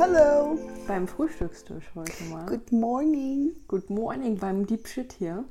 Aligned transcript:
Hallo. 0.00 0.58
Beim 0.88 1.06
Frühstückstisch 1.06 1.84
heute 1.94 2.24
mal. 2.30 2.46
Good 2.46 2.72
morning. 2.72 3.52
Good 3.68 3.90
morning 3.90 4.38
beim 4.38 4.64
Deep 4.64 4.88
Shit 4.88 5.12
hier. 5.12 5.44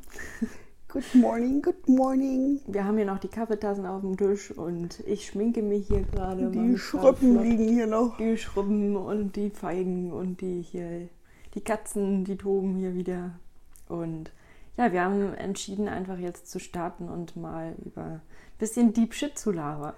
Good 0.87 1.03
morning, 1.13 1.61
good 1.61 1.87
morning. 1.87 2.59
Wir 2.65 2.83
haben 2.83 2.97
hier 2.97 3.05
noch 3.05 3.19
die 3.19 3.27
Kaffeetassen 3.27 3.85
auf 3.85 4.01
dem 4.01 4.17
Tisch 4.17 4.49
und 4.49 5.01
ich 5.01 5.27
schminke 5.27 5.61
mich 5.61 5.85
hier 5.85 6.01
gerade. 6.01 6.49
Die 6.49 6.79
Schruppen 6.79 7.43
liegen 7.43 7.67
hier 7.67 7.85
noch. 7.85 8.17
Die 8.17 8.37
Schruppen 8.37 8.97
und 8.97 9.35
die 9.35 9.51
Feigen 9.51 10.11
und 10.11 10.41
die 10.41 10.63
hier, 10.63 11.09
die 11.53 11.61
Katzen, 11.61 12.25
die 12.25 12.35
toben 12.35 12.75
hier 12.77 12.95
wieder. 12.95 13.39
Und 13.87 14.31
ja, 14.77 14.91
wir 14.91 15.03
haben 15.03 15.35
entschieden, 15.35 15.87
einfach 15.87 16.17
jetzt 16.17 16.49
zu 16.49 16.59
starten 16.59 17.07
und 17.07 17.35
mal 17.35 17.75
über 17.85 18.01
ein 18.01 18.21
bisschen 18.57 18.93
Deep 18.93 19.13
Shit 19.13 19.37
zu 19.37 19.51
labern. 19.51 19.93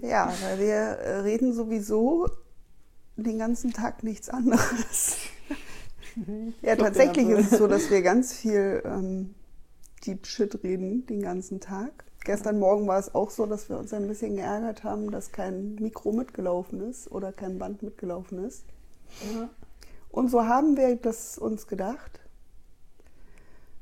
Ja, 0.00 0.32
weil 0.44 0.60
wir 0.60 0.76
äh, 0.76 1.16
reden 1.18 1.52
sowieso 1.52 2.30
den 3.16 3.38
ganzen 3.38 3.72
Tag 3.72 4.02
nichts 4.02 4.28
anderes. 4.28 5.16
ja, 6.62 6.76
tatsächlich 6.76 7.28
ist 7.28 7.52
es 7.52 7.58
so, 7.58 7.66
dass 7.66 7.90
wir 7.90 8.02
ganz 8.02 8.32
viel 8.32 8.82
ähm, 8.84 9.34
Deep 10.06 10.26
Shit 10.26 10.62
reden 10.62 11.06
den 11.06 11.22
ganzen 11.22 11.60
Tag. 11.60 12.04
Gestern 12.24 12.58
Morgen 12.58 12.86
war 12.86 12.98
es 12.98 13.14
auch 13.14 13.30
so, 13.30 13.46
dass 13.46 13.68
wir 13.68 13.78
uns 13.78 13.92
ein 13.92 14.06
bisschen 14.06 14.36
geärgert 14.36 14.84
haben, 14.84 15.10
dass 15.10 15.32
kein 15.32 15.74
Mikro 15.76 16.12
mitgelaufen 16.12 16.80
ist 16.88 17.10
oder 17.10 17.32
kein 17.32 17.58
Band 17.58 17.82
mitgelaufen 17.82 18.44
ist. 18.44 18.64
Ja. 19.34 19.48
Und 20.10 20.30
so 20.30 20.44
haben 20.44 20.76
wir 20.76 20.94
das 20.96 21.36
uns 21.38 21.66
gedacht. 21.66 22.20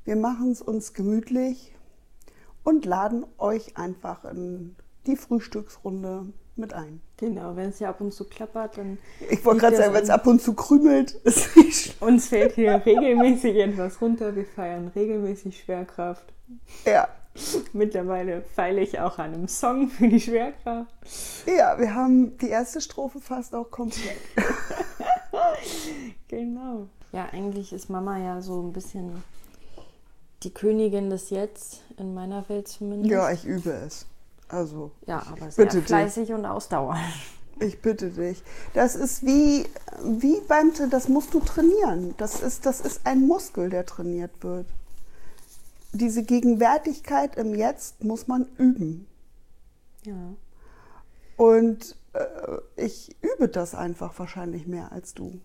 Wir 0.04 0.16
machen 0.16 0.52
es 0.52 0.62
uns 0.62 0.94
gemütlich 0.94 1.74
und 2.64 2.86
laden 2.86 3.26
euch 3.36 3.76
einfach 3.76 4.24
in 4.24 4.76
die 5.06 5.16
Frühstücksrunde 5.16 6.32
mit 6.60 6.72
ein. 6.72 7.00
Genau, 7.16 7.56
wenn 7.56 7.70
es 7.70 7.80
ja 7.80 7.90
ab 7.90 8.00
und 8.00 8.12
zu 8.12 8.24
klappert, 8.24 8.78
dann. 8.78 8.98
Ich 9.28 9.44
wollte 9.44 9.60
gerade 9.60 9.76
sagen, 9.76 9.94
wenn 9.94 10.02
es 10.02 10.10
ab 10.10 10.26
und 10.26 10.40
zu 10.40 10.54
krümelt, 10.54 11.12
ist 11.24 11.56
nicht 11.56 11.76
schlimm. 11.76 12.08
Uns 12.08 12.28
fällt 12.28 12.54
hier 12.54 12.80
regelmäßig 12.84 13.56
etwas 13.56 14.00
runter. 14.00 14.34
Wir 14.36 14.44
feiern 14.44 14.88
regelmäßig 14.94 15.58
Schwerkraft. 15.58 16.24
Ja. 16.84 17.08
Mittlerweile 17.72 18.42
feile 18.54 18.80
ich 18.80 18.98
auch 18.98 19.18
an 19.18 19.34
einem 19.34 19.48
Song 19.48 19.88
für 19.88 20.08
die 20.08 20.20
Schwerkraft. 20.20 20.92
ja, 21.46 21.78
wir 21.78 21.94
haben 21.94 22.36
die 22.38 22.48
erste 22.48 22.80
Strophe 22.80 23.20
fast 23.20 23.54
auch 23.54 23.70
komplett. 23.70 24.16
Genau. 26.28 26.86
Ja, 27.12 27.28
eigentlich 27.32 27.72
ist 27.72 27.90
Mama 27.90 28.18
ja 28.18 28.40
so 28.40 28.62
ein 28.62 28.72
bisschen 28.72 29.22
die 30.42 30.54
Königin 30.54 31.10
des 31.10 31.30
Jetzt, 31.30 31.82
in 31.98 32.14
meiner 32.14 32.48
Welt 32.48 32.68
zumindest. 32.68 33.10
Ja, 33.10 33.30
ich 33.30 33.44
übe 33.44 33.70
es. 33.70 34.06
Also, 34.50 34.90
Ja, 35.06 35.22
aber 35.30 35.50
sehr 35.50 35.64
Bitte 35.64 35.78
dich. 35.78 35.86
fleißig 35.86 36.32
und 36.32 36.44
ausdauernd. 36.44 37.00
ich 37.60 37.80
bitte 37.80 38.10
dich. 38.10 38.42
Das 38.74 38.94
ist 38.96 39.24
wie, 39.24 39.64
wie 40.04 40.40
beim, 40.48 40.72
das 40.90 41.08
musst 41.08 41.34
du 41.34 41.40
trainieren. 41.40 42.14
Das 42.18 42.40
ist, 42.40 42.66
das 42.66 42.80
ist 42.80 43.02
ein 43.04 43.26
Muskel, 43.26 43.70
der 43.70 43.86
trainiert 43.86 44.42
wird. 44.42 44.66
Diese 45.92 46.22
Gegenwärtigkeit 46.22 47.36
im 47.36 47.54
Jetzt 47.54 48.04
muss 48.04 48.28
man 48.28 48.46
üben. 48.58 49.06
Ja. 50.04 50.34
Und 51.36 51.96
äh, 52.12 52.26
ich 52.76 53.16
übe 53.22 53.48
das 53.48 53.74
einfach 53.74 54.18
wahrscheinlich 54.18 54.66
mehr 54.66 54.92
als 54.92 55.14
du. 55.14 55.40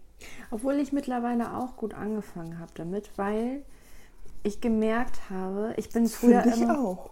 Obwohl 0.51 0.75
ich 0.75 0.91
mittlerweile 0.93 1.57
auch 1.57 1.75
gut 1.77 1.93
angefangen 1.93 2.59
habe 2.59 2.71
damit, 2.75 3.09
weil 3.17 3.63
ich 4.43 4.61
gemerkt 4.61 5.29
habe, 5.29 5.73
ich 5.77 5.89
bin 5.89 6.07
früher 6.07 6.41
Finde 6.41 6.55
ich 6.55 6.61
immer, 6.61 6.79
auch. 6.79 7.09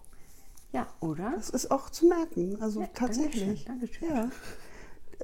Ja, 0.74 0.88
oder? 1.00 1.34
Das 1.36 1.50
ist 1.52 1.72
auch 1.72 1.90
zu 1.90 2.08
merken. 2.08 2.58
Also 2.60 2.82
Ja, 2.82 2.88
tatsächlich. 2.94 3.66
Dankeschön, 3.66 4.10
Dankeschön. 4.10 4.30
Ja. 4.30 4.30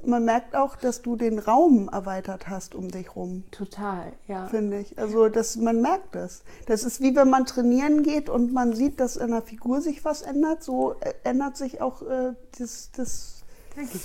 Man 0.06 0.24
merkt 0.24 0.56
auch, 0.56 0.76
dass 0.76 1.02
du 1.02 1.16
den 1.16 1.38
Raum 1.38 1.90
erweitert 1.92 2.48
hast 2.48 2.74
um 2.74 2.88
dich 2.88 3.16
rum, 3.16 3.44
Total, 3.50 4.12
ja. 4.28 4.46
finde 4.46 4.78
ich. 4.78 4.98
Also 4.98 5.28
das, 5.28 5.56
man 5.56 5.82
merkt 5.82 6.14
das. 6.14 6.42
Das 6.66 6.84
ist 6.84 7.02
wie 7.02 7.14
wenn 7.16 7.28
man 7.28 7.44
trainieren 7.44 8.02
geht 8.02 8.30
und 8.30 8.52
man 8.52 8.72
sieht, 8.72 9.00
dass 9.00 9.16
in 9.16 9.30
der 9.32 9.42
Figur 9.42 9.82
sich 9.82 10.04
was 10.04 10.22
ändert. 10.22 10.62
So 10.62 10.94
äh, 11.00 11.12
ändert 11.24 11.56
sich 11.56 11.82
auch 11.82 12.02
äh, 12.02 12.34
das, 12.58 12.90
das, 12.92 13.42
Dankeschön. 13.74 14.00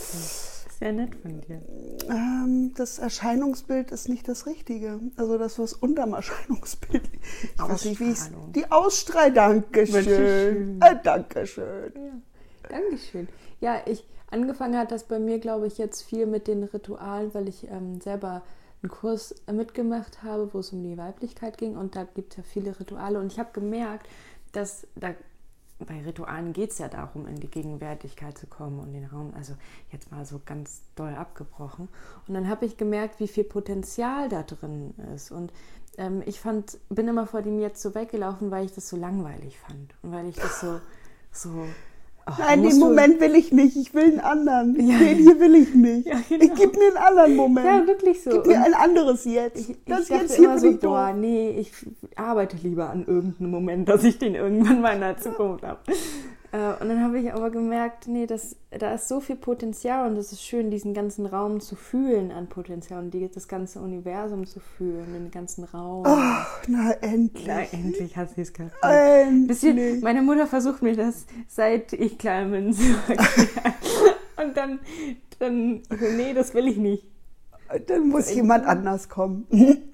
Sehr 0.80 0.92
nett 0.92 1.16
von 1.16 1.40
dir. 1.42 1.62
ähm, 2.10 2.74
das 2.76 3.00
Erscheinungsbild 3.00 3.92
ist 3.92 4.10
nicht 4.10 4.28
das 4.28 4.46
Richtige. 4.46 5.00
Also 5.16 5.38
das, 5.38 5.58
was 5.58 5.74
unterm 5.74 6.14
Erscheinungsbild 6.14 7.12
liegt. 7.12 7.26
Ich 7.56 7.62
weiß 7.62 7.86
nicht, 7.86 8.00
wie 8.00 8.12
Ausstrahlung. 8.12 8.52
Die 8.52 8.72
Ausstrahlung. 8.72 9.34
Dankeschön. 9.36 10.82
Äh, 10.82 10.96
Dankeschön. 11.02 11.94
Ja, 11.96 12.70
Dankeschön. 12.70 13.28
Ja, 13.62 13.82
ich 13.86 14.06
angefangen 14.30 14.78
hat 14.78 14.92
das 14.92 15.06
bei 15.06 15.20
mir, 15.20 15.40
glaube 15.40 15.68
ich, 15.68 15.78
jetzt 15.78 16.02
viel 16.02 16.26
mit 16.26 16.48
den 16.48 16.64
Ritualen, 16.64 17.34
weil 17.34 17.48
ich 17.48 17.70
ähm, 17.70 18.02
selber 18.02 18.44
einen 18.82 18.92
Kurs 18.92 19.34
mitgemacht 19.52 20.24
habe, 20.24 20.54
wo 20.54 20.60
es 20.60 20.74
um 20.74 20.84
die 20.84 20.98
Weiblichkeit 20.98 21.58
ging 21.58 21.78
und 21.78 21.96
da 21.96 22.04
gibt 22.04 22.34
es 22.34 22.38
ja 22.38 22.44
viele 22.44 22.78
Rituale 22.80 23.20
und 23.20 23.32
ich 23.32 23.40
habe 23.40 23.50
gemerkt, 23.54 24.08
dass 24.52 24.88
da 24.96 25.14
bei 25.80 26.02
Ritualen 26.02 26.54
geht 26.54 26.72
es 26.72 26.78
ja 26.78 26.88
darum, 26.88 27.28
in 27.28 27.36
die 27.36 27.50
Gegenwärtigkeit 27.50 28.38
zu 28.38 28.48
kommen 28.48 28.80
und 28.80 28.94
den 28.94 29.06
Raum, 29.06 29.34
also 29.36 29.54
jetzt 29.92 30.10
mal 30.12 30.26
so 30.26 30.40
ganz 30.46 30.82
doll 30.96 31.14
abgebrochen. 31.14 31.90
Und 32.28 32.34
dann 32.34 32.48
habe 32.48 32.66
ich 32.66 32.78
gemerkt, 32.78 33.20
wie 33.20 33.28
viel 33.28 33.44
Potenzial 33.44 34.30
da 34.30 34.44
drin 34.44 34.94
ist. 35.14 35.32
Und 35.32 35.52
ähm, 35.98 36.24
ich 36.26 36.40
fand, 36.40 36.78
bin 36.90 37.08
immer 37.08 37.28
vor 37.28 37.42
dem 37.42 37.60
jetzt 37.60 37.82
so 37.82 37.94
weggelaufen, 37.94 38.52
weil 38.52 38.66
ich 38.66 38.74
das 38.74 38.88
so 38.88 38.96
langweilig 38.96 39.60
fand 39.60 39.94
und 40.02 40.12
weil 40.12 40.28
ich 40.28 40.36
das 40.36 40.62
so, 40.62 40.80
so 41.32 41.66
oh, 42.28 42.34
Nein, 42.40 42.64
den 42.64 42.80
Moment 42.80 43.20
will 43.20 43.36
ich 43.36 43.52
nicht. 43.52 43.76
Ich 43.76 43.94
will 43.94 44.04
einen 44.04 44.20
anderen. 44.20 44.76
Ja. 44.88 44.98
Den 44.98 45.18
hier 45.18 45.40
will 45.40 45.56
ich 45.56 45.74
nicht. 45.74 46.08
Ja, 46.16 46.20
genau. 46.28 46.46
Ich 46.46 46.54
gib 46.54 46.78
mir 46.78 46.88
einen 46.88 46.98
anderen 46.98 47.36
Moment. 47.36 47.66
Ja, 47.66 47.88
wirklich 47.88 48.22
so. 48.24 48.30
Gib 48.32 48.48
mir 48.48 48.64
ein 48.64 48.74
anderes 48.74 49.26
jetzt. 49.26 49.58
ich, 49.58 49.76
das 49.86 50.02
ich 50.02 50.08
dachte 50.10 50.22
jetzt 50.22 50.36
hier 50.36 50.46
immer 50.46 50.60
so, 50.60 50.70
ich 50.70 50.80
boah, 50.80 51.14
nee, 51.14 51.50
ich 51.52 51.72
arbeite 52.16 52.58
lieber 52.58 52.90
an 52.90 53.06
irgendeinem 53.06 53.52
Moment, 53.52 53.90
dass 53.90 54.04
ich 54.04 54.18
den 54.18 54.36
irgendwann 54.36 54.82
mal 54.82 54.94
in 54.94 55.02
der 55.02 55.18
Zukunft 55.20 55.64
habe. 55.64 55.80
Äh, 56.56 56.82
Und 56.82 56.88
dann 56.88 57.02
habe 57.04 57.20
ich 57.20 57.34
aber 57.34 57.50
gemerkt, 57.50 58.08
nee, 58.08 58.26
das, 58.26 58.56
da 58.70 58.94
ist 58.94 59.10
so 59.10 59.20
viel 59.20 59.36
Potenzial 59.36 60.10
und 60.10 60.16
es 60.16 60.32
ist 60.32 60.42
schön, 60.42 60.72
diesen 60.72 60.94
ganzen 60.94 61.26
Raum 61.26 61.60
zu 61.60 61.76
fühlen 61.76 62.32
an 62.32 62.48
Potenzial 62.48 63.04
und 63.04 63.14
die, 63.14 63.30
das 63.30 63.50
ganze 63.50 63.82
Universum 63.82 64.46
zu 64.48 64.62
fühlen, 64.62 65.12
den 65.14 65.32
ganzen 65.32 65.66
Raum. 65.66 66.04
Ach, 66.08 66.62
na 66.68 66.92
endlich. 67.02 67.46
Na, 67.46 67.62
endlich 67.62 68.16
hat 68.16 68.30
sie 68.30 68.42
es. 68.42 68.54
Endlich. 68.82 69.48
Bisschen, 69.48 70.00
meine 70.00 70.22
Mutter 70.22 70.48
versucht 70.48 70.82
mir 70.82 70.96
das, 70.96 71.26
seit 71.50 71.92
ich 71.92 72.18
klein 72.18 72.52
bin, 72.52 72.72
zu 72.72 72.84
erklären. 73.08 73.74
Und 74.42 74.56
dann, 74.56 74.80
dann, 75.40 75.82
nee, 76.16 76.34
das 76.34 76.54
will 76.54 76.68
ich 76.68 76.78
nicht. 76.78 77.06
Dann 77.88 78.08
muss 78.10 78.34
jemand 78.34 78.66
anders 78.66 79.10
kommen. 79.10 79.46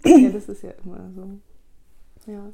Ja, 0.04 0.30
das 0.30 0.48
ist 0.50 0.62
ja 0.62 0.72
immer 0.84 1.10
so. 1.16 2.32
Ja. 2.32 2.52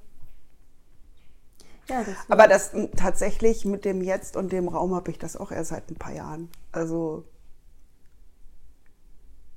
Ja, 1.89 2.03
das 2.03 2.15
Aber 2.29 2.47
das 2.47 2.71
tatsächlich 2.95 3.65
mit 3.65 3.85
dem 3.85 4.01
Jetzt 4.01 4.35
und 4.35 4.51
dem 4.51 4.67
Raum 4.67 4.93
habe 4.93 5.11
ich 5.11 5.17
das 5.17 5.37
auch 5.37 5.51
erst 5.51 5.69
seit 5.69 5.89
ein 5.89 5.95
paar 5.95 6.13
Jahren. 6.13 6.49
Also 6.71 7.23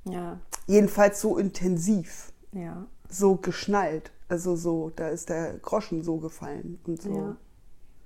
ja, 0.05 0.39
jedenfalls 0.65 1.21
so 1.21 1.37
intensiv, 1.37 2.31
ja, 2.53 2.85
so 3.09 3.35
geschnallt. 3.35 4.11
Also 4.29 4.55
so, 4.55 4.91
da 4.95 5.09
ist 5.09 5.29
der 5.29 5.57
Groschen 5.59 6.03
so 6.03 6.17
gefallen 6.17 6.79
und 6.85 7.01
so. 7.01 7.13
ja. 7.13 7.37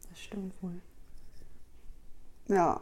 Das 0.09 0.19
stimmt 0.19 0.53
wohl. 0.61 0.81
ja. 2.47 2.81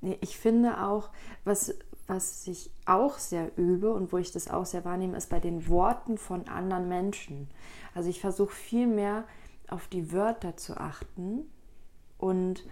Nee, 0.00 0.16
ich 0.20 0.38
finde 0.38 0.80
auch, 0.86 1.10
was, 1.44 1.74
was 2.06 2.46
ich 2.46 2.70
auch 2.86 3.18
sehr 3.18 3.50
übe 3.58 3.92
und 3.92 4.12
wo 4.12 4.18
ich 4.18 4.30
das 4.30 4.48
auch 4.48 4.64
sehr 4.64 4.84
wahrnehme, 4.84 5.16
ist 5.16 5.28
bei 5.28 5.40
den 5.40 5.68
Worten 5.68 6.18
von 6.18 6.46
anderen 6.48 6.88
Menschen. 6.88 7.50
Also 7.94 8.08
ich 8.08 8.20
versuche 8.20 8.54
viel 8.54 8.86
mehr 8.86 9.24
auf 9.68 9.88
die 9.88 10.12
Wörter 10.12 10.56
zu 10.56 10.76
achten 10.76 11.44
und 12.18 12.64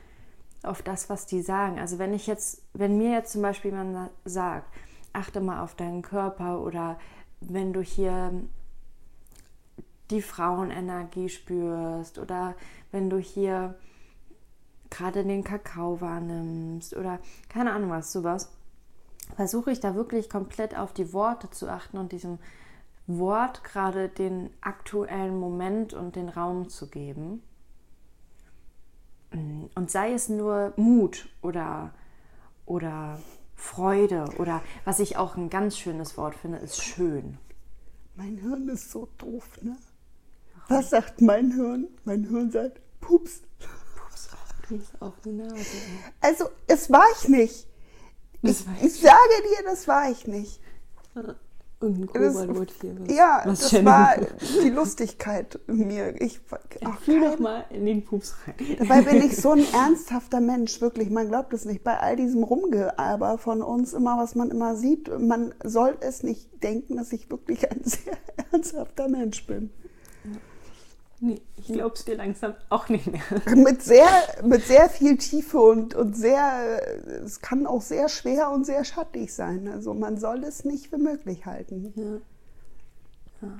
auf 0.62 0.82
das, 0.82 1.08
was 1.08 1.26
die 1.26 1.42
sagen. 1.42 1.78
Also 1.78 1.98
wenn 1.98 2.14
ich 2.14 2.26
jetzt, 2.26 2.62
wenn 2.72 2.98
mir 2.98 3.10
jetzt 3.12 3.32
zum 3.32 3.42
Beispiel 3.42 3.70
jemand 3.70 4.10
sagt, 4.24 4.72
achte 5.12 5.40
mal 5.40 5.62
auf 5.62 5.74
deinen 5.74 6.02
Körper 6.02 6.60
oder 6.60 6.98
wenn 7.40 7.72
du 7.72 7.80
hier 7.80 8.32
die 10.10 10.22
Frauenenergie 10.22 11.28
spürst 11.28 12.18
oder 12.18 12.54
wenn 12.92 13.10
du 13.10 13.18
hier 13.18 13.76
gerade 14.90 15.24
den 15.24 15.42
Kakao 15.42 16.00
wahrnimmst 16.00 16.96
oder 16.96 17.18
keine 17.48 17.72
Ahnung 17.72 17.90
was, 17.90 18.12
sowas, 18.12 18.52
versuche 19.34 19.72
ich 19.72 19.80
da 19.80 19.94
wirklich 19.94 20.30
komplett 20.30 20.76
auf 20.76 20.92
die 20.92 21.12
Worte 21.12 21.50
zu 21.50 21.68
achten 21.68 21.98
und 21.98 22.12
diesem 22.12 22.38
Wort 23.06 23.62
gerade 23.64 24.08
den 24.08 24.50
aktuellen 24.60 25.38
Moment 25.38 25.94
und 25.94 26.16
den 26.16 26.28
Raum 26.28 26.68
zu 26.68 26.88
geben. 26.88 27.42
Und 29.30 29.90
sei 29.90 30.12
es 30.12 30.28
nur 30.28 30.72
Mut 30.76 31.28
oder, 31.42 31.94
oder 32.64 33.20
Freude 33.54 34.26
oder 34.38 34.62
was 34.84 34.98
ich 34.98 35.16
auch 35.16 35.36
ein 35.36 35.50
ganz 35.50 35.78
schönes 35.78 36.16
Wort 36.16 36.34
finde, 36.34 36.58
ist 36.58 36.82
schön. 36.82 37.38
Mein 38.14 38.38
Hirn 38.38 38.68
ist 38.68 38.90
so 38.90 39.08
doof, 39.18 39.60
ne? 39.62 39.76
Was 40.68 40.90
sagt 40.90 41.20
mein 41.20 41.52
Hirn? 41.52 41.88
Mein 42.04 42.24
Hirn 42.24 42.50
sagt, 42.50 42.80
pups. 43.00 43.42
Pups, 44.62 44.90
auf 45.00 45.20
die 45.20 45.32
Nase. 45.32 45.64
Also, 46.20 46.48
es 46.66 46.90
war 46.90 47.04
ich 47.20 47.28
nicht. 47.28 47.68
Ich, 48.42 48.64
ich 48.82 49.00
sage 49.00 49.42
dir, 49.42 49.64
das 49.64 49.86
war 49.86 50.10
ich 50.10 50.26
nicht. 50.26 50.60
Irgendein 51.78 52.06
Kobold 52.06 52.72
hier. 52.80 52.96
Ja, 53.14 53.42
was 53.44 53.70
das 53.70 53.84
war 53.84 54.14
die 54.64 54.70
Lustigkeit 54.70 55.58
in 55.66 55.86
mir. 55.86 56.18
Ich, 56.22 56.40
ach, 56.84 57.00
Fühl 57.00 57.20
doch 57.20 57.38
mal 57.38 57.66
in 57.68 57.84
den 57.84 58.02
Pups 58.02 58.34
rein. 58.46 58.76
Dabei 58.78 59.02
bin 59.02 59.22
ich 59.22 59.36
so 59.36 59.50
ein 59.50 59.64
ernsthafter 59.74 60.40
Mensch, 60.40 60.80
wirklich. 60.80 61.10
Man 61.10 61.28
glaubt 61.28 61.52
es 61.52 61.66
nicht. 61.66 61.84
Bei 61.84 61.98
all 61.98 62.16
diesem 62.16 62.44
Rumgealber 62.44 63.36
von 63.36 63.60
uns, 63.60 63.92
immer 63.92 64.16
was 64.16 64.34
man 64.34 64.50
immer 64.50 64.74
sieht, 64.74 65.10
man 65.20 65.54
soll 65.62 65.98
es 66.00 66.22
nicht 66.22 66.62
denken, 66.62 66.96
dass 66.96 67.12
ich 67.12 67.30
wirklich 67.30 67.70
ein 67.70 67.80
sehr 67.84 68.16
ernsthafter 68.50 69.08
Mensch 69.08 69.46
bin. 69.46 69.70
Nee, 71.18 71.40
ich 71.56 71.68
glaube 71.68 71.94
es 71.94 72.04
dir 72.04 72.16
langsam 72.16 72.54
auch 72.68 72.88
nicht 72.88 73.06
mehr. 73.06 73.22
Mit 73.54 73.82
sehr, 73.82 74.06
mit 74.44 74.64
sehr 74.64 74.90
viel 74.90 75.16
Tiefe 75.16 75.58
und, 75.58 75.94
und 75.94 76.14
sehr, 76.14 76.80
es 77.24 77.40
kann 77.40 77.66
auch 77.66 77.80
sehr 77.80 78.08
schwer 78.08 78.50
und 78.50 78.66
sehr 78.66 78.84
schattig 78.84 79.32
sein. 79.32 79.66
Also 79.68 79.94
man 79.94 80.18
soll 80.18 80.44
es 80.44 80.64
nicht 80.64 80.88
für 80.88 80.98
möglich 80.98 81.46
halten. 81.46 81.92
Ja. 81.96 82.20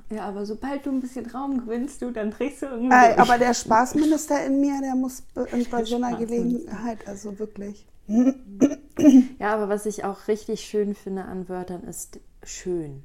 Ja, 0.09 0.23
aber 0.23 0.45
sobald 0.45 0.85
du 0.85 0.91
ein 0.91 1.01
bisschen 1.01 1.27
Raum 1.27 1.59
gewinnst, 1.59 2.01
du, 2.01 2.11
dann 2.11 2.31
drehst 2.31 2.61
du 2.61 2.65
irgendwie. 2.65 2.95
Äh, 2.95 3.15
aber 3.15 3.37
der 3.37 3.53
Spaßminister 3.53 4.43
in 4.45 4.59
mir, 4.59 4.81
der 4.81 4.95
muss 4.95 5.23
bei 5.71 5.83
so 5.85 5.97
einer 5.97 6.17
Gelegenheit, 6.17 7.07
also 7.07 7.37
wirklich. 7.37 7.85
Ja, 8.07 9.53
aber 9.53 9.69
was 9.69 9.85
ich 9.85 10.03
auch 10.03 10.27
richtig 10.27 10.61
schön 10.61 10.95
finde 10.95 11.25
an 11.25 11.47
Wörtern 11.49 11.83
ist 11.83 12.19
schön. 12.43 13.03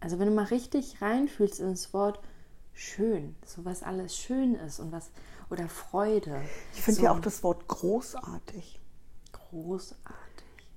Also 0.00 0.18
wenn 0.18 0.28
du 0.28 0.34
mal 0.34 0.44
richtig 0.44 1.00
reinfühlst 1.00 1.60
ins 1.60 1.92
Wort 1.92 2.20
schön, 2.74 3.36
so 3.44 3.64
was 3.64 3.82
alles 3.82 4.16
schön 4.16 4.54
ist 4.54 4.80
und 4.80 4.92
was 4.92 5.10
oder 5.50 5.68
Freude. 5.68 6.40
Ich 6.74 6.82
finde 6.82 7.00
so. 7.00 7.04
ja 7.04 7.12
auch 7.12 7.20
das 7.20 7.42
Wort 7.42 7.68
großartig. 7.68 8.80
Großartig. 9.32 10.12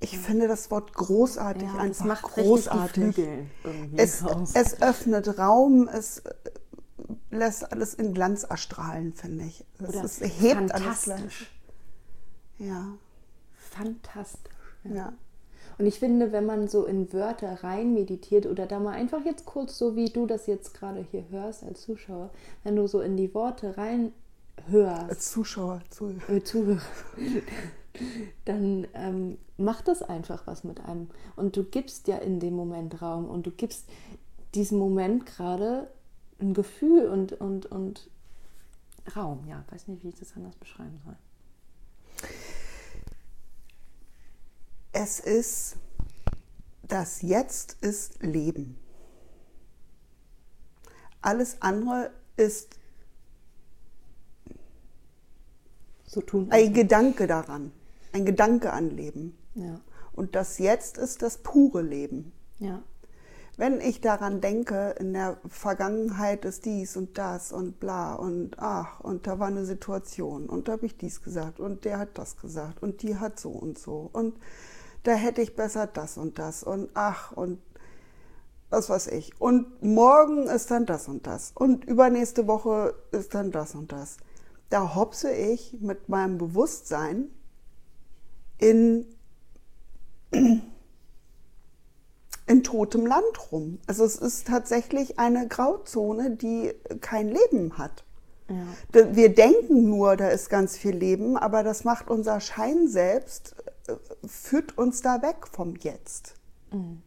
Ich 0.01 0.13
ja. 0.13 0.19
finde 0.19 0.47
das 0.47 0.69
Wort 0.69 0.94
großartig 0.94 1.63
ja, 1.63 1.77
einfach 1.77 2.06
macht 2.06 2.24
großartig. 2.24 3.18
Es, 3.95 4.24
es, 4.53 4.81
öffnet 4.81 5.39
Raum, 5.39 5.88
es 5.88 6.19
äh, 6.19 6.33
lässt 7.31 7.71
alles 7.71 7.94
in 7.94 8.13
Glanz 8.13 8.44
erstrahlen, 8.44 9.13
finde 9.13 9.45
ich. 9.45 9.65
Es, 9.80 10.21
es 10.21 10.41
hebt 10.41 10.74
alles 10.74 11.03
Glanz. 11.03 11.33
Ja. 12.57 12.86
Fantastisch. 13.56 14.51
ja. 14.83 14.94
ja. 14.94 15.13
Und 15.77 15.86
ich 15.86 16.00
finde, 16.00 16.31
wenn 16.31 16.45
man 16.45 16.68
so 16.68 16.86
in 16.86 17.12
Wörter 17.12 17.63
rein 17.63 17.94
meditiert 17.94 18.45
oder 18.45 18.66
da 18.66 18.80
mal 18.80 18.94
einfach 18.94 19.25
jetzt 19.25 19.45
kurz, 19.45 19.77
so 19.77 19.95
wie 19.95 20.10
du 20.10 20.25
das 20.25 20.48
jetzt 20.48 20.74
gerade 20.74 21.06
hier 21.12 21.25
hörst 21.30 21.63
als 21.63 21.81
Zuschauer, 21.81 22.30
wenn 22.63 22.75
du 22.75 22.88
so 22.88 23.01
in 23.01 23.18
die 23.18 23.33
Worte 23.33 23.77
rein 23.77 24.13
hörst. 24.68 25.10
Als 25.10 25.31
Zuschauer, 25.31 25.81
Zuhörer. 25.89 26.30
Äh, 26.30 26.44
Zuhörer. 26.44 26.81
dann 28.45 28.88
ähm, 28.94 29.38
macht 29.57 29.88
das 29.88 30.01
einfach 30.01 30.48
was 30.48 30.63
mit 30.63 30.83
einem. 30.86 31.10
Und 31.36 31.57
du 31.57 31.63
gibst 31.63 32.07
ja 32.07 32.18
in 32.18 32.39
dem 32.39 32.56
Moment 32.56 33.01
Raum 33.01 33.30
und 33.30 33.45
du 33.45 33.51
gibst 33.51 33.89
diesem 34.54 34.77
Moment 34.80 35.25
gerade 35.25 35.89
ein 36.39 36.54
Gefühl 36.54 37.07
und, 37.07 37.33
und, 37.33 37.66
und 37.68 38.10
Raum. 39.16 39.45
Ja, 39.48 39.63
weiß 39.69 39.88
nicht, 39.88 40.04
wie 40.04 40.10
ich 40.10 40.16
das 40.16 40.36
anders 40.36 40.56
beschreiben 40.56 41.00
soll. 41.04 41.16
Es 44.97 45.19
ist, 45.19 45.75
das 46.83 47.21
Jetzt 47.21 47.75
ist 47.81 48.24
Leben. 48.24 48.77
Alles 51.21 51.57
andere 51.62 52.12
ist 52.38 52.80
so 56.06 56.21
tun 56.21 56.47
ein 56.50 56.74
Gedanke 56.74 57.27
daran, 57.27 57.74
ein 58.13 58.25
Gedanke 58.25 58.71
an 58.71 58.89
Leben. 58.89 59.38
Ja. 59.56 59.81
Und 60.13 60.33
das 60.33 60.59
Jetzt 60.59 60.98
ist 60.98 61.21
das 61.21 61.39
pure 61.39 61.81
Leben. 61.81 62.31
Ja. 62.59 62.81
Wenn 63.57 63.81
ich 63.81 64.00
daran 64.00 64.39
denke, 64.39 64.95
in 64.98 65.12
der 65.12 65.38
Vergangenheit 65.50 66.45
ist 66.45 66.63
dies 66.63 66.95
und 66.95 67.18
das 67.18 67.51
und 67.51 67.81
bla 67.81 68.13
und 68.13 68.59
ach, 68.59 69.01
und 69.01 69.27
da 69.27 69.39
war 69.39 69.48
eine 69.48 69.65
Situation 69.65 70.45
und 70.45 70.69
da 70.69 70.74
habe 70.74 70.86
ich 70.86 70.95
dies 70.95 71.21
gesagt 71.21 71.59
und 71.59 71.83
der 71.83 72.00
hat 72.00 72.18
das 72.18 72.38
gesagt 72.38 72.81
und 72.81 73.01
die 73.01 73.18
hat 73.18 73.41
so 73.41 73.50
und 73.50 73.77
so 73.77 74.09
und 74.13 74.36
da 75.07 75.13
hätte 75.13 75.42
ich 75.42 75.56
besser 75.56 75.88
das 75.88 76.18
und 76.18 76.40
das 76.40 76.63
und 76.63 76.90
ach 76.94 77.31
und 77.31 77.60
was 78.69 78.90
weiß 78.90 79.07
ich. 79.07 79.40
Und 79.40 79.81
morgen 79.84 80.48
ist 80.48 80.72
dann 80.72 80.86
das 80.86 81.07
und 81.07 81.28
das. 81.28 81.52
Und 81.54 81.86
übernächste 81.86 82.48
Woche 82.48 82.96
ist 83.12 83.34
dann 83.36 83.52
das 83.52 83.75
und 83.75 83.92
das. 83.92 84.18
Da 84.69 84.96
hopse 84.96 85.31
ich 85.31 85.78
mit 85.80 86.10
meinem 86.10 86.38
Bewusstsein 86.38 87.30
in, 88.57 89.06
in 90.31 90.63
totem 92.63 93.06
Land 93.06 93.51
rum. 93.51 93.80
Also 93.86 94.04
es 94.04 94.16
ist 94.16 94.48
tatsächlich 94.48 95.19
eine 95.19 95.48
Grauzone, 95.48 96.31
die 96.31 96.74
kein 97.01 97.30
Leben 97.30 97.78
hat. 97.78 98.04
Ja. 98.50 99.16
Wir 99.16 99.34
denken 99.34 99.90
nur, 99.90 100.18
da 100.18 100.30
ist 100.30 100.50
ganz 100.50 100.78
viel 100.78 100.96
Leben, 100.96 101.38
aber 101.38 101.63
das 101.63 101.84
macht 101.84 102.10
unser 102.10 102.40
Schein 102.40 102.88
selbst 102.88 103.56
führt 104.26 104.78
uns 104.78 105.02
da 105.02 105.22
weg 105.22 105.48
vom 105.52 105.76
Jetzt. 105.76 106.36
Mhm. 106.72 107.02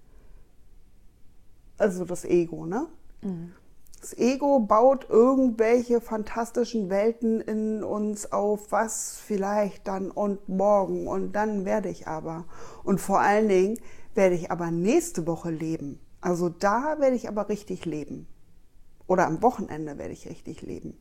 Also 1.79 2.05
das 2.05 2.25
Ego, 2.25 2.67
ne? 2.67 2.89
Mhm. 3.23 3.53
Das 4.01 4.17
Ego 4.17 4.61
baut 4.61 5.09
irgendwelche 5.09 6.01
fantastischen 6.01 6.89
Welten 6.89 7.41
in 7.41 7.83
uns 7.83 8.31
auf, 8.33 8.71
was 8.71 9.19
vielleicht 9.19 9.89
dann 9.89 10.11
und 10.11 10.49
morgen 10.49 11.09
und 11.09 11.33
dann 11.33 11.65
werde 11.65 11.89
ich 11.89 12.07
aber. 12.07 12.45
Und 12.85 13.01
vor 13.01 13.21
allen 13.21 13.49
Dingen 13.49 13.79
werde 14.15 14.37
ich 14.37 14.53
aber 14.53 14.71
nächste 14.71 15.27
Woche 15.27 15.51
leben. 15.51 16.01
Also 16.21 16.49
da 16.49 16.97
werde 17.01 17.17
ich 17.17 17.29
aber 17.29 17.49
richtig 17.49 17.85
leben. 17.87 18.29
Oder 19.09 19.27
am 19.27 19.43
Wochenende 19.43 19.99
werde 19.99 20.13
ich 20.13 20.29
richtig 20.29 20.63
leben. 20.63 20.97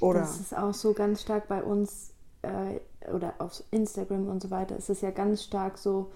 Oder 0.00 0.20
das 0.20 0.40
ist 0.40 0.56
auch 0.56 0.74
so 0.74 0.92
ganz 0.92 1.22
stark 1.22 1.46
bei 1.46 1.62
uns 1.62 2.14
äh, 2.42 2.80
oder 3.10 3.34
auf 3.38 3.62
Instagram 3.70 4.28
und 4.28 4.42
so 4.42 4.50
weiter 4.50 4.76
ist 4.76 4.90
es 4.90 5.00
ja 5.00 5.10
ganz 5.10 5.42
stark 5.42 5.78
so, 5.78 6.10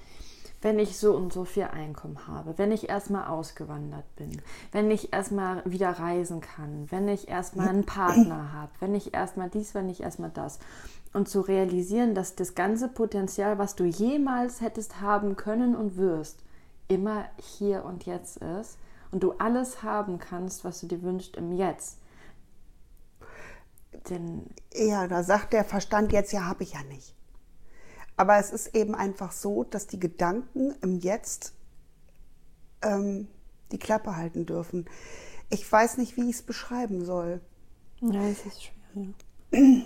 wenn 0.62 0.79
ich 0.79 0.97
so 0.97 1.15
und 1.15 1.32
so 1.32 1.44
viel 1.44 1.65
Einkommen 1.65 2.26
habe, 2.26 2.56
wenn 2.56 2.73
ich 2.73 2.88
erstmal 2.88 3.26
ausgewandert 3.26 4.05
bin, 4.17 4.41
wenn 4.73 4.91
ich 4.91 5.12
erstmal 5.12 5.62
wieder 5.67 5.91
reisen 5.91 6.41
kann, 6.41 6.87
wenn 6.91 7.06
ich 7.09 7.29
erstmal 7.29 7.69
einen 7.69 7.84
Partner 7.84 8.53
habe, 8.55 8.72
wenn 8.81 8.94
ich 8.94 9.13
erstmal 9.13 9.51
dies, 9.51 9.75
wenn 9.75 9.89
ich 9.89 10.03
erstmal 10.03 10.31
das. 10.31 10.58
Und 11.13 11.29
zu 11.29 11.43
realisieren, 11.43 12.15
dass 12.15 12.34
das 12.34 12.55
ganze 12.55 12.89
Potenzial, 12.89 13.58
was 13.58 13.77
du 13.77 13.84
jemals 13.84 14.60
hättest 14.60 15.01
haben 15.01 15.37
können 15.37 15.77
und 15.77 15.96
wirst, 15.96 16.41
immer 16.89 17.27
hier 17.58 17.84
und 17.84 18.05
jetzt 18.06 18.39
ist 18.39 18.79
und 19.13 19.22
du 19.22 19.32
alles 19.39 19.82
haben 19.82 20.19
kannst, 20.19 20.65
was 20.65 20.81
du 20.81 20.87
dir 20.87 21.03
wünschst 21.03 21.37
im 21.37 21.53
Jetzt. 21.53 21.99
Denn 24.08 24.46
ja, 24.74 25.06
da 25.08 25.22
sagt 25.22 25.53
der 25.53 25.65
Verstand 25.65 26.13
jetzt, 26.13 26.32
ja, 26.32 26.44
habe 26.44 26.63
ich 26.63 26.72
ja 26.72 26.82
nicht. 26.84 27.15
Aber 28.17 28.39
es 28.39 28.51
ist 28.51 28.74
eben 28.74 28.94
einfach 28.94 29.32
so, 29.32 29.65
dass 29.65 29.86
die 29.86 29.98
Gedanken 29.98 30.74
im 30.82 30.98
Jetzt 30.98 31.53
ähm, 32.82 33.29
die 33.72 33.79
Klappe 33.79 34.17
halten 34.17 34.46
dürfen. 34.46 34.86
Ich 35.51 35.70
weiß 35.70 35.98
nicht, 35.98 36.17
wie 36.17 36.31
ich 36.31 36.36
es 36.36 36.43
beschreiben 36.43 37.05
soll. 37.05 37.41
Ja, 38.01 38.22
es 38.29 38.44
ist 38.46 38.63
schwer. 38.63 39.15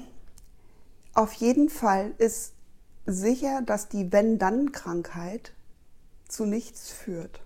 Auf 1.15 1.33
jeden 1.35 1.69
Fall 1.69 2.13
ist 2.19 2.53
sicher, 3.07 3.63
dass 3.63 3.89
die 3.89 4.13
Wenn-Dann-Krankheit 4.13 5.53
zu 6.29 6.45
nichts 6.45 6.91
führt. 6.91 7.41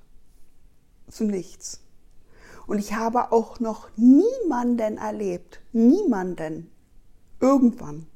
Zu 1.08 1.24
nichts. 1.24 1.80
Und 2.66 2.78
ich 2.78 2.94
habe 2.94 3.32
auch 3.32 3.60
noch 3.60 3.88
niemanden 3.96 4.98
erlebt, 4.98 5.60
niemanden, 5.72 6.70
irgendwann, 7.40 8.06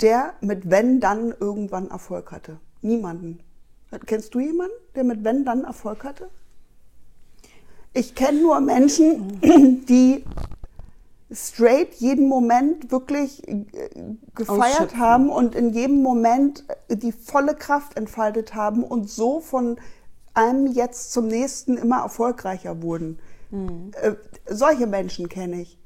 der 0.00 0.34
mit 0.40 0.70
wenn 0.70 1.00
dann 1.00 1.34
irgendwann 1.38 1.90
Erfolg 1.90 2.32
hatte. 2.32 2.60
Niemanden. 2.82 3.40
Kennst 4.06 4.34
du 4.34 4.40
jemanden, 4.40 4.74
der 4.94 5.04
mit 5.04 5.24
wenn 5.24 5.44
dann 5.44 5.64
Erfolg 5.64 6.04
hatte? 6.04 6.30
Ich 7.92 8.14
kenne 8.14 8.40
nur 8.40 8.60
Menschen, 8.60 9.40
die 9.88 10.24
straight 11.32 11.94
jeden 11.94 12.28
Moment 12.28 12.90
wirklich 12.90 13.46
äh, 13.46 13.64
gefeiert 14.34 14.96
haben 14.96 15.28
und 15.28 15.54
in 15.54 15.72
jedem 15.72 16.02
Moment 16.02 16.64
die 16.88 17.12
volle 17.12 17.54
Kraft 17.54 17.96
entfaltet 17.96 18.54
haben 18.54 18.82
und 18.82 19.08
so 19.08 19.40
von 19.40 19.76
einem 20.34 20.66
jetzt 20.66 21.12
zum 21.12 21.26
nächsten 21.26 21.76
immer 21.76 22.02
erfolgreicher 22.02 22.82
wurden. 22.82 23.18
Mhm. 23.50 23.90
Äh, 24.00 24.12
solche 24.46 24.86
Menschen 24.86 25.28
kenne 25.28 25.62
ich. 25.62 25.78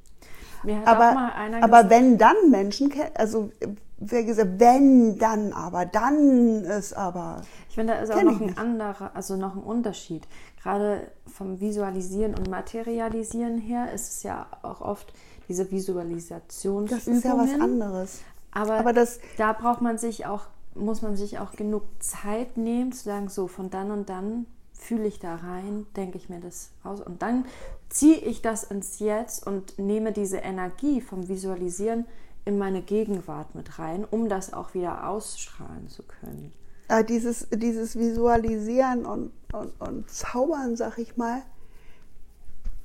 aber 0.84 1.32
aber 1.60 1.90
wenn 1.90 2.18
dann 2.18 2.50
Menschen, 2.50 2.92
also 3.14 3.50
wer 3.98 4.24
gesagt, 4.24 4.58
wenn 4.58 5.18
dann 5.18 5.52
aber, 5.52 5.86
dann 5.86 6.64
ist 6.64 6.94
aber. 6.94 7.42
Ich 7.68 7.74
finde, 7.74 7.94
da 7.94 8.00
ist 8.00 8.12
auch 8.12 8.22
noch 8.22 8.40
ein 8.40 8.56
anderer, 8.56 9.10
also 9.14 9.36
noch 9.36 9.54
ein 9.56 9.62
Unterschied. 9.62 10.26
Gerade 10.62 11.10
vom 11.26 11.60
Visualisieren 11.60 12.34
und 12.34 12.48
Materialisieren 12.48 13.58
her 13.58 13.92
ist 13.92 14.10
es 14.10 14.22
ja 14.22 14.46
auch 14.62 14.80
oft 14.80 15.12
diese 15.48 15.70
Visualisationsübungen. 15.70 16.88
Das 16.88 17.06
ist 17.06 17.24
ja 17.24 17.36
was 17.36 17.60
anderes. 17.60 18.20
Aber, 18.52 18.74
aber 18.74 18.92
das, 18.92 19.18
da 19.36 19.52
braucht 19.52 19.80
man 19.80 19.98
sich 19.98 20.26
auch 20.26 20.46
muss 20.74 21.02
man 21.02 21.16
sich 21.16 21.38
auch 21.38 21.52
genug 21.52 21.82
Zeit 22.00 22.56
nehmen, 22.56 22.92
zu 22.92 23.04
sagen, 23.04 23.28
so 23.28 23.48
von 23.48 23.70
dann 23.70 23.90
und 23.90 24.08
dann 24.08 24.46
fühle 24.72 25.06
ich 25.06 25.18
da 25.18 25.36
rein, 25.36 25.86
denke 25.96 26.18
ich 26.18 26.28
mir 26.28 26.40
das 26.40 26.70
aus 26.82 27.00
und 27.00 27.22
dann 27.22 27.46
ziehe 27.88 28.18
ich 28.18 28.42
das 28.42 28.64
ins 28.64 28.98
Jetzt 28.98 29.46
und 29.46 29.78
nehme 29.78 30.12
diese 30.12 30.38
Energie 30.38 31.00
vom 31.00 31.28
Visualisieren 31.28 32.06
in 32.44 32.58
meine 32.58 32.82
Gegenwart 32.82 33.54
mit 33.54 33.78
rein, 33.78 34.04
um 34.04 34.28
das 34.28 34.52
auch 34.52 34.74
wieder 34.74 35.08
ausstrahlen 35.08 35.88
zu 35.88 36.02
können. 36.02 36.52
Äh, 36.88 37.04
dieses, 37.04 37.48
dieses 37.50 37.96
Visualisieren 37.96 39.06
und, 39.06 39.32
und, 39.52 39.80
und 39.80 40.10
Zaubern, 40.10 40.76
sag 40.76 40.98
ich 40.98 41.16
mal, 41.16 41.42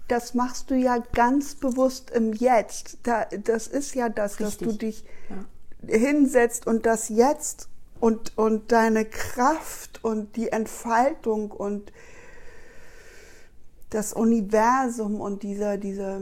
das 0.08 0.34
machst 0.34 0.72
du 0.72 0.75
ja 0.75 1.00
ganz 1.13 1.55
bewusst 1.55 2.10
im 2.12 2.34
Jetzt. 2.34 3.00
Da, 3.03 3.25
das 3.25 3.67
ist 3.67 3.93
ja 3.96 4.10
das, 4.10 4.39
Richtig. 4.39 4.58
dass 4.58 4.58
du 4.58 4.77
dich 4.77 5.05
ja. 5.29 5.98
hinsetzt 5.98 6.65
und 6.65 6.86
das 6.86 7.10
Jetzt 7.10 7.67
und, 7.99 8.37
und 8.37 8.71
deine 8.71 9.05
Kraft 9.05 10.03
und 10.03 10.35
die 10.35 10.49
Entfaltung 10.49 11.51
und 11.51 11.91
das 13.89 14.13
Universum 14.13 15.19
und 15.19 15.43
dieser, 15.43 15.77
dieser 15.77 16.21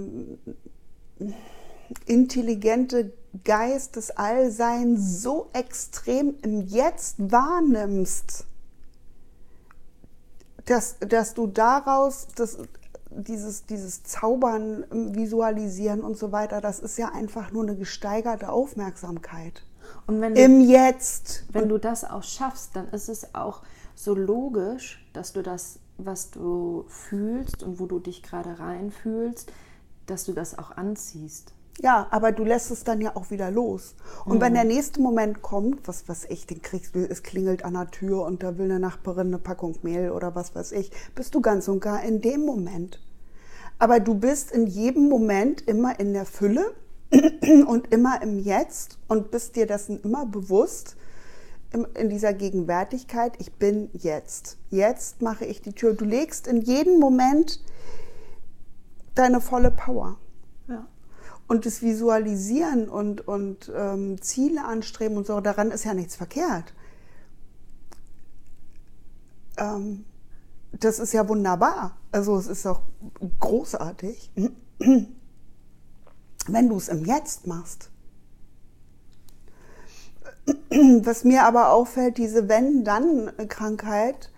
intelligente 2.05 3.13
Geist 3.43 3.96
des 3.96 4.12
Allseins 4.12 5.22
so 5.22 5.50
extrem 5.53 6.36
im 6.41 6.62
Jetzt 6.62 7.15
wahrnimmst, 7.19 8.46
dass, 10.65 10.98
dass 11.00 11.34
du 11.34 11.48
daraus 11.48 12.27
das, 12.36 12.57
dieses, 13.10 13.65
dieses 13.65 14.03
Zaubern, 14.03 14.86
Visualisieren 15.15 16.01
und 16.01 16.17
so 16.17 16.31
weiter, 16.31 16.62
das 16.62 16.79
ist 16.79 16.98
ja 16.98 17.10
einfach 17.10 17.51
nur 17.51 17.63
eine 17.63 17.75
gesteigerte 17.75 18.51
Aufmerksamkeit. 18.51 19.63
Und 20.08 20.22
wenn 20.22 20.36
du, 20.36 20.42
Im 20.42 20.62
Jetzt. 20.62 21.44
Wenn 21.52 21.70
du 21.70 21.78
das 21.78 22.04
auch 22.04 22.24
schaffst, 22.24 22.76
dann 22.76 22.90
ist 22.90 23.10
es 23.10 23.36
auch 23.36 23.62
so 23.94 24.16
logisch, 24.16 25.06
dass 25.14 25.34
du 25.34 25.44
das, 25.44 25.80
was 25.98 26.32
du 26.32 26.86
fühlst 26.88 27.62
und 27.64 27.80
wo 27.80 27.86
du 27.86 28.00
dich 28.00 28.24
gerade 28.24 28.60
reinfühlst, 28.60 29.52
dass 30.06 30.24
du 30.24 30.34
das 30.34 30.58
auch 30.58 30.72
anziehst. 30.72 31.54
Ja, 31.80 32.08
aber 32.10 32.32
du 32.32 32.44
lässt 32.44 32.72
es 32.72 32.84
dann 32.84 33.02
ja 33.02 33.16
auch 33.16 33.30
wieder 33.30 33.52
los. 33.52 33.96
Und 34.26 34.38
mhm. 34.38 34.42
wenn 34.42 34.54
der 34.54 34.64
nächste 34.64 35.00
Moment 35.02 35.42
kommt, 35.42 35.88
was 35.88 36.08
weiß 36.10 36.26
ich, 36.30 36.48
den 36.48 36.62
kriegst 36.62 36.96
du, 36.96 37.00
es 37.08 37.22
klingelt 37.22 37.64
an 37.66 37.74
der 37.74 37.92
Tür 37.92 38.26
und 38.26 38.42
da 38.42 38.58
will 38.58 38.66
eine 38.66 38.80
Nachbarin 38.80 39.28
eine 39.28 39.38
Packung 39.38 39.76
Mehl 39.84 40.12
oder 40.12 40.34
was 40.34 40.56
weiß 40.56 40.72
ich, 40.72 40.92
bist 41.14 41.36
du 41.36 41.42
ganz 41.42 41.68
und 41.68 41.80
gar 41.80 42.02
in 42.04 42.22
dem 42.22 42.46
Moment. 42.46 43.00
Aber 43.78 44.00
du 44.00 44.16
bist 44.16 44.52
in 44.52 44.66
jedem 44.66 45.08
Moment 45.08 45.68
immer 45.68 46.00
in 46.00 46.14
der 46.14 46.26
Fülle 46.26 46.74
und 47.68 47.94
immer 47.94 48.22
im 48.22 48.40
Jetzt 48.40 48.98
und 49.08 49.32
bist 49.32 49.56
dir 49.56 49.66
dessen 49.66 50.02
immer 50.02 50.26
bewusst 50.26 50.98
in 51.72 52.10
dieser 52.10 52.34
Gegenwärtigkeit, 52.34 53.34
ich 53.40 53.54
bin 53.54 53.90
jetzt. 53.94 54.58
Jetzt 54.70 55.22
mache 55.22 55.46
ich 55.46 55.62
die 55.62 55.74
Tür. 55.74 55.94
Du 55.94 56.06
legst 56.06 56.48
in 56.48 56.62
jedem 56.62 57.00
Moment 57.00 57.62
deine 59.16 59.42
volle 59.42 59.72
Power. 59.72 60.18
Ja. 60.68 60.88
Und 61.48 61.66
das 61.66 61.82
Visualisieren 61.82 62.90
und, 62.90 63.28
und 63.28 63.72
ähm, 63.76 64.22
Ziele 64.22 64.66
anstreben 64.66 65.18
und 65.18 65.28
so, 65.28 65.40
daran 65.42 65.72
ist 65.72 65.84
ja 65.84 65.94
nichts 65.94 66.16
verkehrt. 66.16 66.74
Ähm, 69.58 70.06
das 70.72 71.00
ist 71.00 71.14
ja 71.14 71.28
wunderbar. 71.28 71.98
Also 72.12 72.38
es 72.38 72.48
ist 72.48 72.66
auch 72.66 72.82
großartig 73.40 74.32
wenn 76.48 76.70
du 76.70 76.77
es 76.77 76.89
im 76.89 77.06
Jetzt 77.06 77.48
machst. 77.48 77.89
Was 81.04 81.24
mir 81.24 81.44
aber 81.44 81.72
auffällt, 81.72 82.18
diese 82.18 82.48
Wenn-Dann-Krankheit 82.48 84.32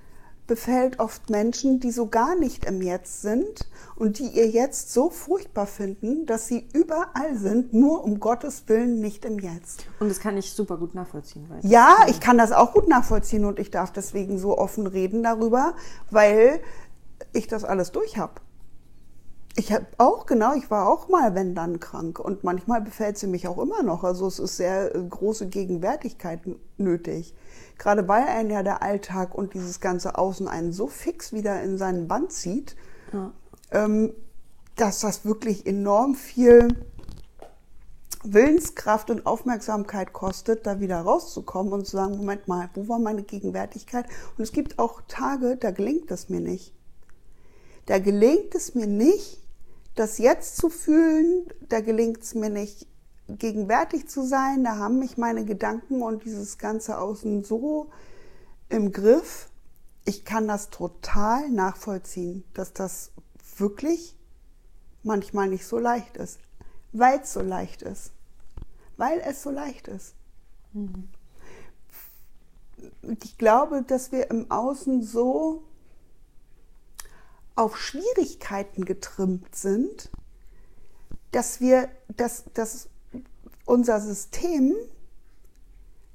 befällt 0.50 1.00
oft 1.00 1.30
Menschen, 1.30 1.80
die 1.80 1.92
so 1.92 2.08
gar 2.08 2.36
nicht 2.36 2.66
im 2.66 2.82
Jetzt 2.82 3.22
sind 3.22 3.70
und 3.96 4.18
die 4.18 4.28
ihr 4.28 4.50
Jetzt 4.50 4.92
so 4.92 5.12
furchtbar 5.12 5.68
finden, 5.68 6.26
dass 6.26 6.48
sie 6.48 6.68
überall 6.74 7.38
sind, 7.38 7.74
nur 7.74 8.04
um 8.04 8.20
Gottes 8.20 8.64
Willen 8.66 9.00
nicht 9.00 9.26
im 9.26 9.38
Jetzt. 9.38 9.86
Und 10.00 10.10
das 10.10 10.20
kann 10.20 10.36
ich 10.38 10.52
super 10.52 10.78
gut 10.78 10.96
nachvollziehen. 10.96 11.48
ja, 11.62 11.98
ich 12.08 12.20
kann 12.20 12.40
das 12.40 12.52
auch 12.52 12.74
gut 12.74 12.88
nachvollziehen 12.88 13.46
und 13.46 13.60
ich 13.60 13.70
darf 13.70 13.94
deswegen 13.94 14.40
so 14.40 14.58
offen 14.58 14.88
reden 14.88 15.22
darüber, 15.22 15.76
weil 16.10 16.60
ich 17.32 17.48
das 17.48 17.64
alles 17.64 17.92
durch 17.92 18.18
habe. 18.18 18.42
Ich 19.56 19.74
habe 19.74 19.88
auch, 19.98 20.26
genau, 20.26 20.54
ich 20.54 20.70
war 20.72 20.88
auch 20.88 21.10
mal, 21.10 21.36
wenn 21.36 21.56
dann, 21.56 21.80
krank. 21.80 22.20
Und 22.20 22.44
manchmal 22.44 22.82
befällt 22.82 23.18
sie 23.18 23.28
mich 23.28 23.48
auch 23.48 23.58
immer 23.58 23.84
noch. 23.84 24.04
Also 24.04 24.28
es 24.28 24.40
ist 24.40 24.58
sehr 24.58 24.96
äh, 24.96 25.04
große 25.04 25.48
Gegenwärtigkeit 25.48 26.42
nötig. 26.78 27.36
Gerade 27.78 28.08
weil 28.08 28.24
einen 28.24 28.50
ja 28.52 28.64
der 28.64 28.82
Alltag 28.82 29.36
und 29.36 29.54
dieses 29.54 29.80
ganze 29.80 30.18
Außen 30.18 30.48
einen 30.48 30.72
so 30.72 30.88
fix 30.88 31.34
wieder 31.34 31.62
in 31.62 31.78
seinen 31.78 32.08
Band 32.08 32.32
zieht, 32.32 32.76
ja. 33.12 33.32
ähm, 33.72 34.14
dass 34.76 35.00
das 35.00 35.26
wirklich 35.26 35.66
enorm 35.66 36.16
viel 36.16 36.68
Willenskraft 38.24 39.10
und 39.10 39.26
Aufmerksamkeit 39.26 40.12
kostet, 40.12 40.68
da 40.68 40.80
wieder 40.80 41.00
rauszukommen 41.00 41.72
und 41.72 41.86
zu 41.86 41.98
sagen, 41.98 42.18
Moment 42.18 42.48
mal, 42.48 42.70
wo 42.74 42.88
war 42.90 43.00
meine 43.00 43.24
Gegenwärtigkeit? 43.24 44.06
Und 44.38 44.44
es 44.44 44.52
gibt 44.52 44.78
auch 44.78 45.02
Tage, 45.08 45.56
da 45.56 45.72
gelingt 45.72 46.12
es 46.12 46.30
mir 46.30 46.42
nicht. 46.42 46.74
Da 47.90 47.98
gelingt 47.98 48.54
es 48.54 48.76
mir 48.76 48.86
nicht, 48.86 49.40
das 49.96 50.20
jetzt 50.20 50.58
zu 50.58 50.70
fühlen, 50.70 51.48
da 51.70 51.82
gelingt 51.82 52.22
es 52.22 52.36
mir 52.36 52.52
nicht, 52.52 52.86
gegenwärtig 53.28 54.08
zu 54.08 54.22
sein, 54.22 54.64
da 54.64 54.78
haben 54.78 55.00
mich 55.00 55.18
meine 55.18 55.44
Gedanken 55.44 56.04
und 56.04 56.24
dieses 56.24 56.60
ganze 56.60 57.00
Außen 57.00 57.44
so 57.44 57.90
im 58.70 58.92
Griff. 58.92 59.50
Ich 60.06 60.24
kann 60.24 60.48
das 60.48 60.70
total 60.70 61.50
nachvollziehen, 61.50 62.44
dass 62.54 62.74
das 62.74 63.10
wirklich 63.58 64.16
manchmal 65.02 65.48
nicht 65.48 65.66
so 65.66 65.80
leicht 65.80 66.16
ist, 66.16 66.38
weil 66.92 67.22
es 67.22 67.34
so 67.34 67.42
leicht 67.42 67.82
ist. 67.82 68.12
Weil 68.98 69.20
es 69.26 69.42
so 69.42 69.50
leicht 69.50 69.88
ist. 69.88 70.14
Mhm. 70.74 71.10
Ich 73.24 73.40
glaube, 73.40 73.82
dass 73.82 74.12
wir 74.12 74.30
im 74.30 74.52
Außen 74.52 75.02
so 75.02 75.64
auf 77.60 77.78
Schwierigkeiten 77.78 78.86
getrimmt 78.86 79.54
sind, 79.54 80.10
dass 81.32 81.60
wir, 81.60 81.90
dass, 82.08 82.46
dass 82.54 82.88
unser 83.66 84.00
System 84.00 84.76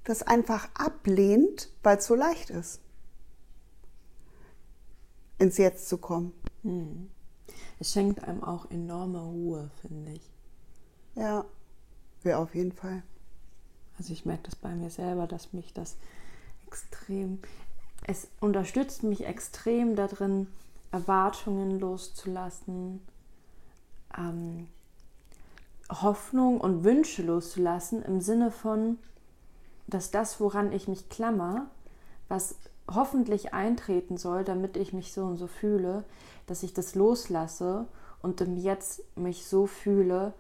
das 0.04 0.22
einfach 0.22 0.70
ablehnt, 0.74 1.68
weil 1.82 1.98
es 1.98 2.06
so 2.06 2.14
leicht 2.14 2.48
ist, 2.48 2.80
ins 5.38 5.58
Jetzt 5.58 5.90
zu 5.90 5.98
kommen. 5.98 6.32
Hm. 6.62 7.10
Es 7.78 7.92
schenkt 7.92 8.24
einem 8.24 8.42
auch 8.42 8.70
enorme 8.70 9.20
Ruhe, 9.20 9.70
finde 9.82 10.12
ich. 10.12 10.32
Ja, 11.14 11.44
ja, 12.22 12.38
auf 12.38 12.54
jeden 12.54 12.72
Fall. 12.72 13.02
Also 13.98 14.14
ich 14.14 14.24
merke 14.24 14.44
das 14.44 14.56
bei 14.56 14.74
mir 14.74 14.88
selber, 14.88 15.26
dass 15.26 15.52
mich 15.52 15.74
das 15.74 15.98
extrem, 16.66 17.40
es 18.06 18.28
unterstützt 18.40 19.02
mich 19.02 19.26
extrem 19.26 19.94
darin, 19.94 20.46
Erwartungen 20.94 21.80
loszulassen, 21.80 23.02
ähm, 24.16 24.68
Hoffnung 25.90 26.60
und 26.60 26.84
Wünsche 26.84 27.24
loszulassen 27.24 28.04
im 28.04 28.20
Sinne 28.20 28.52
von, 28.52 28.98
dass 29.88 30.12
das, 30.12 30.38
woran 30.38 30.70
ich 30.70 30.86
mich 30.86 31.08
klammer, 31.08 31.66
was 32.28 32.54
hoffentlich 32.88 33.52
eintreten 33.52 34.18
soll, 34.18 34.44
damit 34.44 34.76
ich 34.76 34.92
mich 34.92 35.12
so 35.12 35.24
und 35.24 35.36
so 35.36 35.48
fühle, 35.48 36.04
dass 36.46 36.62
ich 36.62 36.74
das 36.74 36.94
loslasse 36.94 37.86
und 38.22 38.40
im 38.40 38.56
Jetzt 38.56 39.02
mich 39.16 39.46
so 39.46 39.66
fühle, 39.66 40.32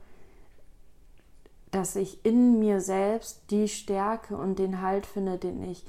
dass 1.72 1.96
ich 1.96 2.24
in 2.24 2.60
mir 2.60 2.80
selbst 2.80 3.42
die 3.50 3.66
Stärke 3.66 4.36
und 4.36 4.60
den 4.60 4.80
Halt 4.80 5.04
finde, 5.04 5.36
den 5.36 5.64
ich, 5.64 5.84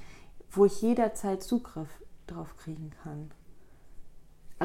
wo 0.49 0.65
ich 0.65 0.81
jederzeit 0.81 1.43
Zugriff 1.43 1.89
drauf 2.25 2.57
kriegen 2.57 2.91
kann. 3.03 3.29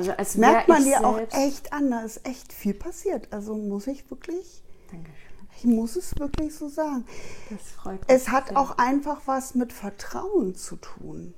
Also 0.01 0.13
als 0.13 0.37
merkt 0.37 0.69
man 0.69 0.83
dir 0.83 1.07
auch 1.07 1.21
echt 1.33 1.73
an, 1.73 1.91
da 1.91 2.01
ist 2.01 2.27
echt 2.27 2.53
viel 2.53 2.75
passiert. 2.75 3.29
Also 3.33 3.55
muss 3.55 3.87
ich 3.87 4.11
wirklich. 4.11 4.63
Dankeschön. 4.91 5.31
Ich 5.59 5.65
muss 5.65 5.97
es 5.97 6.19
wirklich 6.19 6.55
so 6.55 6.69
sagen. 6.69 7.05
Das 7.51 7.61
freut 7.73 8.01
mich. 8.01 8.09
Es 8.09 8.31
hat 8.31 8.49
sehr. 8.49 8.59
auch 8.59 8.79
einfach 8.79 9.21
was 9.27 9.55
mit 9.55 9.75
Vertrauen 9.75 10.55
zu 10.55 10.77
tun. 10.77 11.35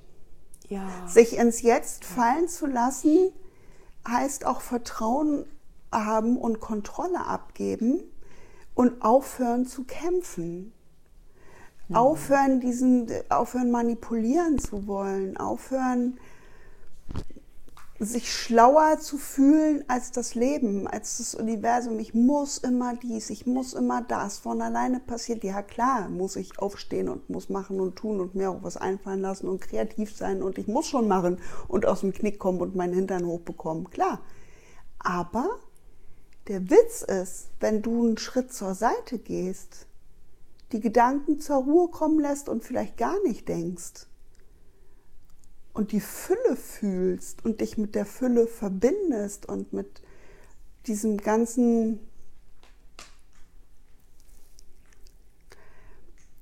Ja. 0.69 0.87
Sich 1.07 1.37
ins 1.37 1.61
Jetzt 1.61 2.05
fallen 2.05 2.47
zu 2.47 2.65
lassen, 2.65 3.33
heißt 4.07 4.45
auch 4.45 4.61
Vertrauen 4.61 5.45
haben 5.91 6.37
und 6.37 6.61
Kontrolle 6.61 7.25
abgeben 7.25 8.01
und 8.75 9.01
aufhören 9.01 9.65
zu 9.65 9.83
kämpfen. 9.83 10.71
Mhm. 11.89 11.95
Aufhören, 11.95 12.61
diesen, 12.61 13.11
aufhören 13.29 13.71
manipulieren 13.71 14.57
zu 14.57 14.87
wollen, 14.87 15.35
aufhören 15.35 16.17
sich 18.05 18.31
schlauer 18.31 18.99
zu 18.99 19.17
fühlen 19.17 19.83
als 19.87 20.11
das 20.11 20.35
Leben, 20.35 20.87
als 20.87 21.17
das 21.17 21.35
Universum. 21.35 21.99
Ich 21.99 22.13
muss 22.13 22.57
immer 22.57 22.95
dies, 22.95 23.29
ich 23.29 23.45
muss 23.45 23.73
immer 23.73 24.01
das. 24.01 24.37
Von 24.37 24.61
alleine 24.61 24.99
passiert. 24.99 25.43
Ja 25.43 25.61
klar, 25.61 26.09
muss 26.09 26.35
ich 26.35 26.59
aufstehen 26.59 27.09
und 27.09 27.29
muss 27.29 27.49
machen 27.49 27.79
und 27.79 27.95
tun 27.95 28.19
und 28.19 28.35
mir 28.35 28.51
auch 28.51 28.63
was 28.63 28.77
einfallen 28.77 29.21
lassen 29.21 29.47
und 29.47 29.61
kreativ 29.61 30.15
sein 30.15 30.41
und 30.41 30.57
ich 30.57 30.67
muss 30.67 30.87
schon 30.87 31.07
machen 31.07 31.39
und 31.67 31.85
aus 31.85 32.01
dem 32.01 32.13
Knick 32.13 32.39
kommen 32.39 32.61
und 32.61 32.75
meinen 32.75 32.93
Hintern 32.93 33.25
hochbekommen. 33.25 33.89
Klar. 33.89 34.21
Aber 34.99 35.49
der 36.47 36.69
Witz 36.69 37.01
ist, 37.01 37.49
wenn 37.59 37.81
du 37.81 38.05
einen 38.05 38.17
Schritt 38.17 38.53
zur 38.53 38.75
Seite 38.75 39.19
gehst, 39.19 39.87
die 40.71 40.79
Gedanken 40.79 41.39
zur 41.39 41.57
Ruhe 41.57 41.89
kommen 41.89 42.19
lässt 42.19 42.49
und 42.49 42.63
vielleicht 42.63 42.97
gar 42.97 43.21
nicht 43.23 43.47
denkst 43.47 44.07
und 45.73 45.91
die 45.91 46.01
Fülle 46.01 46.55
fühlst 46.55 47.43
und 47.43 47.61
dich 47.61 47.77
mit 47.77 47.95
der 47.95 48.05
Fülle 48.05 48.47
verbindest 48.47 49.47
und 49.47 49.73
mit 49.73 50.01
diesem 50.85 51.17
ganzen 51.17 51.99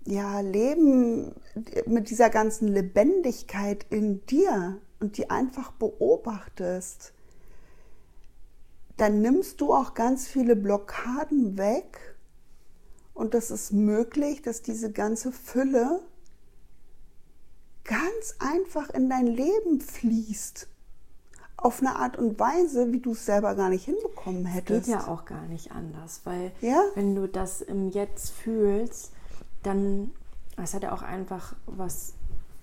ja, 0.06 0.40
Leben, 0.40 1.34
mit 1.86 2.10
dieser 2.10 2.30
ganzen 2.30 2.68
Lebendigkeit 2.68 3.86
in 3.90 4.26
dir 4.26 4.80
und 5.00 5.18
die 5.18 5.30
einfach 5.30 5.72
beobachtest, 5.74 7.14
dann 8.98 9.22
nimmst 9.22 9.62
du 9.62 9.74
auch 9.74 9.94
ganz 9.94 10.28
viele 10.28 10.56
Blockaden 10.56 11.58
weg. 11.58 12.16
Und 13.14 13.34
das 13.34 13.52
ist 13.52 13.72
möglich, 13.72 14.42
dass 14.42 14.62
diese 14.62 14.92
ganze 14.92 15.32
Fülle 15.32 16.02
ganz 17.84 18.36
einfach 18.40 18.90
in 18.90 19.10
dein 19.10 19.28
Leben 19.28 19.82
fließt. 19.82 20.68
Auf 21.58 21.80
eine 21.80 21.96
Art 21.96 22.18
und 22.18 22.40
Weise, 22.40 22.92
wie 22.92 23.00
du 23.00 23.12
es 23.12 23.26
selber 23.26 23.54
gar 23.54 23.70
nicht 23.70 23.86
hinbekommen 23.86 24.46
hättest. 24.46 24.88
Geht 24.88 24.96
ja 24.96 25.08
auch 25.08 25.26
gar 25.26 25.46
nicht 25.46 25.72
anders, 25.72 26.22
weil 26.24 26.52
ja? 26.62 26.84
wenn 26.96 27.14
du 27.14 27.28
das 27.28 27.62
im 27.62 27.90
Jetzt 27.90 28.32
fühlst, 28.32 29.12
dann, 29.62 30.10
es 30.58 30.74
hat 30.74 30.82
ja 30.84 30.92
auch 30.92 31.04
einfach 31.04 31.54
was 31.68 32.14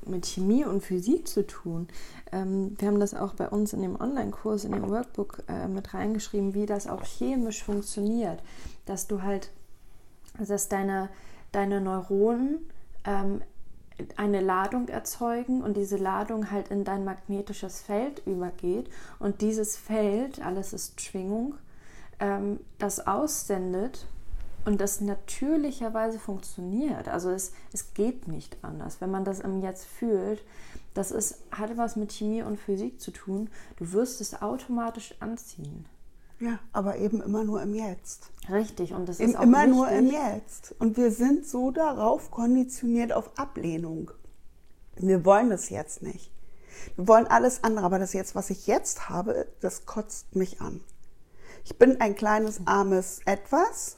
mit 0.09 0.27
Chemie 0.27 0.65
und 0.65 0.83
Physik 0.83 1.29
zu 1.29 1.47
tun. 1.47 1.89
Ähm, 2.33 2.77
wir 2.79 2.89
haben 2.89 3.01
das 3.01 3.15
auch 3.15 3.35
bei 3.35 3.49
uns 3.49 3.73
in 3.73 3.83
dem 3.83 4.01
Online-Kurs, 4.01 4.65
in 4.65 4.73
dem 4.73 4.89
Workbook 4.89 5.43
äh, 5.49 5.69
mit 5.69 5.95
reingeschrieben, 5.95 6.55
wie 6.55 6.67
das 6.67 6.87
auch 6.87 7.05
chemisch 7.05 7.63
funktioniert. 7.63 8.43
Dass 8.87 9.07
du 9.07 9.23
halt, 9.23 9.51
dass 10.39 10.69
deine, 10.69 11.09
deine 11.53 11.81
Neuronen 11.81 12.69
ähm, 13.05 13.43
eine 14.17 14.41
Ladung 14.41 14.89
erzeugen 14.89 15.63
und 15.63 15.77
diese 15.77 15.97
Ladung 15.97 16.51
halt 16.51 16.69
in 16.69 16.85
dein 16.85 17.05
magnetisches 17.05 17.81
Feld 17.81 18.23
übergeht 18.27 18.89
und 19.19 19.41
dieses 19.41 19.77
Feld, 19.77 20.41
alles 20.41 20.73
ist 20.73 21.01
Schwingung, 21.01 21.55
ähm, 22.21 22.61
das 22.79 23.07
aussendet 23.07 24.07
und 24.65 24.81
das 24.81 25.01
natürlicherweise 25.01 26.19
funktioniert. 26.19 27.09
Also 27.09 27.31
es, 27.31 27.53
es 27.73 27.95
geht 27.95 28.29
nicht 28.29 28.57
anders. 28.63 29.01
Wenn 29.01 29.11
man 29.11 29.25
das 29.25 29.41
im 29.41 29.63
Jetzt 29.63 29.87
fühlt, 29.87 30.43
das 30.95 31.11
ist, 31.11 31.43
hat 31.51 31.77
was 31.77 31.97
mit 31.97 32.13
Chemie 32.13 32.43
und 32.43 32.59
Physik 32.59 33.01
zu 33.01 33.11
tun. 33.11 33.51
Du 33.77 33.93
wirst 33.93 34.21
es 34.21 34.43
automatisch 34.43 35.15
anziehen. 35.21 35.87
Ja, 36.41 36.61
aber 36.73 36.99
eben 36.99 37.21
immer 37.21 37.45
nur 37.45 37.61
im 37.63 37.75
Jetzt. 37.75 38.31
Richtig, 38.51 38.93
und 38.93 39.09
das 39.09 39.19
ist 39.19 39.37
auch 39.37 39.43
immer 39.43 39.59
wichtig. 39.59 39.75
nur 39.75 39.89
im 39.89 40.07
Jetzt. 40.07 40.75
Und 40.79 40.97
wir 40.97 41.11
sind 41.11 41.47
so 41.47 41.71
darauf 41.71 42.31
konditioniert 42.31 43.13
auf 43.13 43.37
Ablehnung. 43.37 44.13
Wir 44.97 45.25
wollen 45.25 45.51
das 45.51 45.69
jetzt 45.69 46.03
nicht. 46.03 46.33
Wir 46.97 47.09
wollen 47.09 47.27
alles 47.27 47.65
andere, 47.65 47.85
aber 47.85 47.99
das 47.99 48.13
jetzt, 48.13 48.35
was 48.35 48.51
ich 48.51 48.67
jetzt 48.67 49.09
habe, 49.09 49.49
das 49.61 49.85
kotzt 49.85 50.37
mich 50.37 50.61
an. 50.61 50.81
Ich 51.65 51.77
bin 51.77 52.01
ein 52.01 52.15
kleines, 52.15 52.61
armes 52.67 53.21
Etwas 53.25 53.97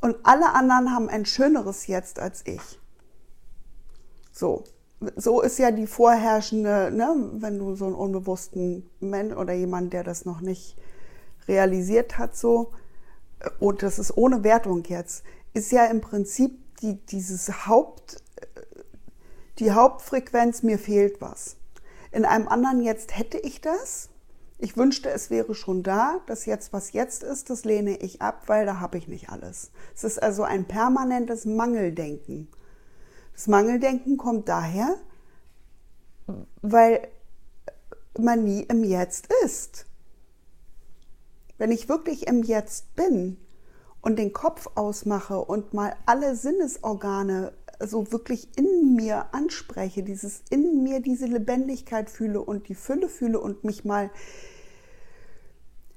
und 0.00 0.16
alle 0.24 0.54
anderen 0.54 0.92
haben 0.92 1.08
ein 1.08 1.26
schöneres 1.26 1.86
Jetzt 1.86 2.18
als 2.18 2.46
ich. 2.46 2.80
So. 4.32 4.64
So 5.14 5.42
ist 5.42 5.58
ja 5.58 5.70
die 5.70 5.86
vorherrschende, 5.86 6.90
ne, 6.90 7.30
wenn 7.34 7.58
du 7.58 7.74
so 7.74 7.84
einen 7.84 7.94
unbewussten 7.94 8.88
Mensch 8.98 9.34
oder 9.36 9.52
jemand, 9.52 9.92
der 9.92 10.02
das 10.02 10.24
noch 10.24 10.40
nicht 10.40 10.76
realisiert 11.48 12.18
hat, 12.18 12.36
so, 12.36 12.72
und 13.60 13.82
das 13.82 13.98
ist 13.98 14.16
ohne 14.16 14.44
Wertung 14.44 14.84
jetzt, 14.84 15.24
ist 15.54 15.72
ja 15.72 15.86
im 15.86 16.00
Prinzip 16.00 16.58
die, 16.80 16.94
dieses 17.06 17.66
Haupt, 17.66 18.22
die 19.58 19.72
Hauptfrequenz, 19.72 20.62
mir 20.62 20.78
fehlt 20.78 21.20
was. 21.20 21.56
In 22.12 22.24
einem 22.24 22.48
anderen 22.48 22.82
jetzt 22.82 23.16
hätte 23.16 23.38
ich 23.38 23.60
das. 23.60 24.10
Ich 24.58 24.76
wünschte, 24.76 25.10
es 25.10 25.30
wäre 25.30 25.54
schon 25.54 25.82
da. 25.82 26.20
Das 26.26 26.46
jetzt, 26.46 26.72
was 26.72 26.92
jetzt 26.92 27.22
ist, 27.22 27.50
das 27.50 27.64
lehne 27.64 27.96
ich 27.96 28.22
ab, 28.22 28.44
weil 28.46 28.64
da 28.64 28.80
habe 28.80 28.96
ich 28.98 29.08
nicht 29.08 29.28
alles. 29.28 29.70
Es 29.94 30.04
ist 30.04 30.22
also 30.22 30.42
ein 30.42 30.66
permanentes 30.66 31.44
Mangeldenken. 31.44 32.48
Das 33.34 33.48
Mangeldenken 33.48 34.16
kommt 34.16 34.48
daher, 34.48 34.96
weil 36.62 37.08
man 38.18 38.44
nie 38.44 38.62
im 38.62 38.82
Jetzt 38.82 39.28
ist. 39.44 39.86
Wenn 41.58 41.72
ich 41.72 41.88
wirklich 41.88 42.26
im 42.26 42.42
Jetzt 42.42 42.94
bin 42.96 43.38
und 44.00 44.18
den 44.18 44.32
Kopf 44.32 44.68
ausmache 44.74 45.38
und 45.38 45.74
mal 45.74 45.96
alle 46.06 46.36
Sinnesorgane 46.36 47.52
so 47.80 48.10
wirklich 48.12 48.48
in 48.56 48.94
mir 48.94 49.26
anspreche, 49.32 50.02
dieses 50.02 50.42
in 50.50 50.82
mir 50.82 51.00
diese 51.00 51.26
Lebendigkeit 51.26 52.10
fühle 52.10 52.40
und 52.40 52.68
die 52.68 52.74
Fülle 52.74 53.08
fühle 53.08 53.40
und 53.40 53.64
mich 53.64 53.84
mal 53.84 54.10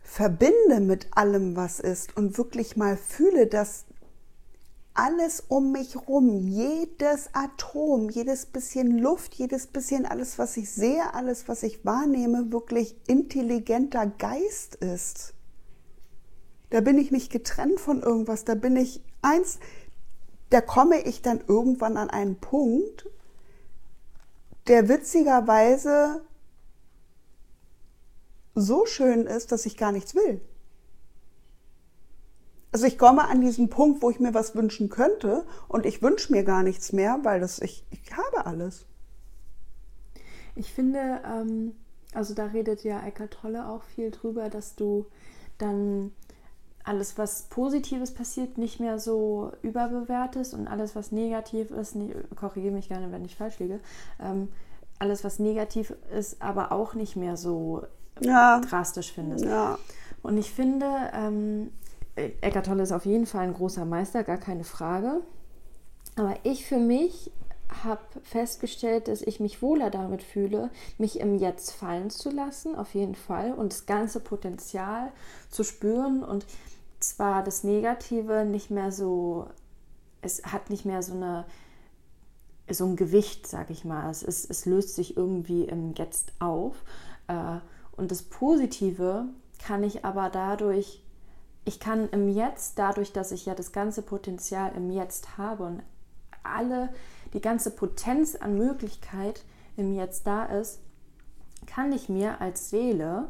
verbinde 0.01 0.79
mit 0.79 1.07
allem, 1.11 1.55
was 1.55 1.79
ist 1.79 2.17
und 2.17 2.37
wirklich 2.37 2.75
mal 2.75 2.97
fühle, 2.97 3.47
dass 3.47 3.85
alles 4.95 5.43
um 5.47 5.71
mich 5.71 5.95
rum, 6.07 6.47
jedes 6.47 7.29
Atom, 7.33 8.09
jedes 8.09 8.47
bisschen 8.47 8.97
Luft, 8.97 9.35
jedes 9.35 9.67
bisschen 9.67 10.05
alles, 10.05 10.37
was 10.37 10.57
ich 10.57 10.69
sehe, 10.71 11.13
alles, 11.13 11.47
was 11.47 11.63
ich 11.63 11.85
wahrnehme, 11.85 12.51
wirklich 12.51 12.95
intelligenter 13.07 14.07
Geist 14.07 14.75
ist. 14.75 15.35
Da 16.69 16.81
bin 16.81 16.97
ich 16.97 17.11
nicht 17.11 17.31
getrennt 17.31 17.79
von 17.79 18.01
irgendwas, 18.01 18.45
da 18.45 18.55
bin 18.55 18.75
ich 18.75 19.01
eins, 19.21 19.59
da 20.49 20.61
komme 20.61 21.01
ich 21.01 21.21
dann 21.21 21.41
irgendwann 21.47 21.97
an 21.97 22.09
einen 22.09 22.37
Punkt, 22.39 23.09
der 24.67 24.87
witzigerweise 24.87 26.21
so 28.55 28.85
schön 28.85 29.25
ist, 29.25 29.51
dass 29.51 29.65
ich 29.65 29.77
gar 29.77 29.91
nichts 29.91 30.15
will. 30.15 30.41
Also 32.71 32.85
ich 32.85 32.99
komme 32.99 33.27
an 33.27 33.41
diesen 33.41 33.69
Punkt, 33.69 34.03
wo 34.03 34.11
ich 34.11 34.19
mir 34.19 34.33
was 34.33 34.55
wünschen 34.55 34.89
könnte 34.89 35.45
und 35.67 35.87
ich 35.87 36.03
wünsche 36.03 36.31
mir 36.31 36.43
gar 36.43 36.61
nichts 36.61 36.93
mehr, 36.93 37.19
weil 37.23 37.39
das 37.39 37.59
ich, 37.59 37.83
ich 37.89 38.15
habe 38.15 38.45
alles. 38.45 38.85
Ich 40.55 40.71
finde, 40.71 41.21
ähm, 41.25 41.75
also 42.13 42.35
da 42.35 42.45
redet 42.45 42.83
ja 42.83 43.03
Eckart 43.03 43.33
Tolle 43.41 43.67
auch 43.67 43.83
viel 43.83 44.11
drüber, 44.11 44.49
dass 44.49 44.75
du 44.75 45.07
dann 45.57 46.11
alles, 46.89 47.19
was 47.19 47.43
Positives 47.43 48.11
passiert, 48.11 48.57
nicht 48.57 48.79
mehr 48.79 48.97
so 48.97 49.51
überbewertest 49.61 50.55
und 50.55 50.67
alles, 50.67 50.95
was 50.95 51.11
negativ 51.11 51.69
ist, 51.69 51.95
ne, 51.95 52.15
korrigiere 52.35 52.73
mich 52.73 52.87
gerne, 52.87 53.11
wenn 53.11 53.23
ich 53.23 53.35
falsch 53.35 53.59
liege, 53.59 53.79
ähm, 54.19 54.47
alles, 54.97 55.23
was 55.23 55.37
negativ 55.37 55.93
ist, 56.11 56.41
aber 56.41 56.71
auch 56.71 56.95
nicht 56.95 57.15
mehr 57.15 57.37
so 57.37 57.83
ja. 58.21 58.59
drastisch 58.61 59.13
findest. 59.13 59.45
Ja. 59.45 59.77
Und 60.23 60.37
ich 60.37 60.51
finde, 60.51 60.87
ähm, 61.13 61.71
Eckart 62.15 62.65
Tolle 62.65 62.81
ist 62.81 62.91
auf 62.91 63.05
jeden 63.05 63.27
Fall 63.27 63.43
ein 63.43 63.53
großer 63.53 63.85
Meister, 63.85 64.23
gar 64.23 64.37
keine 64.37 64.63
Frage. 64.63 65.21
Aber 66.15 66.35
ich 66.41 66.65
für 66.65 66.79
mich 66.79 67.31
habe 67.83 68.01
festgestellt, 68.23 69.07
dass 69.07 69.21
ich 69.21 69.39
mich 69.39 69.61
wohler 69.61 69.91
damit 69.91 70.23
fühle, 70.23 70.71
mich 70.97 71.19
im 71.19 71.37
Jetzt 71.37 71.71
fallen 71.71 72.09
zu 72.09 72.31
lassen, 72.31 72.75
auf 72.75 72.95
jeden 72.95 73.13
Fall, 73.13 73.53
und 73.53 73.73
das 73.73 73.85
ganze 73.85 74.19
Potenzial 74.19 75.11
zu 75.51 75.63
spüren 75.63 76.23
und 76.23 76.47
zwar 76.99 77.43
das 77.43 77.63
Negative 77.63 78.45
nicht 78.45 78.71
mehr 78.71 78.91
so, 78.91 79.47
es 80.21 80.43
hat 80.43 80.69
nicht 80.69 80.85
mehr 80.85 81.01
so 81.01 81.13
eine 81.13 81.45
so 82.71 82.85
ein 82.85 82.95
Gewicht, 82.95 83.47
sag 83.47 83.69
ich 83.69 83.85
mal. 83.85 84.09
Es, 84.09 84.23
ist, 84.23 84.49
es 84.49 84.65
löst 84.65 84.95
sich 84.95 85.17
irgendwie 85.17 85.63
im 85.63 85.93
Jetzt 85.93 86.33
auf. 86.39 86.75
Äh, 87.27 87.57
und 87.95 88.11
das 88.11 88.23
Positive 88.23 89.25
kann 89.57 89.83
ich 89.83 90.05
aber 90.05 90.29
dadurch, 90.29 91.03
ich 91.65 91.79
kann 91.79 92.09
im 92.09 92.29
Jetzt, 92.29 92.79
dadurch, 92.79 93.11
dass 93.11 93.31
ich 93.31 93.45
ja 93.45 93.55
das 93.55 93.71
ganze 93.71 94.01
Potenzial 94.01 94.71
im 94.75 94.91
Jetzt 94.91 95.37
habe 95.37 95.63
und 95.63 95.83
alle, 96.43 96.89
die 97.33 97.41
ganze 97.41 97.71
Potenz 97.71 98.35
an 98.35 98.57
Möglichkeit 98.57 99.43
im 99.75 99.93
Jetzt 99.93 100.25
da 100.25 100.45
ist, 100.45 100.79
kann 101.67 101.91
ich 101.91 102.09
mir 102.09 102.41
als 102.41 102.69
Seele, 102.69 103.27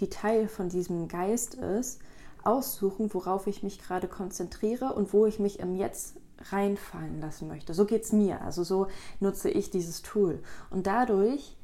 die 0.00 0.08
Teil 0.08 0.48
von 0.48 0.68
diesem 0.68 1.08
Geist 1.08 1.54
ist, 1.54 2.00
aussuchen, 2.46 3.12
worauf 3.12 3.46
ich 3.46 3.62
mich 3.62 3.78
gerade 3.78 4.08
konzentriere 4.08 4.92
und 4.94 5.12
wo 5.12 5.26
ich 5.26 5.38
mich 5.38 5.58
im 5.60 5.74
Jetzt 5.76 6.16
reinfallen 6.52 7.20
lassen 7.20 7.48
möchte. 7.48 7.74
So 7.74 7.84
geht 7.86 8.04
es 8.04 8.12
mir. 8.12 8.42
Also 8.42 8.62
so 8.62 8.88
nutze 9.20 9.50
ich 9.50 9.70
dieses 9.70 10.02
Tool. 10.02 10.42
Und 10.70 10.86
dadurch 10.86 11.56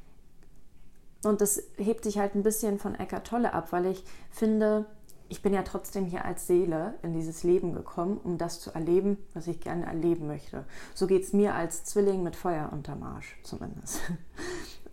Und 1.25 1.39
das 1.41 1.63
hebt 1.77 2.03
sich 2.03 2.17
halt 2.17 2.35
ein 2.35 2.43
bisschen 2.43 2.79
von 2.79 2.95
Eckart 2.95 3.27
Tolle 3.27 3.53
ab, 3.53 3.71
weil 3.71 3.85
ich 3.85 4.03
finde, 4.29 4.85
ich 5.29 5.41
bin 5.41 5.53
ja 5.53 5.63
trotzdem 5.63 6.05
hier 6.05 6.25
als 6.25 6.47
Seele 6.47 6.95
in 7.01 7.13
dieses 7.13 7.43
Leben 7.43 7.73
gekommen, 7.73 8.19
um 8.23 8.37
das 8.37 8.59
zu 8.59 8.71
erleben, 8.71 9.17
was 9.33 9.47
ich 9.47 9.61
gerne 9.61 9.85
erleben 9.85 10.27
möchte. 10.27 10.65
So 10.93 11.07
geht 11.07 11.23
es 11.23 11.31
mir 11.31 11.55
als 11.55 11.85
Zwilling 11.85 12.23
mit 12.23 12.35
Feuer 12.35 12.69
unterm 12.73 13.03
Arsch 13.03 13.37
zumindest. 13.43 14.01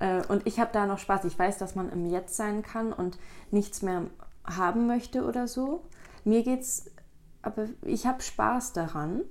Äh, 0.02 0.24
und 0.28 0.46
ich 0.46 0.58
habe 0.58 0.70
da 0.72 0.86
noch 0.86 0.98
Spaß. 0.98 1.26
Ich 1.26 1.38
weiß, 1.38 1.58
dass 1.58 1.74
man 1.74 1.92
im 1.92 2.06
Jetzt 2.06 2.34
sein 2.34 2.62
kann 2.62 2.90
und 2.90 3.18
nichts 3.50 3.82
mehr 3.82 4.06
haben 4.56 4.86
möchte 4.86 5.24
oder 5.24 5.48
so. 5.48 5.84
Mir 6.24 6.42
geht's, 6.42 6.86
aber 7.42 7.68
ich 7.82 8.06
habe 8.06 8.22
Spaß 8.22 8.72
daran, 8.72 9.22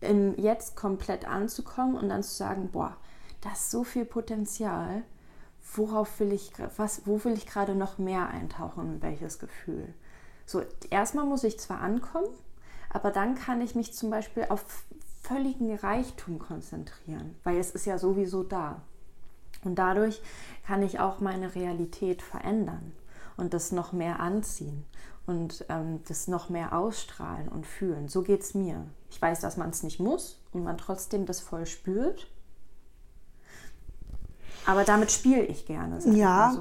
im 0.00 0.36
Jetzt 0.36 0.76
komplett 0.76 1.26
anzukommen 1.26 1.96
und 1.96 2.08
dann 2.08 2.22
zu 2.22 2.34
sagen, 2.34 2.70
boah, 2.70 2.96
da 3.40 3.52
ist 3.52 3.70
so 3.70 3.82
viel 3.84 4.04
Potenzial 4.04 5.02
worauf 5.74 6.20
will 6.20 6.32
ich, 6.32 6.52
was, 6.76 7.02
wo 7.06 7.22
will 7.24 7.34
ich 7.34 7.46
gerade 7.46 7.74
noch 7.74 7.98
mehr 7.98 8.28
eintauchen, 8.28 8.94
in 8.94 9.02
welches 9.02 9.38
Gefühl. 9.38 9.92
So, 10.44 10.62
erstmal 10.90 11.26
muss 11.26 11.44
ich 11.44 11.58
zwar 11.58 11.80
ankommen, 11.80 12.28
aber 12.90 13.10
dann 13.10 13.34
kann 13.34 13.60
ich 13.60 13.74
mich 13.74 13.94
zum 13.94 14.10
Beispiel 14.10 14.46
auf 14.48 14.64
völligen 15.22 15.74
Reichtum 15.74 16.38
konzentrieren, 16.38 17.34
weil 17.42 17.58
es 17.58 17.72
ist 17.72 17.86
ja 17.86 17.98
sowieso 17.98 18.44
da. 18.44 18.82
Und 19.64 19.76
dadurch 19.76 20.22
kann 20.64 20.82
ich 20.82 21.00
auch 21.00 21.20
meine 21.20 21.54
Realität 21.54 22.22
verändern 22.22 22.92
und 23.36 23.54
das 23.54 23.72
noch 23.72 23.92
mehr 23.92 24.20
anziehen 24.20 24.84
und 25.26 25.64
ähm, 25.68 26.00
das 26.08 26.28
noch 26.28 26.48
mehr 26.48 26.76
ausstrahlen 26.76 27.48
und 27.48 27.66
fühlen. 27.66 28.08
So 28.08 28.22
geht 28.22 28.42
es 28.42 28.54
mir. 28.54 28.86
Ich 29.10 29.20
weiß, 29.20 29.40
dass 29.40 29.56
man 29.56 29.70
es 29.70 29.82
nicht 29.82 30.00
muss 30.00 30.40
und 30.52 30.64
man 30.64 30.78
trotzdem 30.78 31.26
das 31.26 31.40
voll 31.40 31.66
spürt. 31.66 32.28
Aber 34.66 34.84
damit 34.84 35.12
spiele 35.12 35.44
ich 35.44 35.66
gerne. 35.66 35.98
Ja, 36.16 36.52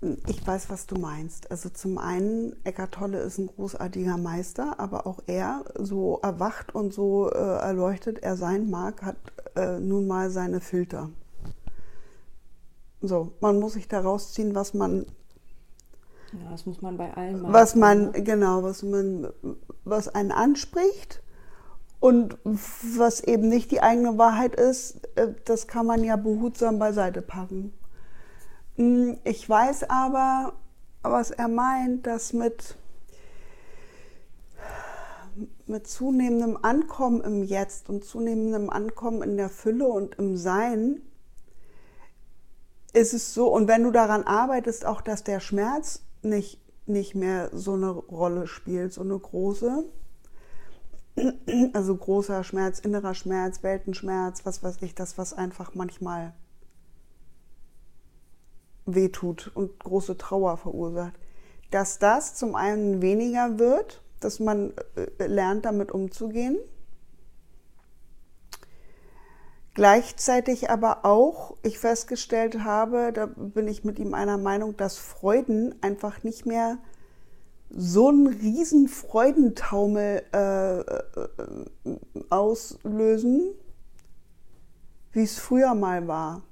so. 0.00 0.08
ich 0.26 0.46
weiß, 0.46 0.68
was 0.70 0.86
du 0.86 0.96
meinst. 0.96 1.50
Also 1.50 1.68
zum 1.70 1.98
einen, 1.98 2.54
Eckart 2.64 2.92
Tolle 2.92 3.20
ist 3.20 3.38
ein 3.38 3.46
großartiger 3.46 4.16
Meister, 4.16 4.78
aber 4.78 5.06
auch 5.06 5.20
er, 5.26 5.64
so 5.78 6.18
erwacht 6.22 6.74
und 6.74 6.92
so 6.92 7.30
äh, 7.30 7.36
erleuchtet 7.36 8.18
er 8.22 8.36
sein 8.36 8.70
mag, 8.70 9.02
hat 9.02 9.16
äh, 9.54 9.78
nun 9.78 10.06
mal 10.06 10.30
seine 10.30 10.60
Filter. 10.60 11.10
So, 13.00 13.32
man 13.40 13.60
muss 13.60 13.74
sich 13.74 13.88
daraus 13.88 14.32
ziehen, 14.32 14.54
was 14.54 14.74
man 14.74 15.06
ja, 16.32 16.50
das 16.50 16.66
muss 16.66 16.82
man 16.82 16.96
bei 16.96 17.12
allen 17.14 17.42
machen. 17.42 17.52
Was 17.52 17.74
man, 17.74 18.10
ne? 18.10 18.22
genau, 18.22 18.62
was 18.62 18.82
man, 18.82 19.28
was 19.84 20.08
einen 20.08 20.32
anspricht 20.32 21.22
und 22.00 22.38
was 22.44 23.20
eben 23.20 23.48
nicht 23.48 23.70
die 23.70 23.82
eigene 23.82 24.18
Wahrheit 24.18 24.54
ist, 24.54 25.00
äh, 25.16 25.34
das 25.44 25.66
kann 25.66 25.86
man 25.86 26.04
ja 26.04 26.16
behutsam 26.16 26.78
beiseite 26.78 27.22
packen. 27.22 27.72
Hm, 28.76 29.18
ich 29.24 29.48
weiß 29.48 29.88
aber, 29.88 30.52
was 31.02 31.30
er 31.30 31.48
meint, 31.48 32.06
dass 32.06 32.32
mit, 32.32 32.76
mit 35.66 35.86
zunehmendem 35.86 36.58
Ankommen 36.62 37.22
im 37.22 37.42
Jetzt 37.42 37.88
und 37.88 38.04
zunehmendem 38.04 38.70
Ankommen 38.70 39.22
in 39.22 39.36
der 39.36 39.48
Fülle 39.48 39.86
und 39.86 40.16
im 40.16 40.36
Sein 40.36 41.00
ist 42.92 43.14
es 43.14 43.34
so, 43.34 43.48
und 43.48 43.68
wenn 43.68 43.82
du 43.82 43.90
daran 43.90 44.24
arbeitest, 44.24 44.84
auch 44.84 45.00
dass 45.00 45.22
der 45.22 45.40
Schmerz 45.40 46.02
nicht, 46.22 46.60
nicht 46.86 47.14
mehr 47.14 47.50
so 47.52 47.74
eine 47.74 47.90
Rolle 47.90 48.46
spielt, 48.46 48.92
so 48.92 49.02
eine 49.02 49.18
große, 49.18 49.84
also 51.72 51.96
großer 51.96 52.44
Schmerz, 52.44 52.78
innerer 52.78 53.14
Schmerz, 53.14 53.62
Weltenschmerz, 53.62 54.44
was 54.44 54.62
weiß 54.62 54.82
ich, 54.82 54.94
das, 54.94 55.18
was 55.18 55.32
einfach 55.32 55.74
manchmal 55.74 56.34
wehtut 58.86 59.50
und 59.54 59.78
große 59.78 60.16
Trauer 60.16 60.56
verursacht. 60.56 61.14
Dass 61.70 61.98
das 61.98 62.34
zum 62.34 62.54
einen 62.54 63.02
weniger 63.02 63.58
wird, 63.58 64.02
dass 64.20 64.40
man 64.40 64.72
äh, 64.96 65.26
lernt, 65.26 65.64
damit 65.64 65.92
umzugehen. 65.92 66.58
Gleichzeitig 69.78 70.70
aber 70.70 71.04
auch, 71.04 71.56
ich 71.62 71.78
festgestellt 71.78 72.64
habe, 72.64 73.12
da 73.12 73.26
bin 73.26 73.68
ich 73.68 73.84
mit 73.84 74.00
ihm 74.00 74.12
einer 74.12 74.36
Meinung, 74.36 74.76
dass 74.76 74.98
Freuden 74.98 75.72
einfach 75.82 76.24
nicht 76.24 76.46
mehr 76.46 76.78
so 77.70 78.08
einen 78.08 78.26
riesen 78.26 78.88
Freudentaumel 78.88 80.24
äh, 80.34 80.80
äh, 80.80 80.98
auslösen, 82.28 83.54
wie 85.12 85.22
es 85.22 85.38
früher 85.38 85.76
mal 85.76 86.08
war. 86.08 86.42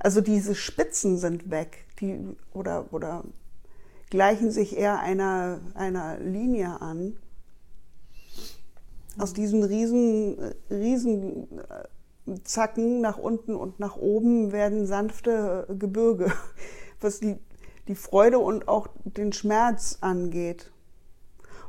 Also 0.00 0.22
diese 0.22 0.54
Spitzen 0.54 1.18
sind 1.18 1.50
weg, 1.50 1.84
die 2.00 2.18
oder, 2.54 2.86
oder 2.90 3.24
gleichen 4.08 4.50
sich 4.50 4.78
eher 4.78 5.00
einer, 5.00 5.60
einer 5.74 6.18
Linie 6.20 6.80
an. 6.80 7.18
Aus 9.18 9.34
diesen 9.34 9.62
riesen, 9.62 10.54
riesen 10.70 11.58
äh, 11.58 11.84
Zacken 12.44 13.00
nach 13.00 13.18
unten 13.18 13.54
und 13.54 13.78
nach 13.78 13.96
oben 13.96 14.52
werden 14.52 14.86
sanfte 14.86 15.66
Gebirge, 15.78 16.32
was 17.00 17.20
die 17.20 17.38
die 17.88 17.94
Freude 17.94 18.38
und 18.38 18.68
auch 18.68 18.88
den 19.04 19.32
Schmerz 19.32 19.98
angeht. 20.00 20.70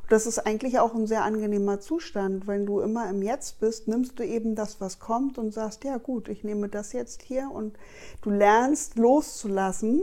Und 0.01 0.11
das 0.11 0.25
ist 0.25 0.39
eigentlich 0.39 0.79
auch 0.79 0.95
ein 0.95 1.07
sehr 1.07 1.23
angenehmer 1.23 1.79
Zustand. 1.79 2.47
Wenn 2.47 2.65
du 2.65 2.79
immer 2.79 3.09
im 3.09 3.21
Jetzt 3.21 3.59
bist, 3.59 3.87
nimmst 3.87 4.17
du 4.19 4.23
eben 4.25 4.55
das, 4.55 4.81
was 4.81 4.99
kommt 4.99 5.37
und 5.37 5.53
sagst, 5.53 5.83
ja 5.83 5.97
gut, 5.97 6.29
ich 6.29 6.43
nehme 6.43 6.69
das 6.69 6.93
jetzt 6.93 7.21
hier 7.21 7.51
und 7.51 7.77
du 8.21 8.29
lernst 8.29 8.97
loszulassen, 8.97 10.01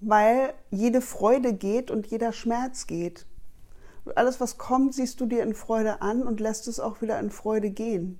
weil 0.00 0.54
jede 0.70 1.00
Freude 1.00 1.52
geht 1.52 1.90
und 1.90 2.06
jeder 2.06 2.32
Schmerz 2.32 2.86
geht. 2.86 3.26
Alles, 4.14 4.40
was 4.40 4.56
kommt, 4.56 4.94
siehst 4.94 5.20
du 5.20 5.26
dir 5.26 5.42
in 5.42 5.54
Freude 5.54 6.00
an 6.00 6.22
und 6.22 6.40
lässt 6.40 6.68
es 6.68 6.80
auch 6.80 7.02
wieder 7.02 7.20
in 7.20 7.30
Freude 7.30 7.70
gehen. 7.70 8.18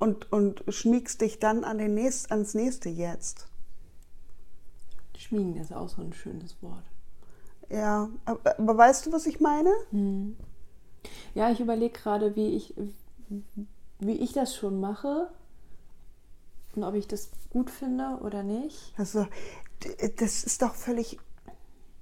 Und, 0.00 0.32
und 0.32 0.64
schmiegst 0.68 1.20
dich 1.20 1.38
dann 1.38 1.62
an 1.62 1.78
den 1.78 1.94
nächst, 1.94 2.32
ans 2.32 2.54
nächste 2.54 2.88
Jetzt. 2.88 3.46
Schmiegen 5.16 5.56
ist 5.56 5.72
auch 5.72 5.88
so 5.88 6.00
ein 6.02 6.12
schönes 6.12 6.60
Wort. 6.62 6.82
Ja, 7.68 8.08
aber, 8.24 8.58
aber 8.58 8.76
weißt 8.76 9.06
du, 9.06 9.12
was 9.12 9.26
ich 9.26 9.38
meine? 9.38 9.70
Hm. 9.90 10.36
Ja, 11.34 11.50
ich 11.50 11.60
überlege 11.60 11.96
gerade, 11.96 12.34
wie 12.34 12.56
ich, 12.56 12.74
wie 14.00 14.16
ich 14.16 14.32
das 14.32 14.56
schon 14.56 14.80
mache 14.80 15.30
und 16.74 16.82
ob 16.82 16.94
ich 16.94 17.06
das 17.06 17.30
gut 17.50 17.70
finde 17.70 18.18
oder 18.22 18.42
nicht. 18.42 18.94
Also, 18.96 19.26
das 20.16 20.44
ist 20.44 20.62
doch 20.62 20.74
völlig 20.74 21.18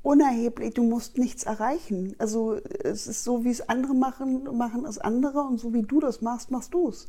unerheblich, 0.02 0.74
du 0.74 0.84
musst 0.84 1.18
nichts 1.18 1.44
erreichen. 1.44 2.14
Also 2.18 2.58
es 2.84 3.06
ist 3.06 3.24
so, 3.24 3.44
wie 3.44 3.50
es 3.50 3.68
andere 3.68 3.94
machen, 3.94 4.56
machen 4.56 4.84
es 4.86 4.98
andere 4.98 5.40
und 5.40 5.58
so 5.58 5.74
wie 5.74 5.82
du 5.82 6.00
das 6.00 6.22
machst, 6.22 6.50
machst 6.50 6.74
du 6.74 6.88
es. 6.88 7.08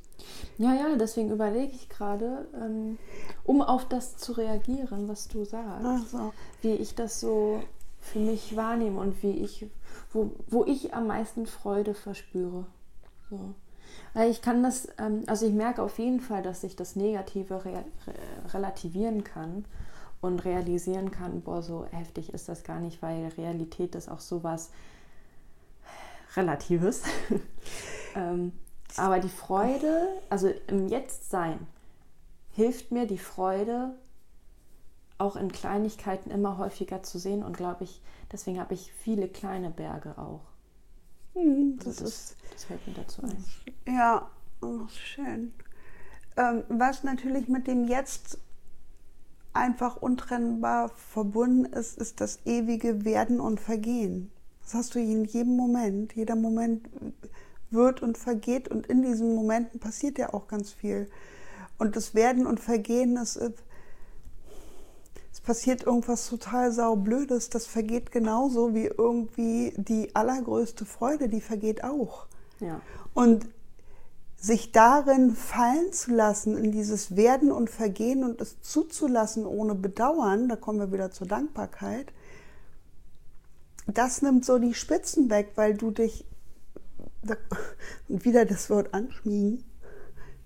Ja, 0.58 0.73
ja, 0.73 0.95
deswegen 0.95 1.32
überlege 1.32 1.71
ich 1.73 1.89
gerade, 1.89 2.47
ähm, 2.56 2.97
um 3.45 3.62
auf 3.62 3.88
das 3.88 4.17
zu 4.17 4.34
reagieren, 4.34 5.08
was 5.08 5.28
du 5.28 5.45
sagst, 5.45 6.12
so. 6.12 6.34
wie 6.62 6.73
ich 6.73 6.95
das 6.95 7.19
so 7.19 7.62
für 7.99 8.19
mich 8.19 8.56
wahrnehme 8.56 8.99
und 8.99 9.21
wie 9.23 9.32
ich, 9.32 9.67
wo, 10.12 10.32
wo 10.47 10.65
ich 10.65 10.93
am 10.93 11.08
meisten 11.08 11.45
Freude 11.45 11.93
verspüre. 11.93 12.65
So. 13.30 13.54
Ich 14.28 14.41
kann 14.41 14.63
das, 14.63 14.88
ähm, 14.97 15.23
also 15.28 15.45
ich 15.45 15.54
merke 15.54 15.84
auf 15.84 15.99
jeden 15.99 16.19
Fall, 16.19 16.41
dass 16.41 16.63
ich 16.63 16.75
das 16.75 16.95
Negative 16.95 17.65
re 17.65 17.84
relativieren 18.54 19.23
kann 19.23 19.65
und 20.21 20.43
realisieren 20.45 21.12
kann, 21.12 21.41
boah, 21.41 21.62
so 21.62 21.86
heftig 21.91 22.34
ist 22.34 22.49
das 22.49 22.63
gar 22.63 22.79
nicht, 22.79 23.01
weil 23.01 23.27
Realität 23.38 23.95
ist 23.95 24.10
auch 24.10 24.19
sowas 24.19 24.71
Relatives. 26.36 27.03
ähm, 28.15 28.51
aber 28.97 29.19
die 29.19 29.29
Freude, 29.29 30.08
also 30.29 30.51
im 30.67 30.88
Jetztsein, 30.88 31.60
hilft 32.51 32.91
mir 32.91 33.08
die 33.08 33.17
Freude 33.17 33.93
auch 35.17 35.36
in 35.36 35.51
Kleinigkeiten 35.51 36.32
immer 36.32 36.58
häufiger 36.58 37.03
zu 37.03 37.19
sehen 37.19 37.43
und 37.43 37.55
glaube 37.55 37.84
ich, 37.84 38.01
deswegen 38.32 38.60
habe 38.60 38.73
ich 38.73 38.91
viele 38.91 39.27
kleine 39.27 39.69
Berge 39.69 40.17
auch. 40.17 40.41
Hm, 41.34 41.77
das, 41.77 41.97
das, 41.97 42.01
ist, 42.01 42.36
das 42.53 42.63
fällt 42.65 42.86
mir 42.88 42.93
dazu 42.93 43.21
ein. 43.23 43.43
Ja, 43.86 44.29
oh, 44.62 44.88
schön. 44.88 45.53
Ähm, 46.38 46.63
was 46.69 47.03
natürlich 47.03 47.47
mit 47.47 47.67
dem 47.67 47.86
Jetzt 47.86 48.39
einfach 49.60 49.98
untrennbar 49.98 50.89
verbunden 50.89 51.65
ist, 51.65 51.98
ist 51.98 52.22
das 52.22 52.39
ewige 52.45 53.06
Werden 53.06 53.39
und 53.39 53.60
Vergehen. 53.60 54.32
Das 54.63 54.74
hast 54.74 54.95
du 54.95 55.00
in 55.00 55.26
jedem 55.26 55.56
Moment. 55.56 56.15
Jeder 56.15 56.36
Moment 56.36 56.88
wird 57.72 58.02
und 58.02 58.17
vergeht 58.17 58.67
und 58.67 58.88
in 58.88 59.02
diesen 59.02 59.36
Momenten 59.36 59.80
passiert 59.80 60.17
ja 60.17 60.34
auch 60.34 60.48
ganz 60.48 60.72
viel. 60.72 61.10
Und 61.78 61.95
das 61.95 62.13
Werden 62.15 62.45
und 62.45 62.60
Vergehen 62.60 63.17
ist, 63.17 63.38
äh, 63.38 63.52
es 65.32 65.41
passiert 65.41 65.84
irgendwas 65.84 66.28
total 66.28 66.72
saublödes, 66.72 67.50
das 67.50 67.65
vergeht 67.65 68.12
genauso 68.12 68.74
wie 68.74 68.86
irgendwie 68.86 69.74
die 69.78 70.13
allergrößte 70.15 70.86
Freude, 70.86 71.30
die 71.30 71.41
vergeht 71.41 71.84
auch. 71.84 72.28
Ja. 72.60 72.82
Und 73.13 73.48
sich 74.39 74.71
darin 74.71 75.36
fallen 75.36 75.91
zu 75.91 76.12
lassen, 76.12 76.58
in 76.58 76.71
dieses 76.71 77.15
Werden 77.15 77.52
und 77.52 77.69
Vergehen 77.69 78.23
und 78.23 78.39
es 78.39 78.62
zuzulassen 78.62 79.45
ohne 79.45 79.75
Bedauern, 79.75 80.47
da 80.47 80.56
kommen 80.56 80.80
wir 80.80 80.91
wieder 80.93 81.12
zur 81.12 81.28
Dankbarkeit, 81.28 82.13
das 83.88 84.21
nimmt 84.21 84.45
so 84.45 84.60
die 84.60 84.73
Spitzen 84.73 85.30
weg, 85.30 85.52
weil 85.56 85.75
du 85.75 85.91
dich, 85.91 86.25
und 88.08 88.23
wieder 88.23 88.45
das 88.45 88.69
Wort 88.69 88.93
anschmiegen, 88.93 89.65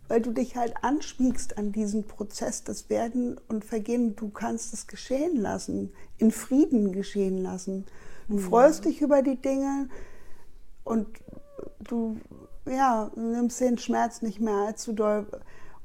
weil 0.07 0.21
du 0.21 0.31
dich 0.31 0.55
halt 0.55 0.73
anschmiegst 0.81 1.57
an 1.57 1.71
diesen 1.71 2.05
Prozess 2.05 2.63
des 2.63 2.89
Werden 2.89 3.39
und 3.47 3.63
Vergehen. 3.65 4.15
Du 4.15 4.29
kannst 4.29 4.73
es 4.73 4.87
geschehen 4.87 5.35
lassen, 5.35 5.91
in 6.17 6.31
Frieden 6.31 6.91
geschehen 6.91 7.43
lassen. 7.43 7.85
Du 8.27 8.37
freust 8.37 8.85
dich 8.85 9.01
über 9.01 9.21
die 9.21 9.35
Dinge 9.35 9.89
und 10.83 11.07
du 11.79 12.17
ja, 12.65 13.11
nimmst 13.15 13.59
den 13.59 13.77
Schmerz 13.77 14.21
nicht 14.21 14.39
mehr 14.39 14.67
allzu 14.67 14.93
doll. 14.93 15.27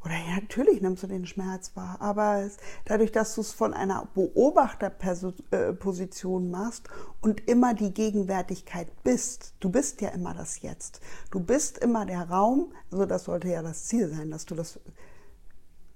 Oder 0.04 0.14
ja, 0.14 0.36
natürlich 0.40 0.80
nimmst 0.80 1.02
du 1.02 1.08
den 1.08 1.26
Schmerz 1.26 1.72
wahr, 1.74 1.96
aber 2.00 2.42
es, 2.42 2.58
dadurch, 2.84 3.10
dass 3.10 3.34
du 3.34 3.40
es 3.40 3.52
von 3.52 3.74
einer 3.74 4.06
Beobachterposition 4.14 6.52
machst 6.52 6.88
und 7.20 7.48
immer 7.48 7.74
die 7.74 7.92
Gegenwärtigkeit 7.92 8.86
bist, 9.02 9.54
du 9.58 9.70
bist 9.70 10.00
ja 10.00 10.10
immer 10.10 10.34
das 10.34 10.62
Jetzt. 10.62 11.00
Du 11.32 11.40
bist 11.40 11.78
immer 11.78 12.06
der 12.06 12.30
Raum, 12.30 12.72
also 12.92 13.06
das 13.06 13.24
sollte 13.24 13.48
ja 13.48 13.60
das 13.62 13.86
Ziel 13.86 14.08
sein, 14.08 14.30
dass 14.30 14.46
du 14.46 14.54
das 14.54 14.78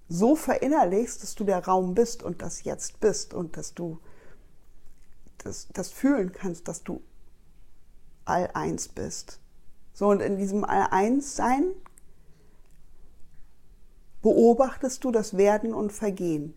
so 0.08 0.34
verinnerlichst, 0.34 1.22
dass 1.22 1.36
du 1.36 1.44
der 1.44 1.64
Raum 1.64 1.94
bist 1.94 2.24
und 2.24 2.42
das 2.42 2.64
Jetzt 2.64 2.98
bist 2.98 3.34
und 3.34 3.56
dass 3.56 3.72
du 3.72 4.00
das, 5.38 5.68
das 5.72 5.90
fühlen 5.90 6.32
kannst, 6.32 6.66
dass 6.66 6.82
du 6.82 7.04
all 8.24 8.50
eins 8.54 8.88
bist. 8.88 9.41
So, 9.92 10.08
und 10.08 10.20
in 10.20 10.38
diesem 10.38 10.64
All-Eins-Sein 10.64 11.64
beobachtest 14.22 15.04
du 15.04 15.10
das 15.10 15.36
Werden 15.36 15.74
und 15.74 15.92
Vergehen. 15.92 16.54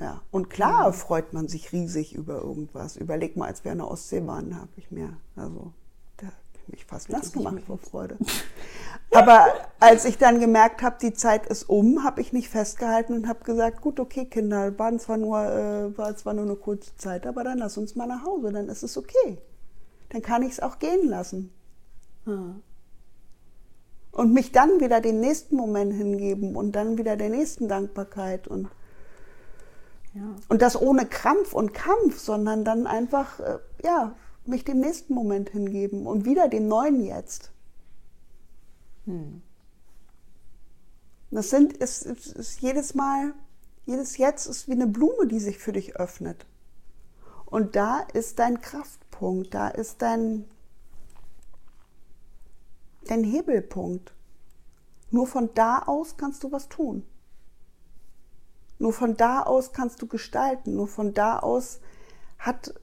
Ja, 0.00 0.22
und 0.32 0.50
klar 0.50 0.92
freut 0.92 1.32
man 1.32 1.48
sich 1.48 1.72
riesig 1.72 2.14
über 2.14 2.38
irgendwas. 2.42 2.96
Überleg 2.96 3.36
mal, 3.36 3.46
als 3.46 3.64
wir 3.64 3.72
in 3.72 3.78
der 3.78 3.90
Ostsee 3.90 4.26
waren, 4.26 4.56
habe 4.60 4.72
ich 4.76 4.90
mir, 4.90 5.16
also, 5.36 5.72
mich 6.68 6.84
fast 6.84 7.08
nass 7.10 7.32
gemacht 7.32 7.62
vor 7.66 7.78
Freude. 7.78 8.16
Aber 9.12 9.46
als 9.78 10.04
ich 10.04 10.18
dann 10.18 10.40
gemerkt 10.40 10.82
habe, 10.82 10.96
die 11.00 11.12
Zeit 11.12 11.46
ist 11.46 11.68
um, 11.68 12.02
habe 12.02 12.20
ich 12.20 12.32
nicht 12.32 12.48
festgehalten 12.48 13.14
und 13.14 13.28
habe 13.28 13.44
gesagt, 13.44 13.80
gut, 13.80 14.00
okay, 14.00 14.24
Kinder, 14.24 14.76
waren 14.78 14.98
zwar 14.98 15.16
nur, 15.16 15.40
äh, 15.40 15.96
war 15.96 16.16
zwar 16.16 16.34
nur 16.34 16.44
eine 16.44 16.56
kurze 16.56 16.96
Zeit, 16.96 17.26
aber 17.26 17.44
dann 17.44 17.58
lass 17.58 17.78
uns 17.78 17.94
mal 17.94 18.06
nach 18.06 18.24
Hause, 18.24 18.52
dann 18.52 18.68
ist 18.68 18.82
es 18.82 18.96
okay. 18.96 19.38
Dann 20.10 20.22
kann 20.22 20.42
ich 20.42 20.52
es 20.52 20.60
auch 20.60 20.78
gehen 20.78 21.08
lassen. 21.08 21.52
Hm. 22.24 22.62
Und 24.10 24.32
mich 24.32 24.52
dann 24.52 24.80
wieder 24.80 25.00
den 25.00 25.20
nächsten 25.20 25.56
Moment 25.56 25.92
hingeben 25.92 26.56
und 26.56 26.72
dann 26.72 26.98
wieder 26.98 27.16
der 27.16 27.30
nächsten 27.30 27.68
Dankbarkeit 27.68 28.48
und 28.48 28.68
ja. 30.14 30.22
Und 30.48 30.62
das 30.62 30.80
ohne 30.80 31.06
Krampf 31.06 31.52
und 31.52 31.74
Kampf, 31.74 32.18
sondern 32.18 32.64
dann 32.64 32.86
einfach, 32.86 33.40
äh, 33.40 33.58
ja, 33.82 34.14
mich 34.48 34.64
dem 34.64 34.80
nächsten 34.80 35.14
Moment 35.14 35.50
hingeben 35.50 36.06
und 36.06 36.24
wieder 36.24 36.48
dem 36.48 36.68
neuen 36.68 37.04
Jetzt. 37.04 37.52
Hm. 39.06 39.42
Das 41.30 41.50
sind, 41.50 41.72
ist, 41.74 42.02
ist, 42.02 42.26
ist 42.26 42.60
jedes 42.60 42.94
Mal, 42.94 43.34
jedes 43.86 44.16
Jetzt 44.18 44.46
ist 44.46 44.68
wie 44.68 44.72
eine 44.72 44.86
Blume, 44.86 45.26
die 45.26 45.40
sich 45.40 45.58
für 45.58 45.72
dich 45.72 45.96
öffnet. 45.96 46.46
Und 47.46 47.76
da 47.76 48.00
ist 48.00 48.38
dein 48.38 48.60
Kraftpunkt, 48.60 49.52
da 49.54 49.68
ist 49.68 50.00
dein, 50.02 50.44
dein 53.06 53.24
Hebelpunkt. 53.24 54.14
Nur 55.10 55.26
von 55.26 55.50
da 55.54 55.80
aus 55.80 56.16
kannst 56.16 56.42
du 56.44 56.52
was 56.52 56.68
tun. 56.68 57.04
Nur 58.78 58.92
von 58.92 59.16
da 59.16 59.42
aus 59.42 59.72
kannst 59.72 60.02
du 60.02 60.06
gestalten. 60.06 60.74
Nur 60.74 60.88
von 60.88 61.14
da 61.14 61.38
aus 61.38 61.80
hat 62.38 62.74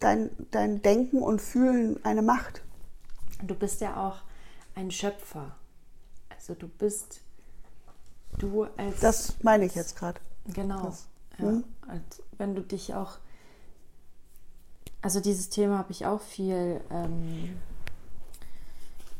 dein, 0.00 0.30
dein 0.50 0.82
Denken 0.82 1.22
und 1.22 1.40
Fühlen 1.40 2.04
eine 2.04 2.22
Macht. 2.22 2.62
Du 3.42 3.54
bist 3.54 3.80
ja 3.80 3.96
auch 3.96 4.22
ein 4.74 4.90
Schöpfer. 4.90 5.56
Also 6.30 6.54
du 6.54 6.68
bist 6.68 7.20
du 8.38 8.64
als. 8.76 9.00
Das 9.00 9.36
meine 9.42 9.66
ich 9.66 9.74
jetzt 9.74 9.96
gerade. 9.96 10.20
Genau. 10.46 10.94
ja, 11.38 11.48
hm? 11.48 11.64
wenn 12.38 12.54
du 12.54 12.62
dich 12.62 12.94
auch. 12.94 13.18
Also 15.02 15.20
dieses 15.20 15.50
Thema 15.50 15.78
habe 15.78 15.92
ich 15.92 16.06
auch 16.06 16.20
viel 16.20 16.80
ähm, 16.90 17.56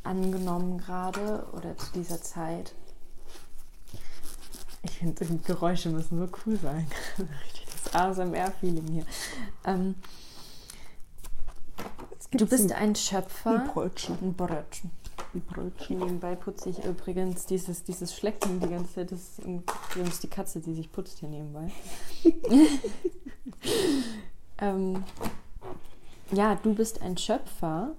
angenommen 0.02 0.78
gerade 0.78 1.46
oder 1.52 1.76
zu 1.76 1.92
dieser 1.92 2.20
Zeit. 2.20 2.74
Ich 4.82 4.98
finde, 4.98 5.26
Geräusche 5.44 5.90
müssen 5.90 6.18
so 6.18 6.28
cool 6.44 6.58
sein. 6.58 6.86
Richtig 7.18 7.66
das 7.86 7.94
ASMR-Feeling 7.94 8.86
hier. 8.88 9.06
Ähm, 9.64 9.94
du 12.30 12.46
bist 12.46 12.72
ein 12.72 12.94
Schöpfer. 12.94 13.60
Ein 13.60 13.68
Brötchen. 13.68 14.18
Ein 14.20 14.34
Brötchen. 14.34 14.90
Ein 15.34 15.40
Brötchen. 15.42 15.98
Nebenbei 15.98 16.34
putze 16.34 16.70
ich 16.70 16.84
übrigens 16.84 17.46
dieses, 17.46 17.84
dieses 17.84 18.12
Flecken 18.12 18.60
die 18.60 18.68
ganze 18.68 18.94
Zeit. 18.94 19.12
Das 19.12 19.38
ist 20.08 20.22
die 20.22 20.28
Katze, 20.28 20.60
die 20.60 20.74
sich 20.74 20.90
putzt 20.90 21.18
hier 21.18 21.28
nebenbei. 21.28 21.70
ähm, 24.58 25.04
ja, 26.32 26.56
du 26.56 26.74
bist 26.74 27.02
ein 27.02 27.16
Schöpfer 27.16 27.94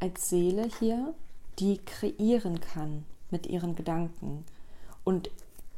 als 0.00 0.28
Seele 0.28 0.68
hier, 0.78 1.14
die 1.58 1.78
kreieren 1.78 2.60
kann 2.60 3.04
mit 3.30 3.46
ihren 3.46 3.74
Gedanken. 3.74 4.44
Und 5.02 5.30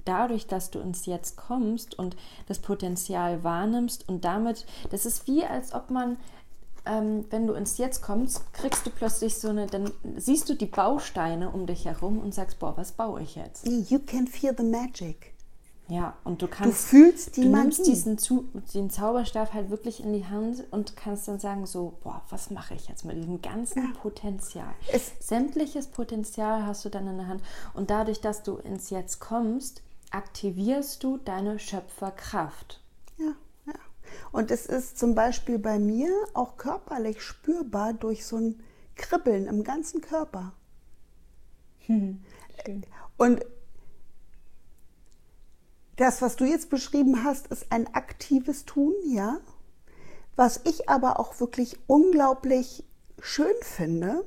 dadurch, 0.04 0.46
dass 0.46 0.70
du 0.70 0.78
ins 0.78 1.06
Jetzt 1.06 1.37
kommst 1.37 1.98
und 1.98 2.16
das 2.46 2.61
Potenzial 2.61 3.44
wahrnimmst 3.44 4.09
und 4.09 4.24
damit, 4.24 4.66
das 4.90 5.06
ist 5.06 5.26
wie, 5.26 5.44
als 5.44 5.72
ob 5.74 5.90
man, 5.90 6.16
ähm, 6.87 7.25
wenn 7.31 7.46
du 7.46 7.55
ins 7.55 7.79
Jetzt 7.79 8.03
kommst, 8.03 8.53
kriegst 8.53 8.87
du 8.87 8.90
plötzlich 8.90 9.37
so 9.37 9.49
eine, 9.49 9.66
dann 9.66 9.90
siehst 10.16 10.49
du 10.49 10.55
die 10.55 10.66
Bausteine 10.66 11.51
um 11.51 11.66
dich 11.66 11.85
herum 11.85 12.18
und 12.18 12.35
sagst, 12.35 12.59
boah, 12.59 12.77
was 12.77 12.92
baue 12.92 13.22
ich 13.22 13.37
jetzt? 13.37 13.66
You 13.66 13.99
can 13.99 14.27
feel 14.27 14.55
the 14.57 14.64
magic. 14.64 15.37
Ja, 15.88 16.16
und 16.25 16.42
du 16.42 16.49
kannst. 16.49 16.92
Du 16.92 16.96
fühlst 16.96 17.37
die 17.37 17.42
du 17.42 17.49
Magie. 17.49 17.62
nimmst 17.62 17.87
diesen, 17.87 18.18
den 18.75 18.90
Zauberstab 18.90 19.53
halt 19.53 19.70
wirklich 19.70 20.03
in 20.03 20.12
die 20.12 20.27
Hand 20.27 20.64
und 20.72 20.96
kannst 20.96 21.29
dann 21.29 21.38
sagen: 21.38 21.64
So, 21.66 21.96
boah, 22.03 22.22
was 22.29 22.51
mache 22.51 22.75
ich 22.75 22.88
jetzt 22.88 23.05
mit 23.05 23.16
diesem 23.16 23.40
ganzen 23.40 23.83
ja. 23.85 24.01
Potenzial? 24.01 24.75
Es 24.92 25.12
Sämtliches 25.20 25.87
Potenzial 25.87 26.66
hast 26.66 26.85
du 26.85 26.88
dann 26.88 27.07
in 27.07 27.18
der 27.18 27.29
Hand. 27.29 27.42
Und 27.72 27.90
dadurch, 27.90 28.20
dass 28.20 28.42
du 28.42 28.57
ins 28.57 28.90
Jetzt 28.90 29.20
kommst, 29.20 29.83
aktivierst 30.11 31.05
du 31.05 31.18
deine 31.18 31.59
Schöpferkraft. 31.61 32.81
Und 34.33 34.51
es 34.51 34.67
ist 34.67 34.99
zum 34.99 35.15
Beispiel 35.15 35.59
bei 35.59 35.79
mir 35.79 36.11
auch 36.35 36.57
körperlich 36.57 37.23
spürbar 37.23 37.93
durch 37.93 38.27
so 38.27 38.37
ein 38.37 38.62
Kribbeln 38.95 39.47
im 39.47 39.65
ganzen 39.65 40.01
Körper. 40.01 40.53
Hm, 41.87 42.23
Und 43.17 43.45
das, 45.97 46.21
was 46.21 46.37
du 46.37 46.45
jetzt 46.45 46.69
beschrieben 46.69 47.25
hast, 47.25 47.47
ist 47.49 47.73
ein 47.73 47.93
aktives 47.95 48.65
Tun, 48.65 48.95
ja. 49.07 49.39
Was 50.35 50.61
ich 50.65 50.89
aber 50.89 51.19
auch 51.19 51.41
wirklich 51.41 51.79
unglaublich 51.87 52.85
schön 53.21 53.55
finde, 53.62 54.27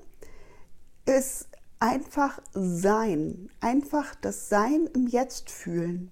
ist 1.05 1.47
einfach 1.79 2.41
sein, 2.53 3.49
einfach 3.59 4.15
das 4.15 4.49
Sein 4.49 4.89
im 4.93 5.07
Jetzt 5.07 5.51
fühlen. 5.51 6.11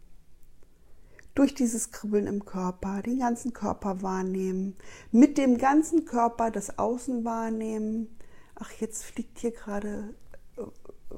Durch 1.37 1.53
dieses 1.53 1.91
Kribbeln 1.91 2.25
im 2.25 2.45
Körper, 2.45 3.03
den 3.03 3.19
ganzen 3.19 3.53
Körper 3.53 4.01
wahrnehmen, 4.01 4.75
mit 5.11 5.37
dem 5.37 5.59
ganzen 5.59 6.05
Körper 6.05 6.49
das 6.49 6.79
Außen 6.79 7.23
wahrnehmen. 7.25 8.17
Ach, 8.55 8.71
jetzt 8.79 9.05
fliegt 9.05 9.37
hier 9.37 9.51
gerade 9.51 10.15
äh, 10.57 10.63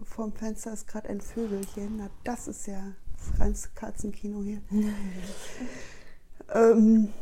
vorm 0.03 0.33
Fenster 0.33 0.73
ist 0.73 0.87
gerade 0.87 1.07
ein 1.07 1.21
Vögelchen. 1.21 1.99
Na, 1.99 2.09
das 2.25 2.49
ist 2.49 2.67
ja 2.67 2.91
das 3.17 3.39
reinste 3.39 3.69
Katzenkino 3.75 4.43
hier. 4.43 4.61
ähm, 6.53 7.13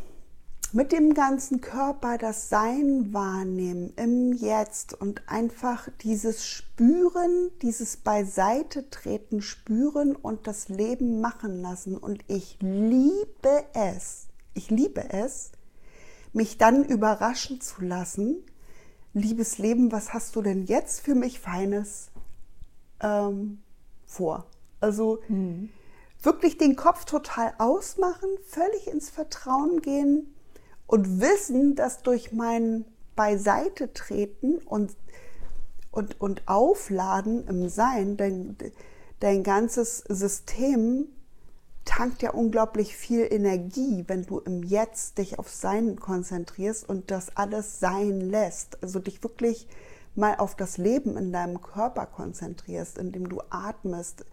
mit 0.73 0.91
dem 0.91 1.13
ganzen 1.13 1.62
Körper 1.62 2.17
das 2.17 2.49
Sein 2.49 3.13
wahrnehmen 3.13 3.93
im 3.95 4.34
Jetzt 4.34 4.93
und 4.93 5.21
einfach 5.27 5.88
dieses 6.01 6.45
Spüren, 6.45 7.51
dieses 7.62 7.97
Beiseite 7.97 8.89
treten 8.89 9.41
spüren 9.41 10.15
und 10.15 10.45
das 10.45 10.67
Leben 10.67 11.21
machen 11.21 11.62
lassen. 11.62 11.97
Und 11.97 12.23
ich 12.27 12.58
liebe 12.60 13.65
es, 13.73 14.27
ich 14.53 14.69
liebe 14.69 15.10
es, 15.10 15.51
mich 16.34 16.58
dann 16.58 16.84
überraschen 16.84 17.62
zu 17.62 17.84
lassen. 17.84 18.43
Liebes 19.13 19.58
Leben, 19.58 19.91
was 19.91 20.13
hast 20.13 20.36
du 20.36 20.41
denn 20.41 20.65
jetzt 20.65 20.99
für 20.99 21.15
mich 21.15 21.39
Feines 21.39 22.10
ähm, 22.99 23.60
vor? 24.06 24.45
Also 24.80 25.19
mhm. 25.30 25.69
wirklich 26.21 26.58
den 26.58 26.75
Kopf 26.75 27.06
total 27.06 27.53
ausmachen, 27.58 28.30
völlig 28.47 28.88
ins 28.88 29.10
Vertrauen 29.10 29.82
gehen 29.82 30.34
und 30.88 31.21
wissen, 31.21 31.76
dass 31.76 32.02
durch 32.02 32.32
mein 32.32 32.86
beiseite 33.15 33.93
treten 33.93 34.58
und, 34.60 34.95
und, 35.91 36.19
und 36.19 36.47
aufladen 36.47 37.47
im 37.47 37.69
Sein, 37.69 38.17
dein, 38.17 38.58
dein 39.19 39.43
ganzes 39.43 40.00
System 40.08 41.08
tankt 41.88 42.21
ja 42.21 42.32
unglaublich 42.32 42.95
viel 42.95 43.28
Energie, 43.30 44.04
wenn 44.08 44.26
du 44.26 44.39
im 44.39 44.62
Jetzt 44.63 45.17
dich 45.17 45.39
auf 45.39 45.50
Sein 45.50 46.00
konzentrierst 46.00 46.88
und 46.88 47.12
das 47.12 47.36
alles 47.36 47.80
sein 47.80 48.19
lässt. 48.19 48.82
Also 48.84 49.00
dich 49.00 49.23
wirklich 49.23 49.67
mal 50.15 50.36
auf 50.36 50.56
das 50.56 50.78
Leben 50.78 51.15
in 51.15 51.32
deinem 51.32 51.62
Körper 51.62 52.06
konzentrierst, 52.06 52.97
indem 52.97 53.30
du 53.30 53.41
atmest, 53.50 54.26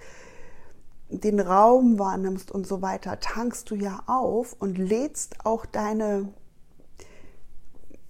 den 1.10 1.38
Raum 1.38 1.98
wahrnimmst 1.98 2.50
und 2.50 2.66
so 2.66 2.82
weiter, 2.82 3.20
tankst 3.20 3.70
du 3.70 3.76
ja 3.76 4.02
auf 4.06 4.56
und 4.58 4.76
lädst 4.78 5.44
auch 5.44 5.64
deine, 5.66 6.32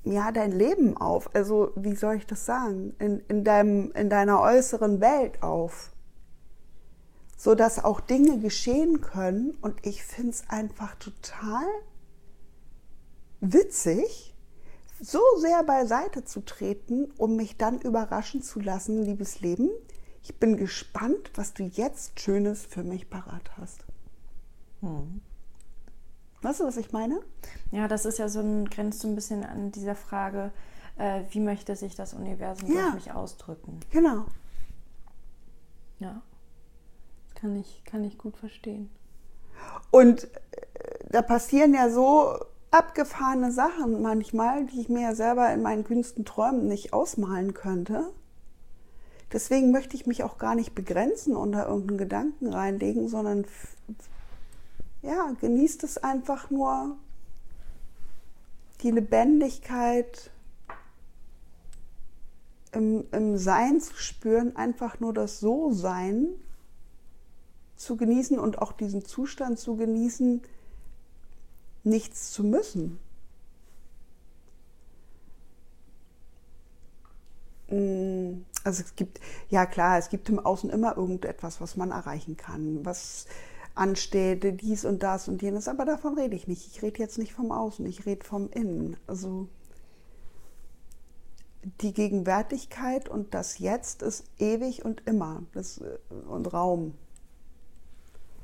ja, 0.04 0.32
dein 0.32 0.52
Leben 0.52 0.96
auf. 0.96 1.34
Also, 1.34 1.72
wie 1.76 1.94
soll 1.94 2.16
ich 2.16 2.26
das 2.26 2.46
sagen? 2.46 2.94
In, 2.98 3.20
in, 3.28 3.44
deinem, 3.44 3.92
in 3.92 4.10
deiner 4.10 4.40
äußeren 4.40 5.00
Welt 5.00 5.42
auf 5.42 5.90
so 7.44 7.54
dass 7.54 7.84
auch 7.84 8.00
Dinge 8.00 8.38
geschehen 8.38 9.02
können. 9.02 9.50
Und 9.60 9.86
ich 9.86 10.02
finde 10.02 10.30
es 10.30 10.48
einfach 10.48 10.94
total 10.96 11.66
witzig, 13.40 14.34
so 14.98 15.20
sehr 15.38 15.62
beiseite 15.62 16.24
zu 16.24 16.40
treten, 16.40 17.12
um 17.18 17.36
mich 17.36 17.58
dann 17.58 17.80
überraschen 17.80 18.42
zu 18.42 18.60
lassen, 18.60 19.02
liebes 19.02 19.40
Leben. 19.40 19.68
Ich 20.22 20.38
bin 20.38 20.56
gespannt, 20.56 21.32
was 21.34 21.52
du 21.52 21.64
jetzt 21.64 22.18
Schönes 22.18 22.64
für 22.64 22.82
mich 22.82 23.10
parat 23.10 23.58
hast. 23.58 23.84
Hm. 24.80 25.20
Weißt 26.44 26.60
du, 26.60 26.64
was 26.64 26.76
ich 26.76 26.92
meine? 26.92 27.20
Ja, 27.72 27.88
das 27.88 28.04
ist 28.04 28.18
ja 28.18 28.28
so 28.28 28.40
ein, 28.40 28.66
grenzt 28.66 29.00
so 29.00 29.08
ein 29.08 29.14
bisschen 29.14 29.44
an 29.44 29.72
dieser 29.72 29.94
Frage, 29.94 30.52
äh, 30.98 31.22
wie 31.30 31.40
möchte 31.40 31.74
sich 31.74 31.94
das 31.96 32.14
Universum 32.14 32.72
ja. 32.72 32.82
durch 32.82 32.94
mich 32.94 33.12
ausdrücken? 33.12 33.80
Genau. 33.90 34.26
Ja 35.98 36.22
kann 37.44 37.56
ich, 37.56 37.84
kann 37.84 38.02
ich 38.04 38.16
gut 38.16 38.38
verstehen. 38.38 38.88
Und 39.90 40.24
äh, 40.24 40.28
da 41.10 41.20
passieren 41.20 41.74
ja 41.74 41.90
so 41.90 42.36
abgefahrene 42.70 43.52
Sachen 43.52 44.00
manchmal, 44.00 44.64
die 44.64 44.80
ich 44.80 44.88
mir 44.88 45.02
ja 45.02 45.14
selber 45.14 45.52
in 45.52 45.60
meinen 45.60 45.84
kühnsten 45.84 46.24
Träumen 46.24 46.66
nicht 46.68 46.94
ausmalen 46.94 47.52
könnte. 47.52 48.12
Deswegen 49.30 49.72
möchte 49.72 49.94
ich 49.94 50.06
mich 50.06 50.24
auch 50.24 50.38
gar 50.38 50.54
nicht 50.54 50.74
begrenzen 50.74 51.36
und 51.36 51.52
da 51.52 51.66
irgendeinen 51.66 51.98
Gedanken 51.98 52.50
reinlegen, 52.50 53.08
sondern 53.08 53.44
ja, 55.04 55.32
genießt 55.40 55.84
es 55.84 55.98
einfach 55.98 56.50
nur 56.50 56.96
die 58.80 58.90
Lebendigkeit 58.90 60.30
im, 62.72 63.04
im 63.12 63.36
Sein 63.36 63.80
zu 63.80 63.94
spüren, 63.94 64.56
einfach 64.56 65.00
nur 65.00 65.12
das 65.12 65.40
So-Sein 65.40 66.28
zu 67.76 67.96
genießen 67.96 68.38
und 68.38 68.58
auch 68.58 68.72
diesen 68.72 69.04
Zustand 69.04 69.58
zu 69.58 69.76
genießen, 69.76 70.42
nichts 71.84 72.32
zu 72.32 72.42
müssen. 72.42 72.98
Mm, 77.68 78.44
also 78.64 78.82
es 78.82 78.96
gibt, 78.96 79.20
ja 79.50 79.66
klar, 79.66 79.98
es 79.98 80.08
gibt 80.08 80.28
im 80.30 80.38
Außen 80.38 80.70
immer 80.70 80.96
irgendetwas, 80.96 81.60
was 81.60 81.76
man 81.76 81.90
erreichen 81.90 82.36
kann, 82.36 82.84
was 82.84 83.26
ansteht, 83.74 84.60
dies 84.60 84.84
und 84.84 85.02
das 85.02 85.28
und 85.28 85.42
jenes, 85.42 85.68
aber 85.68 85.84
davon 85.84 86.16
rede 86.16 86.36
ich 86.36 86.46
nicht. 86.46 86.66
Ich 86.68 86.82
rede 86.82 86.98
jetzt 87.00 87.18
nicht 87.18 87.32
vom 87.32 87.50
Außen, 87.50 87.84
ich 87.86 88.06
rede 88.06 88.24
vom 88.24 88.48
Innen. 88.50 88.96
Also 89.06 89.48
die 91.80 91.92
Gegenwärtigkeit 91.92 93.08
und 93.08 93.34
das 93.34 93.58
Jetzt 93.58 94.02
ist 94.02 94.24
ewig 94.38 94.84
und 94.84 95.06
immer 95.06 95.42
das, 95.52 95.78
äh, 95.78 95.98
und 96.28 96.52
Raum. 96.52 96.94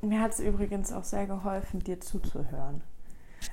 Mir 0.02 0.20
hat 0.20 0.32
es 0.32 0.40
übrigens 0.40 0.92
auch 0.92 1.04
sehr 1.04 1.26
geholfen, 1.26 1.80
dir 1.80 2.00
zuzuhören. 2.00 2.82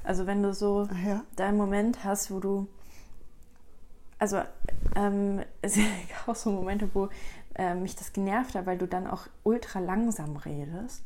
Also 0.03 0.25
wenn 0.25 0.41
du 0.41 0.53
so 0.53 0.87
ja. 1.05 1.23
deinen 1.35 1.57
Moment 1.57 2.03
hast, 2.03 2.31
wo 2.31 2.39
du, 2.39 2.67
also 4.17 4.41
ähm, 4.95 5.41
es 5.61 5.75
gibt 5.75 5.89
auch 6.25 6.35
so 6.35 6.51
Momente, 6.51 6.89
wo 6.93 7.09
äh, 7.55 7.75
mich 7.75 7.95
das 7.95 8.13
genervt 8.13 8.55
hat, 8.55 8.65
weil 8.65 8.77
du 8.77 8.87
dann 8.87 9.07
auch 9.07 9.27
ultra 9.43 9.79
langsam 9.79 10.37
redest. 10.37 11.03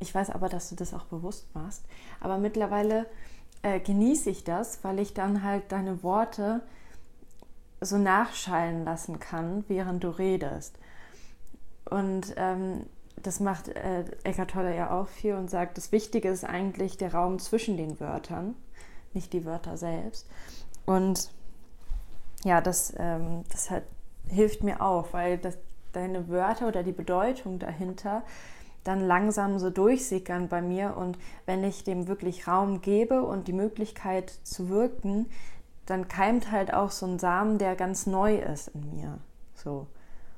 Ich 0.00 0.14
weiß 0.14 0.30
aber, 0.30 0.48
dass 0.48 0.68
du 0.68 0.74
das 0.74 0.94
auch 0.94 1.04
bewusst 1.04 1.46
machst. 1.54 1.84
Aber 2.20 2.38
mittlerweile 2.38 3.06
äh, 3.62 3.80
genieße 3.80 4.30
ich 4.30 4.44
das, 4.44 4.84
weil 4.84 4.98
ich 4.98 5.14
dann 5.14 5.42
halt 5.42 5.72
deine 5.72 6.02
Worte 6.02 6.62
so 7.80 7.98
nachschallen 7.98 8.84
lassen 8.84 9.18
kann, 9.18 9.64
während 9.68 10.04
du 10.04 10.08
redest. 10.08 10.78
Und 11.84 12.34
ähm, 12.36 12.86
das 13.22 13.40
macht 13.40 13.68
äh, 13.68 14.04
Eckhart 14.24 14.50
Tolle 14.50 14.74
ja 14.74 14.90
auch 14.90 15.08
viel 15.08 15.34
und 15.34 15.50
sagt, 15.50 15.78
das 15.78 15.92
Wichtige 15.92 16.28
ist 16.28 16.44
eigentlich 16.44 16.96
der 16.96 17.14
Raum 17.14 17.38
zwischen 17.38 17.76
den 17.76 18.00
Wörtern, 18.00 18.54
nicht 19.12 19.32
die 19.32 19.44
Wörter 19.44 19.76
selbst. 19.76 20.28
Und 20.86 21.30
ja, 22.44 22.60
das, 22.60 22.92
ähm, 22.98 23.44
das 23.50 23.70
hat, 23.70 23.84
hilft 24.28 24.62
mir 24.62 24.82
auch, 24.82 25.12
weil 25.12 25.38
das, 25.38 25.56
deine 25.92 26.28
Wörter 26.28 26.68
oder 26.68 26.82
die 26.82 26.92
Bedeutung 26.92 27.58
dahinter 27.58 28.22
dann 28.84 29.00
langsam 29.00 29.58
so 29.58 29.70
durchsickern 29.70 30.48
bei 30.48 30.62
mir 30.62 30.96
und 30.96 31.18
wenn 31.46 31.64
ich 31.64 31.84
dem 31.84 32.06
wirklich 32.06 32.46
Raum 32.46 32.82
gebe 32.82 33.22
und 33.22 33.48
die 33.48 33.52
Möglichkeit 33.52 34.30
zu 34.44 34.68
wirken, 34.68 35.26
dann 35.86 36.08
keimt 36.08 36.50
halt 36.50 36.72
auch 36.72 36.90
so 36.90 37.06
ein 37.06 37.18
Samen, 37.18 37.58
der 37.58 37.76
ganz 37.76 38.06
neu 38.06 38.36
ist 38.36 38.68
in 38.68 38.94
mir. 38.94 39.18
So. 39.54 39.86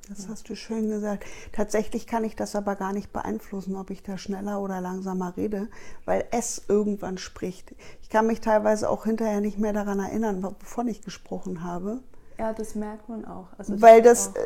Das 0.08 0.28
hast 0.28 0.48
du 0.48 0.54
schön 0.54 0.88
gesagt. 0.88 1.24
Tatsächlich 1.50 2.06
kann 2.06 2.22
ich 2.22 2.36
das 2.36 2.54
aber 2.54 2.76
gar 2.76 2.92
nicht 2.92 3.12
beeinflussen, 3.12 3.74
ob 3.74 3.90
ich 3.90 4.04
da 4.04 4.18
schneller 4.18 4.60
oder 4.60 4.80
langsamer 4.80 5.36
rede, 5.36 5.68
weil 6.04 6.24
es 6.30 6.62
irgendwann 6.68 7.18
spricht. 7.18 7.74
Ich 8.02 8.08
kann 8.08 8.28
mich 8.28 8.40
teilweise 8.40 8.88
auch 8.88 9.04
hinterher 9.04 9.40
nicht 9.40 9.58
mehr 9.58 9.72
daran 9.72 9.98
erinnern, 9.98 10.44
wovon 10.44 10.86
ich 10.86 11.02
gesprochen 11.02 11.64
habe. 11.64 12.00
Ja, 12.38 12.52
das 12.52 12.74
merkt 12.74 13.08
man 13.08 13.24
auch. 13.24 13.48
Also 13.58 13.80
weil 13.80 14.02
das 14.02 14.28
auch. 14.28 14.36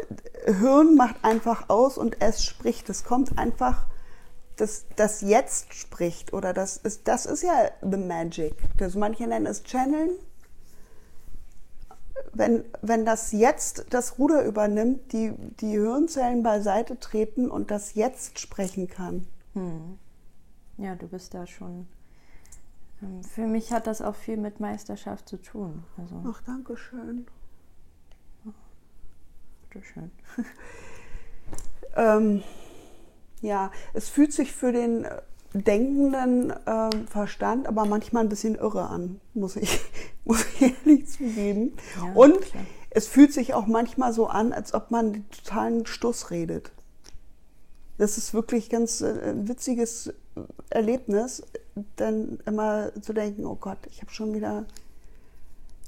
Äh, 0.46 0.54
Hirn 0.54 0.94
macht 0.94 1.24
einfach 1.24 1.68
aus 1.68 1.98
und 1.98 2.20
es 2.20 2.44
spricht. 2.44 2.88
Es 2.88 3.04
kommt 3.04 3.38
einfach, 3.38 3.86
das, 4.56 4.86
das 4.96 5.20
Jetzt 5.22 5.74
spricht 5.74 6.32
oder 6.32 6.52
das 6.52 6.76
ist, 6.76 7.08
das 7.08 7.26
ist 7.26 7.42
ja 7.42 7.70
the 7.82 7.96
magic. 7.96 8.54
Das, 8.78 8.94
manche 8.94 9.26
nennen 9.26 9.46
es 9.46 9.64
Channeln, 9.64 10.10
wenn, 12.32 12.64
wenn 12.82 13.04
das 13.04 13.32
jetzt 13.32 13.86
das 13.90 14.18
Ruder 14.18 14.44
übernimmt, 14.44 15.12
die, 15.12 15.32
die 15.60 15.72
Hirnzellen 15.72 16.42
beiseite 16.42 16.98
treten 16.98 17.50
und 17.50 17.70
das 17.70 17.94
jetzt 17.94 18.38
sprechen 18.38 18.88
kann. 18.88 19.26
Hm. 19.54 19.98
Ja, 20.76 20.94
du 20.94 21.08
bist 21.08 21.34
da 21.34 21.46
schon. 21.46 21.88
Ähm, 23.02 23.22
für 23.24 23.46
mich 23.46 23.72
hat 23.72 23.86
das 23.86 24.00
auch 24.00 24.14
viel 24.14 24.36
mit 24.36 24.60
Meisterschaft 24.60 25.28
zu 25.28 25.38
tun. 25.38 25.84
Also, 25.98 26.22
Ach, 26.26 26.40
danke 26.42 26.76
schön. 26.76 27.26
Bitte 29.70 29.84
schön. 29.84 30.10
ähm, 31.96 32.42
ja, 33.40 33.70
es 33.94 34.08
fühlt 34.08 34.32
sich 34.32 34.52
für 34.52 34.72
den 34.72 35.06
denkenden 35.52 36.50
äh, 36.50 36.90
Verstand, 37.08 37.66
aber 37.66 37.84
manchmal 37.84 38.24
ein 38.24 38.28
bisschen 38.28 38.54
irre 38.54 38.88
an, 38.88 39.20
muss 39.34 39.56
ich, 39.56 39.80
muss 40.24 40.44
ich 40.44 40.62
ehrlich 40.62 41.08
zugeben. 41.08 41.76
Ja, 41.96 42.12
und 42.14 42.40
klar. 42.40 42.64
es 42.90 43.06
fühlt 43.06 43.32
sich 43.32 43.54
auch 43.54 43.66
manchmal 43.66 44.12
so 44.12 44.26
an, 44.26 44.52
als 44.52 44.74
ob 44.74 44.90
man 44.90 45.12
den 45.12 45.30
totalen 45.30 45.86
Stuss 45.86 46.30
redet. 46.30 46.72
Das 47.98 48.16
ist 48.18 48.32
wirklich 48.34 48.70
ganz 48.70 49.02
äh, 49.02 49.34
witziges 49.46 50.12
Erlebnis, 50.70 51.42
dann 51.96 52.38
immer 52.46 52.92
zu 53.00 53.12
denken, 53.12 53.46
oh 53.46 53.56
Gott, 53.56 53.78
ich 53.90 54.00
habe 54.00 54.12
schon 54.12 54.34
wieder 54.34 54.64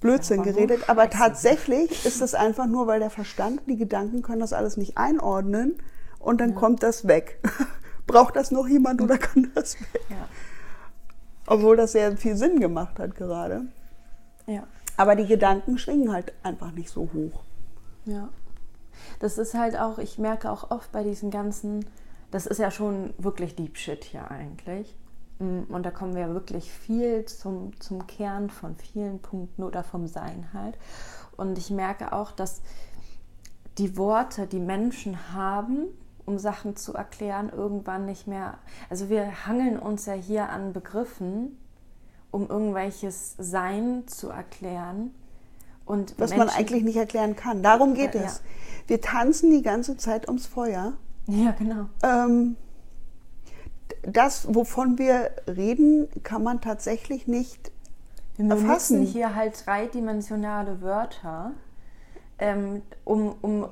Blödsinn 0.02 0.42
geredet. 0.42 0.88
Aber 0.88 1.08
tatsächlich 1.08 2.04
ist 2.04 2.20
es 2.20 2.34
einfach 2.34 2.66
nur, 2.66 2.86
weil 2.86 3.00
der 3.00 3.10
Verstand, 3.10 3.62
die 3.66 3.76
Gedanken 3.76 4.22
können 4.22 4.40
das 4.40 4.52
alles 4.52 4.76
nicht 4.76 4.98
einordnen 4.98 5.78
und 6.18 6.40
dann 6.40 6.50
ja. 6.50 6.56
kommt 6.56 6.82
das 6.82 7.08
weg. 7.08 7.40
braucht 8.06 8.36
das 8.36 8.50
noch 8.50 8.68
jemand 8.68 9.00
oder 9.00 9.18
kann 9.18 9.50
das 9.54 9.80
weg? 9.80 10.02
Ja. 10.10 10.28
Obwohl 11.46 11.76
das 11.76 11.92
sehr 11.92 12.16
viel 12.16 12.36
Sinn 12.36 12.60
gemacht 12.60 12.98
hat 12.98 13.14
gerade. 13.14 13.66
Ja. 14.46 14.66
Aber 14.96 15.16
die 15.16 15.26
Gedanken 15.26 15.78
schwingen 15.78 16.12
halt 16.12 16.32
einfach 16.42 16.72
nicht 16.72 16.90
so 16.90 17.08
hoch. 17.12 17.42
Ja. 18.04 18.28
Das 19.18 19.38
ist 19.38 19.54
halt 19.54 19.78
auch, 19.78 19.98
ich 19.98 20.18
merke 20.18 20.50
auch 20.50 20.70
oft 20.70 20.92
bei 20.92 21.02
diesen 21.02 21.30
ganzen, 21.30 21.86
das 22.30 22.46
ist 22.46 22.58
ja 22.58 22.70
schon 22.70 23.14
wirklich 23.18 23.56
Deep 23.56 23.76
Shit 23.78 24.04
hier 24.04 24.30
eigentlich. 24.30 24.96
Und 25.42 25.82
da 25.82 25.90
kommen 25.90 26.14
wir 26.14 26.32
wirklich 26.32 26.70
viel 26.70 27.24
zum, 27.24 27.78
zum 27.80 28.06
Kern 28.06 28.50
von 28.50 28.76
vielen 28.76 29.20
Punkten 29.20 29.62
oder 29.62 29.82
vom 29.82 30.06
Sein 30.06 30.48
halt. 30.52 30.78
Und 31.36 31.58
ich 31.58 31.70
merke 31.70 32.12
auch, 32.12 32.32
dass 32.32 32.62
die 33.78 33.96
Worte, 33.96 34.46
die 34.46 34.60
Menschen 34.60 35.32
haben, 35.32 35.86
um 36.24 36.38
Sachen 36.38 36.76
zu 36.76 36.94
erklären, 36.94 37.50
irgendwann 37.54 38.06
nicht 38.06 38.26
mehr. 38.26 38.58
Also 38.90 39.08
wir 39.08 39.46
hangeln 39.46 39.78
uns 39.78 40.06
ja 40.06 40.12
hier 40.12 40.48
an 40.50 40.72
Begriffen, 40.72 41.58
um 42.30 42.48
irgendwelches 42.48 43.34
Sein 43.38 44.04
zu 44.06 44.28
erklären. 44.28 45.12
Und 45.84 46.14
was 46.18 46.36
man 46.36 46.48
eigentlich 46.48 46.84
nicht 46.84 46.96
erklären 46.96 47.34
kann. 47.34 47.62
Darum 47.62 47.94
geht 47.94 48.14
ja, 48.14 48.22
es. 48.22 48.36
Ja. 48.36 48.42
Wir 48.86 49.00
tanzen 49.00 49.50
die 49.50 49.62
ganze 49.62 49.96
Zeit 49.96 50.28
ums 50.28 50.46
Feuer. 50.46 50.94
Ja, 51.26 51.52
genau. 51.52 51.86
Ähm, 52.02 52.56
das, 54.02 54.54
wovon 54.54 54.98
wir 54.98 55.30
reden, 55.46 56.08
kann 56.22 56.42
man 56.42 56.60
tatsächlich 56.60 57.26
nicht 57.26 57.70
wir 58.36 58.50
erfassen. 58.50 59.00
Wir 59.02 59.06
hier 59.08 59.34
halt 59.34 59.66
dreidimensionale 59.66 60.80
Wörter, 60.80 61.52
ähm, 62.38 62.82
um, 63.04 63.34
um 63.40 63.68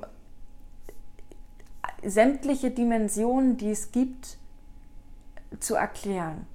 sämtliche 2.03 2.71
Dimensionen, 2.71 3.57
die 3.57 3.71
es 3.71 3.91
gibt, 3.91 4.37
zu 5.59 5.75
erklären. 5.75 6.45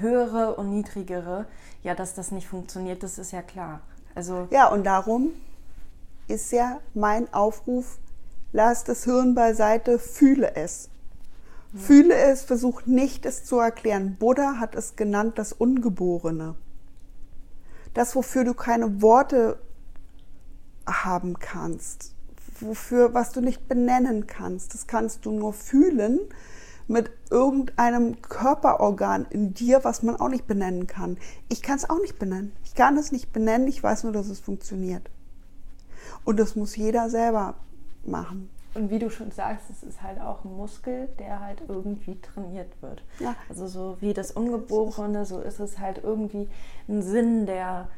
Höhere 0.00 0.56
und 0.56 0.70
niedrigere, 0.70 1.46
ja, 1.82 1.94
dass 1.94 2.14
das 2.14 2.32
nicht 2.32 2.48
funktioniert, 2.48 3.02
das 3.02 3.18
ist 3.18 3.30
ja 3.32 3.42
klar. 3.42 3.80
Also 4.16 4.48
ja, 4.50 4.68
und 4.68 4.84
darum 4.84 5.30
ist 6.26 6.50
ja 6.50 6.80
mein 6.94 7.32
Aufruf, 7.32 7.98
lass 8.52 8.82
das 8.82 9.04
Hirn 9.04 9.34
beiseite, 9.34 9.98
fühle 9.98 10.56
es. 10.56 10.88
Fühle 11.76 12.14
es, 12.14 12.42
versuch 12.42 12.86
nicht 12.86 13.26
es 13.26 13.44
zu 13.44 13.58
erklären. 13.58 14.16
Buddha 14.18 14.58
hat 14.58 14.74
es 14.74 14.96
genannt 14.96 15.38
das 15.38 15.52
Ungeborene. 15.52 16.54
Das, 17.94 18.14
wofür 18.14 18.44
du 18.44 18.54
keine 18.54 19.02
Worte 19.02 19.58
haben 20.86 21.38
kannst, 21.38 22.14
wofür, 22.60 23.14
was 23.14 23.32
du 23.32 23.40
nicht 23.40 23.68
benennen 23.68 24.26
kannst, 24.26 24.74
das 24.74 24.86
kannst 24.86 25.26
du 25.26 25.32
nur 25.32 25.52
fühlen 25.52 26.20
mit 26.88 27.10
irgendeinem 27.30 28.22
Körperorgan 28.22 29.26
in 29.30 29.54
dir, 29.54 29.82
was 29.82 30.02
man 30.02 30.16
auch 30.16 30.28
nicht 30.28 30.46
benennen 30.46 30.86
kann. 30.86 31.18
Ich 31.48 31.62
kann 31.62 31.76
es 31.76 31.90
auch 31.90 32.00
nicht 32.00 32.18
benennen. 32.18 32.52
Ich 32.64 32.74
kann 32.74 32.96
es 32.96 33.12
nicht 33.12 33.32
benennen, 33.32 33.66
ich 33.66 33.82
weiß 33.82 34.04
nur, 34.04 34.12
dass 34.12 34.28
es 34.28 34.40
funktioniert. 34.40 35.10
Und 36.24 36.38
das 36.38 36.54
muss 36.54 36.76
jeder 36.76 37.10
selber 37.10 37.54
machen. 38.04 38.50
Und 38.76 38.90
wie 38.90 38.98
du 38.98 39.10
schon 39.10 39.30
sagst, 39.30 39.70
es 39.70 39.82
ist 39.82 40.02
halt 40.02 40.20
auch 40.20 40.44
ein 40.44 40.56
Muskel, 40.56 41.08
der 41.18 41.40
halt 41.40 41.62
irgendwie 41.66 42.20
trainiert 42.20 42.70
wird. 42.82 43.02
Ja. 43.18 43.34
Also 43.48 43.66
so 43.66 43.96
wie 44.00 44.14
das 44.14 44.30
Ungeborene, 44.30 45.24
so 45.24 45.40
ist 45.40 45.60
es 45.60 45.78
halt 45.78 46.02
irgendwie 46.04 46.48
ein 46.88 47.02
Sinn, 47.02 47.46
der 47.46 47.88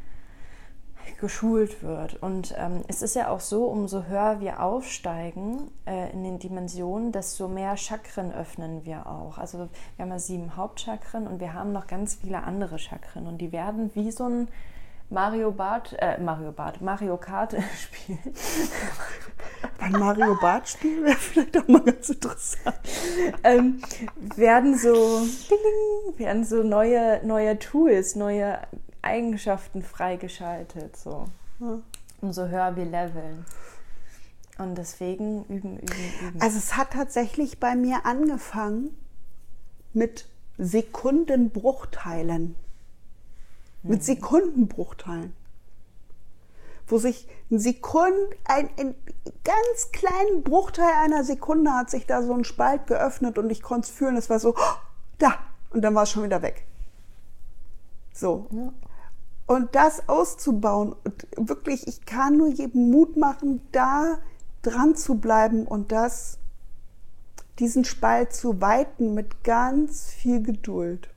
geschult 1.21 1.83
wird. 1.83 2.23
Und 2.23 2.55
ähm, 2.57 2.85
es 2.87 3.03
ist 3.03 3.17
ja 3.17 3.29
auch 3.29 3.41
so, 3.41 3.65
umso 3.65 4.05
höher 4.05 4.41
wir 4.41 4.63
aufsteigen 4.63 5.71
äh, 5.87 6.13
in 6.13 6.23
den 6.23 6.39
Dimensionen, 6.39 7.13
desto 7.13 7.49
mehr 7.49 7.77
Chakren 7.77 8.33
öffnen 8.33 8.85
wir 8.85 9.07
auch. 9.07 9.39
Also 9.39 9.69
wir 9.97 10.05
haben 10.05 10.11
ja 10.11 10.19
sieben 10.19 10.57
Hauptchakren 10.57 11.27
und 11.27 11.41
wir 11.41 11.55
haben 11.55 11.73
noch 11.73 11.87
ganz 11.87 12.15
viele 12.15 12.43
andere 12.43 12.79
Chakren 12.79 13.27
und 13.27 13.39
die 13.39 13.53
werden 13.53 13.91
wie 13.95 14.11
so 14.11 14.29
ein 14.29 14.49
Mario 15.11 15.51
Bart, 15.53 15.97
äh, 15.99 16.21
Mario 16.21 16.53
Bart, 16.53 16.83
Mario 16.83 17.17
Kart 17.17 17.55
spielen. 17.79 18.19
Ein 19.79 19.93
Mario 19.93 20.37
Bart 20.41 20.69
spielen 20.69 21.05
wäre 21.05 21.17
vielleicht 21.19 21.57
auch 21.57 21.69
mal 21.69 21.81
ganz 21.81 22.09
interessant. 22.09 22.77
ähm, 23.45 23.81
werden 24.37 24.77
so, 24.77 25.21
ding, 25.21 25.59
ding, 25.59 26.19
werden 26.19 26.45
so 26.45 26.63
neue, 26.63 27.25
neue 27.25 27.59
Tools, 27.59 28.17
neue 28.17 28.59
Eigenschaften 29.03 29.83
freigeschaltet. 29.83 30.97
So. 30.97 31.27
Ja. 31.61 31.79
Umso 32.21 32.49
höher 32.49 32.75
wir 32.77 32.85
leveln. 32.85 33.45
Und 34.59 34.75
deswegen 34.77 35.45
üben, 35.45 35.79
üben, 35.79 36.13
üben. 36.23 36.43
Also 36.43 36.59
es 36.59 36.77
hat 36.77 36.93
tatsächlich 36.93 37.61
bei 37.61 37.77
mir 37.77 38.05
angefangen 38.05 38.97
mit 39.93 40.27
Sekundenbruchteilen. 40.59 42.57
Mit 43.85 44.03
Sekundenbruchteilen. 44.03 45.33
Wo 46.89 46.99
sich 46.99 47.29
ein 47.51 47.59
Sekund, 47.59 48.17
ein, 48.45 48.69
ein 48.79 48.95
ganz 49.45 49.93
kleinen 49.93 50.43
Bruchteil 50.43 50.93
einer 51.05 51.25
Sekunde 51.25 51.73
hat 51.73 51.91
sich 51.91 52.07
da 52.07 52.23
so 52.23 52.33
ein 52.33 52.45
Spalt 52.45 52.87
geöffnet 52.87 53.39
und 53.39 53.51
ich 53.51 53.63
konnte 53.63 53.87
es 53.89 53.91
fühlen. 53.91 54.17
Es 54.17 54.31
war 54.31 54.41
so, 54.41 54.55
oh, 54.55 54.77
da. 55.19 55.35
Und 55.71 55.83
dann 55.83 55.95
war 55.95 56.05
es 56.05 56.11
schon 56.11 56.25
wieder 56.25 56.43
weg. 56.43 56.67
So. 58.13 58.47
Ja. 58.51 58.73
Und 59.47 59.75
das 59.75 60.09
auszubauen, 60.09 60.95
und 61.05 61.27
wirklich, 61.37 61.87
ich 61.87 62.05
kann 62.05 62.37
nur 62.37 62.49
jedem 62.49 62.91
Mut 62.91 63.17
machen, 63.17 63.63
da 63.73 64.19
dran 64.61 64.95
zu 64.95 65.15
bleiben 65.15 65.67
und 65.67 65.91
das, 65.91 66.39
diesen 67.59 67.85
Spalt 67.85 68.35
zu 68.35 68.61
weiten 68.61 69.15
mit 69.15 69.45
ganz 69.45 70.11
viel 70.11 70.43
Geduld. 70.43 71.09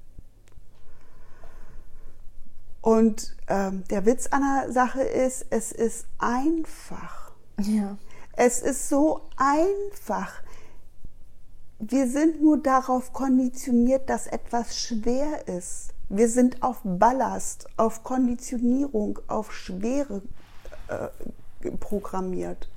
Und 2.82 3.36
ähm, 3.48 3.84
der 3.90 4.06
Witz 4.06 4.28
an 4.28 4.42
der 4.42 4.72
Sache 4.74 5.04
ist, 5.04 5.46
es 5.50 5.72
ist 5.72 6.06
einfach. 6.18 7.32
Ja. 7.60 7.98
Es 8.34 8.62
ist 8.62 8.90
so 8.90 9.22
einfach. 9.38 10.42
Wir 11.80 12.08
sind 12.08 12.42
nur 12.42 12.62
darauf 12.62 13.14
konditioniert, 13.14 14.10
dass 14.10 14.28
etwas 14.28 14.78
schwer 14.78 15.48
ist. 15.48 15.90
Wir 16.10 16.28
sind 16.28 16.62
auf 16.62 16.82
Ballast, 16.84 17.68
auf 17.78 18.04
Konditionierung, 18.04 19.20
auf 19.28 19.54
Schwere 19.54 20.22
äh, 20.88 21.72
programmiert. 21.80 22.70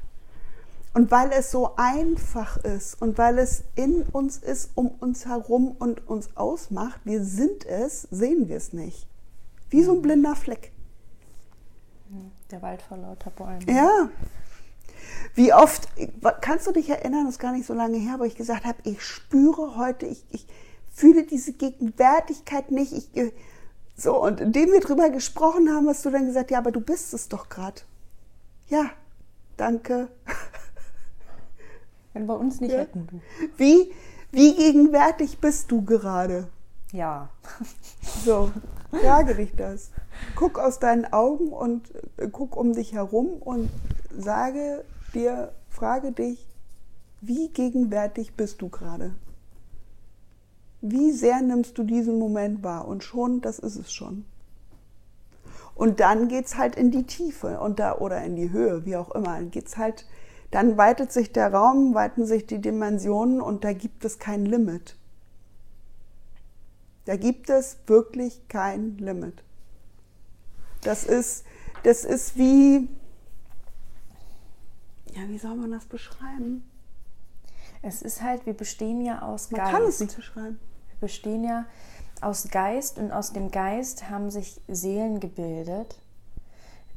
Und 0.93 1.11
weil 1.11 1.33
es 1.33 1.51
so 1.51 1.73
einfach 1.77 2.59
ist 2.59 3.03
und 3.03 3.19
weil 3.19 3.39
es 3.39 3.65
in 3.75 4.05
uns 4.05 4.37
ist, 4.37 4.71
um 4.77 4.89
uns 5.01 5.27
herum 5.27 5.75
und 5.79 6.07
uns 6.09 6.37
ausmacht, 6.37 7.01
wir 7.05 7.25
sind 7.25 7.67
es, 7.67 8.03
sehen 8.13 8.49
wir 8.49 8.57
es 8.57 8.73
nicht. 8.73 9.09
Wie 9.75 9.83
so 9.83 9.93
ein 9.93 10.03
blinder 10.03 10.37
Fleck. 10.37 10.71
Der 12.53 12.63
Wald 12.63 12.81
vor 12.81 12.97
lauter 12.97 13.31
Bäumen. 13.31 13.67
Ja. 13.67 14.09
Wie 15.35 15.53
oft, 15.53 15.89
kannst 16.43 16.69
du 16.69 16.71
dich 16.71 16.89
erinnern, 16.89 17.25
das 17.25 17.35
ist 17.35 17.41
gar 17.41 17.51
nicht 17.51 17.67
so 17.67 17.75
lange 17.75 17.99
her, 17.99 18.21
wo 18.21 18.23
ich 18.23 18.37
gesagt 18.37 18.65
habe, 18.65 18.79
ich 18.85 19.03
spüre 19.03 19.77
heute, 19.77 20.07
ich, 20.07 20.25
ich, 20.31 20.47
fühle 20.93 21.25
diese 21.25 21.55
Gegenwärtigkeit 21.55 22.71
nicht. 22.71 22.93
Ich, 22.93 23.33
so, 23.97 24.23
und 24.23 24.41
indem 24.41 24.71
wir 24.71 24.79
drüber 24.79 25.11
gesprochen 25.11 25.69
haben, 25.69 25.89
hast 25.89 26.05
du 26.05 26.11
dann 26.11 26.27
gesagt, 26.27 26.53
ja, 26.53 26.59
aber 26.59 26.71
du 26.71 26.81
bist 26.81 27.13
es 27.13 27.29
doch 27.29 27.49
gerade. 27.49 27.83
Ja, 28.69 28.91
danke. 29.57 30.07
Wenn 32.13 32.27
wir 32.27 32.39
uns 32.39 32.61
nicht 32.61 32.71
ja. 32.71 32.79
hätten, 32.79 33.09
du. 33.09 33.21
Wie, 33.57 33.91
wie 34.31 34.55
gegenwärtig 34.55 35.41
bist 35.41 35.73
du 35.73 35.85
gerade? 35.85 36.47
Ja. 36.95 37.29
So, 38.25 38.53
frage 38.93 39.35
dich 39.35 39.57
das. 39.57 39.91
Guck 40.37 40.61
aus 40.61 40.79
deinen 40.79 41.13
Augen 41.13 41.49
und 41.49 41.93
äh, 42.17 42.29
guck 42.31 42.57
um 42.57 42.73
dich 42.73 42.93
herum 42.93 43.35
und 43.41 43.69
sage 44.17 44.85
dir, 45.13 45.53
frage 45.69 46.13
dich, 46.13 46.47
wie 47.21 47.49
gegenwärtig 47.49 48.37
bist 48.37 48.63
du 48.63 48.69
gerade? 48.69 49.13
Wie 50.83 51.11
sehr 51.11 51.43
nimmst 51.43 51.77
du 51.79 51.83
diesen 51.83 52.21
Moment 52.21 52.63
wahr? 52.63 52.87
Und 52.87 53.03
schon, 53.03 53.41
das 53.41 53.59
ist 53.59 53.77
es 53.77 53.93
schon. 53.93 54.25
Und 55.75 55.99
dann 55.99 56.29
geht 56.29 56.47
es 56.47 56.57
halt 56.57 56.77
in 56.77 56.93
die 56.93 57.07
Tiefe 57.07 57.59
und 57.59 57.81
da, 57.81 57.99
oder 57.99 58.23
in 58.23 58.37
die 58.37 58.53
Höhe, 58.53 58.85
wie 58.85 58.97
auch 58.97 59.11
immer. 59.11 59.35
Dann 59.35 59.51
geht's 59.51 59.77
halt, 59.77 60.07
dann 60.53 60.77
weitet 60.77 61.11
sich 61.11 61.33
der 61.33 61.53
Raum, 61.53 61.93
weiten 61.95 62.25
sich 62.25 62.47
die 62.47 62.61
Dimensionen 62.61 63.41
und 63.41 63.65
da 63.65 63.73
gibt 63.73 64.05
es 64.05 64.21
kein 64.21 64.47
Limit. 64.47 64.97
Da 67.05 67.17
gibt 67.17 67.51
es 67.51 67.79
wirklich 67.87 68.49
kein 68.49 68.97
Limit. 68.99 69.43
Das 70.83 71.05
ist, 71.05 71.45
das 71.83 72.05
ist 72.05 72.37
wie, 72.37 72.89
ja, 75.15 75.29
wie 75.29 75.39
soll 75.39 75.55
man 75.55 75.71
das 75.71 75.85
beschreiben? 75.87 76.69
Es 77.83 78.03
ist 78.03 78.23
halt, 78.23 78.47
wir 78.47 78.55
bestehen 78.55 79.01
ja 79.03 79.23
aus 79.23 79.51
man 79.51 79.61
Geist. 79.61 79.73
Man 79.73 79.81
kann 79.81 79.89
es 79.89 80.01
nicht 80.01 80.17
beschreiben 80.17 80.59
bestehen 81.05 81.45
ja 81.45 81.67
aus 82.23 82.49
Geist 82.51 82.99
und 82.99 83.13
aus 83.13 83.35
dem 83.35 83.51
Geist 83.51 84.09
haben 84.09 84.31
sich 84.31 84.59
Seelen 84.69 85.21
gebildet. 85.21 85.99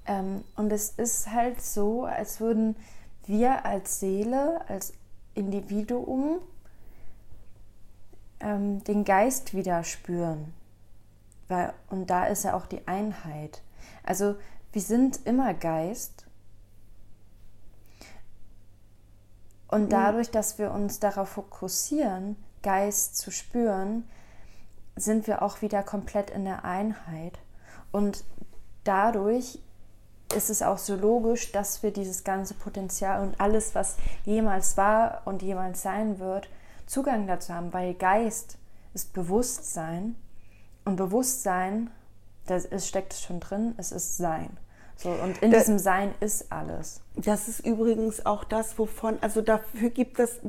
Ähm, 0.06 0.46
und 0.56 0.72
es 0.72 0.92
ist 0.92 1.30
halt 1.30 1.62
so, 1.62 2.06
als 2.06 2.40
würden 2.40 2.78
wir 3.26 3.66
als 3.66 4.00
Seele, 4.00 4.62
als 4.70 4.94
Individuum 5.34 6.40
ähm, 8.40 8.84
den 8.84 9.06
Geist 9.06 9.54
wieder 9.54 9.84
spüren. 9.84 10.54
Weil, 11.48 11.74
und 11.90 12.10
da 12.10 12.26
ist 12.26 12.44
ja 12.44 12.56
auch 12.56 12.66
die 12.66 12.88
Einheit. 12.88 13.62
Also 14.04 14.36
wir 14.72 14.82
sind 14.82 15.26
immer 15.26 15.54
Geist. 15.54 16.26
Und 19.68 19.86
mhm. 19.86 19.90
dadurch, 19.90 20.32
dass 20.32 20.60
wir 20.60 20.72
uns 20.72 21.00
darauf 21.00 21.30
fokussieren, 21.30 22.36
Geist 22.64 23.18
zu 23.18 23.32
spüren, 23.32 24.08
sind 24.96 25.28
wir 25.28 25.42
auch 25.42 25.62
wieder 25.62 25.84
komplett 25.84 26.30
in 26.30 26.46
der 26.46 26.66
Einheit. 26.66 27.40
Und 27.92 28.24
dadurch 28.84 29.60
ist 30.36 30.50
es 30.50 30.62
auch 30.62 30.78
so 30.78 30.96
logisch, 30.96 31.52
dass 31.52 31.84
wir 31.84 31.92
dieses 31.92 32.24
ganze 32.24 32.54
Potenzial 32.54 33.22
und 33.22 33.40
alles, 33.40 33.76
was 33.76 33.98
jemals 34.26 34.76
war 34.76 35.22
und 35.26 35.42
jemals 35.42 35.82
sein 35.82 36.20
wird, 36.20 36.50
Zugang 36.88 37.28
dazu 37.28 37.54
haben, 37.54 37.72
weil 37.74 37.94
Geist 37.94 38.58
ist 38.94 39.14
Bewusstsein 39.14 40.16
und 40.86 40.96
Bewusstsein, 40.96 41.92
das 42.48 42.66
ist, 42.66 42.88
steckt 42.88 43.14
schon 43.14 43.40
drin, 43.40 43.76
es 43.78 43.92
ist 43.92 44.18
Sein. 44.18 44.58
So, 44.96 45.10
und 45.10 45.38
in 45.44 45.52
da, 45.52 45.60
diesem 45.60 45.78
Sein 45.78 46.16
ist 46.22 46.52
alles. 46.52 47.02
Das 47.16 47.48
ist 47.48 47.60
übrigens 47.60 48.26
auch 48.26 48.44
das, 48.44 48.80
wovon, 48.80 49.18
also 49.22 49.42
dafür 49.42 49.92
gibt 49.92 50.20
es 50.20 50.40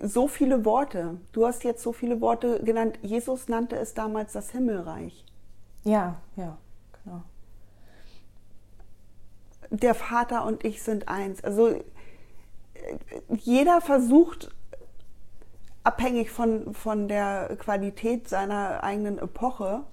so 0.00 0.28
viele 0.28 0.64
Worte. 0.64 1.18
Du 1.32 1.46
hast 1.46 1.64
jetzt 1.64 1.82
so 1.82 1.92
viele 1.92 2.20
Worte 2.20 2.62
genannt. 2.62 2.98
Jesus 3.02 3.48
nannte 3.48 3.76
es 3.76 3.94
damals 3.94 4.32
das 4.32 4.50
Himmelreich. 4.50 5.24
Ja, 5.82 6.20
ja, 6.36 6.56
genau. 7.02 7.22
Der 9.70 9.94
Vater 9.94 10.44
und 10.44 10.64
ich 10.64 10.82
sind 10.82 11.08
eins. 11.08 11.42
Also 11.42 11.82
jeder 13.28 13.80
versucht, 13.80 14.54
abhängig 15.88 16.30
von, 16.30 16.74
von 16.74 17.08
der 17.08 17.56
Qualität 17.58 18.28
seiner 18.28 18.84
eigenen 18.84 19.18
Epoche, 19.18 19.84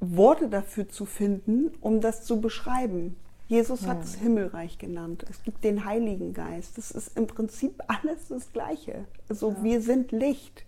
Worte 0.00 0.48
dafür 0.48 0.88
zu 0.88 1.04
finden, 1.04 1.72
um 1.82 2.00
das 2.00 2.24
zu 2.24 2.40
beschreiben. 2.40 3.16
Jesus 3.46 3.86
hat 3.86 4.02
es 4.02 4.14
Himmelreich 4.14 4.78
genannt. 4.78 5.26
Es 5.28 5.42
gibt 5.42 5.62
den 5.62 5.84
Heiligen 5.84 6.32
Geist. 6.32 6.78
Das 6.78 6.90
ist 6.90 7.18
im 7.18 7.26
Prinzip 7.26 7.82
alles 7.86 8.28
das 8.28 8.50
Gleiche. 8.54 9.04
Also 9.28 9.50
ja. 9.50 9.62
wir 9.62 9.82
sind 9.82 10.10
Licht. 10.10 10.64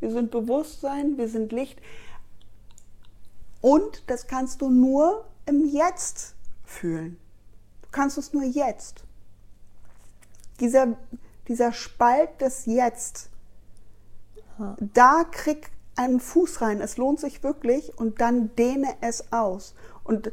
Wir 0.00 0.10
sind 0.10 0.32
Bewusstsein, 0.32 1.16
wir 1.16 1.28
sind 1.28 1.52
Licht. 1.52 1.80
Und 3.60 4.02
das 4.08 4.26
kannst 4.26 4.60
du 4.60 4.70
nur 4.70 5.24
im 5.46 5.64
Jetzt 5.66 6.34
fühlen. 6.64 7.16
Du 7.82 7.88
kannst 7.92 8.18
es 8.18 8.32
nur 8.32 8.42
jetzt. 8.42 9.04
Dieser, 10.58 10.96
dieser 11.46 11.72
Spalt 11.72 12.40
des 12.40 12.66
Jetzt, 12.66 13.29
ja. 14.60 14.76
da 14.78 15.24
krieg 15.24 15.70
einen 15.96 16.20
Fuß 16.20 16.60
rein. 16.62 16.80
Es 16.80 16.96
lohnt 16.96 17.20
sich 17.20 17.42
wirklich 17.42 17.96
und 17.98 18.20
dann 18.20 18.54
dehne 18.56 18.88
es 19.00 19.32
aus. 19.32 19.74
Und 20.04 20.32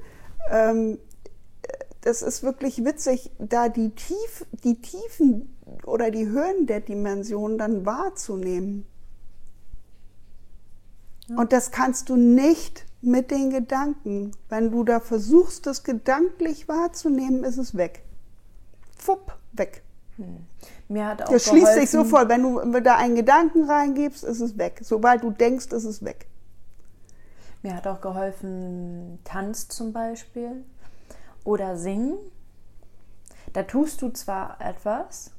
ähm, 0.50 1.00
das 2.02 2.22
ist 2.22 2.44
wirklich 2.44 2.86
witzig, 2.86 3.32
da 3.38 3.68
die, 3.68 3.90
Tief, 3.90 4.46
die 4.64 4.80
Tiefen 4.80 5.58
oder 5.86 6.12
die 6.12 6.28
Höhen 6.28 6.68
der 6.68 6.80
Dimension 6.80 7.58
dann 7.58 7.86
wahrzunehmen. 7.86 8.86
Ja. 11.28 11.38
Und 11.38 11.52
das 11.52 11.72
kannst 11.72 12.10
du 12.10 12.16
nicht 12.16 12.86
mit 13.02 13.32
den 13.32 13.50
Gedanken. 13.50 14.32
Wenn 14.48 14.72
du 14.72 14.84
da 14.84 15.00
versuchst, 15.00 15.66
das 15.66 15.84
gedanklich 15.84 16.68
wahrzunehmen, 16.68 17.44
ist 17.44 17.58
es 17.58 17.76
weg. 17.76 18.04
Fupp, 18.98 19.38
weg. 19.52 19.84
Hm. 20.16 20.46
Mir 20.90 21.08
hat 21.08 21.22
auch 21.22 21.30
das 21.30 21.46
schließt 21.46 21.74
sich 21.74 21.90
sofort. 21.90 22.30
Wenn 22.30 22.44
du 22.44 22.82
da 22.82 22.96
einen 22.96 23.16
Gedanken 23.16 23.70
reingibst, 23.70 24.24
ist 24.24 24.40
es 24.40 24.58
weg. 24.58 24.80
Sobald 24.82 25.24
du 25.24 25.32
denkst, 25.32 25.68
ist 25.68 25.84
es 25.84 26.04
weg. 26.04 26.28
Mir 27.62 27.76
hat 27.76 27.88
auch 27.88 28.00
geholfen 28.00 29.20
Tanz 29.24 29.68
zum 29.68 29.92
Beispiel 29.92 30.64
oder 31.44 31.78
Singen. 31.78 32.18
Da 33.54 33.64
tust 33.64 34.02
du 34.02 34.10
zwar 34.10 34.62
etwas, 34.62 35.32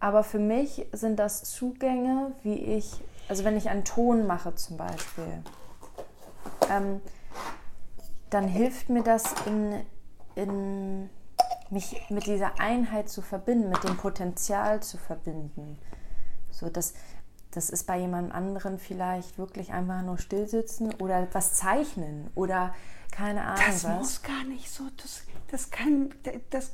aber 0.00 0.22
für 0.22 0.38
mich 0.38 0.86
sind 0.92 1.18
das 1.18 1.44
Zugänge, 1.44 2.32
wie 2.42 2.54
ich, 2.54 3.00
also 3.28 3.44
wenn 3.44 3.56
ich 3.56 3.68
einen 3.68 3.84
Ton 3.84 4.26
mache 4.26 4.54
zum 4.54 4.76
Beispiel, 4.76 5.42
ähm, 6.70 7.00
dann 8.30 8.48
hilft 8.48 8.88
mir 8.88 9.02
das 9.02 9.34
in, 9.46 9.80
in 10.34 11.10
mich 11.72 12.00
mit 12.10 12.26
dieser 12.26 12.60
Einheit 12.60 13.08
zu 13.08 13.22
verbinden, 13.22 13.70
mit 13.70 13.82
dem 13.82 13.96
Potenzial 13.96 14.82
zu 14.82 14.98
verbinden. 14.98 15.78
So, 16.50 16.68
das, 16.68 16.94
das 17.50 17.70
ist 17.70 17.86
bei 17.86 17.98
jemand 17.98 18.32
anderen 18.32 18.78
vielleicht 18.78 19.38
wirklich 19.38 19.72
einfach 19.72 20.02
nur 20.02 20.18
stillsitzen 20.18 20.94
oder 20.94 21.26
was 21.32 21.54
zeichnen 21.54 22.30
oder 22.34 22.74
keine 23.10 23.42
Ahnung 23.42 23.64
das 23.66 23.84
was. 23.84 23.98
muss 23.98 24.22
gar 24.22 24.44
nicht 24.44 24.70
so, 24.70 24.84
das, 24.96 25.22
das 25.50 25.70
kann, 25.70 26.14
das, 26.50 26.72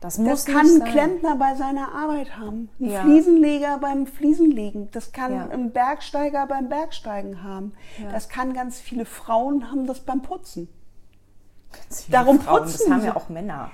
das, 0.00 0.18
muss 0.18 0.44
das 0.44 0.54
kann 0.54 0.66
ein 0.66 0.78
sein. 0.78 0.90
Klempner 0.90 1.36
bei 1.36 1.54
seiner 1.56 1.94
Arbeit 1.94 2.36
haben, 2.38 2.70
ein 2.80 2.90
ja. 2.90 3.02
Fliesenleger 3.02 3.78
beim 3.78 4.06
Fliesenlegen, 4.06 4.90
das 4.92 5.12
kann 5.12 5.34
ja. 5.34 5.48
ein 5.48 5.72
Bergsteiger 5.72 6.46
beim 6.46 6.68
Bergsteigen 6.68 7.42
haben, 7.42 7.72
ja. 8.02 8.10
das 8.10 8.28
kann 8.28 8.54
ganz 8.54 8.80
viele 8.80 9.04
Frauen 9.04 9.70
haben 9.70 9.86
das 9.86 10.00
beim 10.00 10.22
Putzen. 10.22 10.68
Darum 12.08 12.40
Frauen, 12.40 12.62
putzen. 12.62 12.84
Das 12.86 12.90
haben 12.90 13.04
ja 13.04 13.16
auch 13.16 13.28
Männer. 13.28 13.70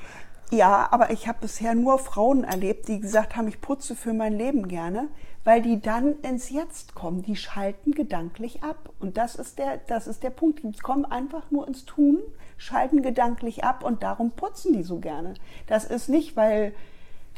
Ja, 0.51 0.89
aber 0.91 1.11
ich 1.11 1.29
habe 1.29 1.39
bisher 1.43 1.75
nur 1.75 1.99
Frauen 1.99 2.45
erlebt, 2.45 2.89
die 2.89 3.01
gesagt 3.01 3.37
haben, 3.37 3.49
ich 3.49 3.61
putze 3.61 3.95
für 3.95 4.13
mein 4.13 4.37
Leben 4.37 4.67
gerne 4.67 5.09
weil 5.45 5.63
die 5.63 5.81
dann 5.81 6.21
ins 6.21 6.51
Jetzt 6.51 6.95
kommen. 6.95 7.23
Die 7.23 7.37
schalten 7.37 7.93
gedanklich 7.93 8.63
ab. 8.63 8.91
Und 9.01 9.17
das 9.17 9.35
ist 9.35 9.59
der, 9.59 9.79
das 9.79 10.07
ist 10.07 10.23
der 10.23 10.31
Punkt. 10.31 10.63
Die 10.63 10.73
kommen 10.73 11.05
einfach 11.05 11.51
nur 11.51 11.67
ins 11.67 11.85
Tun, 11.85 12.19
schalten 12.59 13.03
gedanklich 13.03 13.65
ab 13.65 13.83
und 13.83 14.03
darum 14.03 14.33
putzen 14.33 14.73
die 14.75 14.83
so 14.83 14.99
gerne. 14.99 15.35
Das 15.67 15.85
ist 15.85 16.09
nicht, 16.09 16.37
weil 16.37 16.75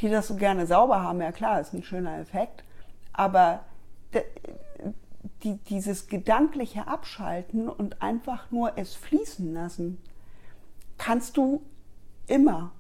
die 0.01 0.09
das 0.09 0.29
so 0.29 0.35
gerne 0.35 0.67
sauber 0.67 1.03
haben. 1.03 1.21
Ja 1.21 1.33
klar, 1.33 1.61
ist 1.61 1.75
ein 1.75 1.85
schöner 1.85 2.19
Effekt. 2.19 2.65
Aber 3.13 3.61
die, 5.45 5.57
dieses 5.69 6.09
gedankliche 6.09 6.89
Abschalten 6.89 7.69
und 7.69 8.03
einfach 8.03 8.51
nur 8.51 8.73
es 8.77 8.95
fließen 8.95 9.53
lassen, 9.55 10.03
kannst 10.99 11.37
du 11.37 11.63
immer. 12.27 12.73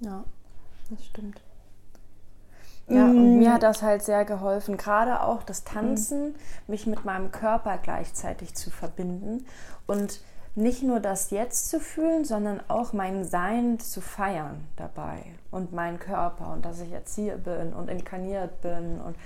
Ja, 0.00 0.24
das 0.90 1.04
stimmt. 1.04 1.40
Ja, 2.88 3.04
und 3.04 3.36
mm. 3.36 3.38
mir 3.38 3.52
hat 3.52 3.62
das 3.62 3.82
halt 3.82 4.02
sehr 4.02 4.24
geholfen, 4.24 4.76
gerade 4.76 5.22
auch 5.22 5.42
das 5.42 5.64
Tanzen, 5.64 6.34
mich 6.66 6.86
mit 6.86 7.04
meinem 7.04 7.30
Körper 7.32 7.78
gleichzeitig 7.78 8.54
zu 8.54 8.70
verbinden 8.70 9.44
und 9.86 10.20
nicht 10.54 10.82
nur 10.82 10.98
das 10.98 11.30
Jetzt 11.30 11.70
zu 11.70 11.80
fühlen, 11.80 12.24
sondern 12.24 12.60
auch 12.68 12.92
mein 12.92 13.24
Sein 13.24 13.78
zu 13.78 14.00
feiern 14.00 14.66
dabei 14.76 15.22
und 15.50 15.72
meinen 15.72 15.98
Körper 15.98 16.52
und 16.52 16.64
dass 16.64 16.80
ich 16.80 16.90
jetzt 16.90 17.14
hier 17.14 17.36
bin 17.36 17.72
und 17.72 17.88
inkarniert 17.88 18.60
bin 18.60 19.00
und 19.00 19.16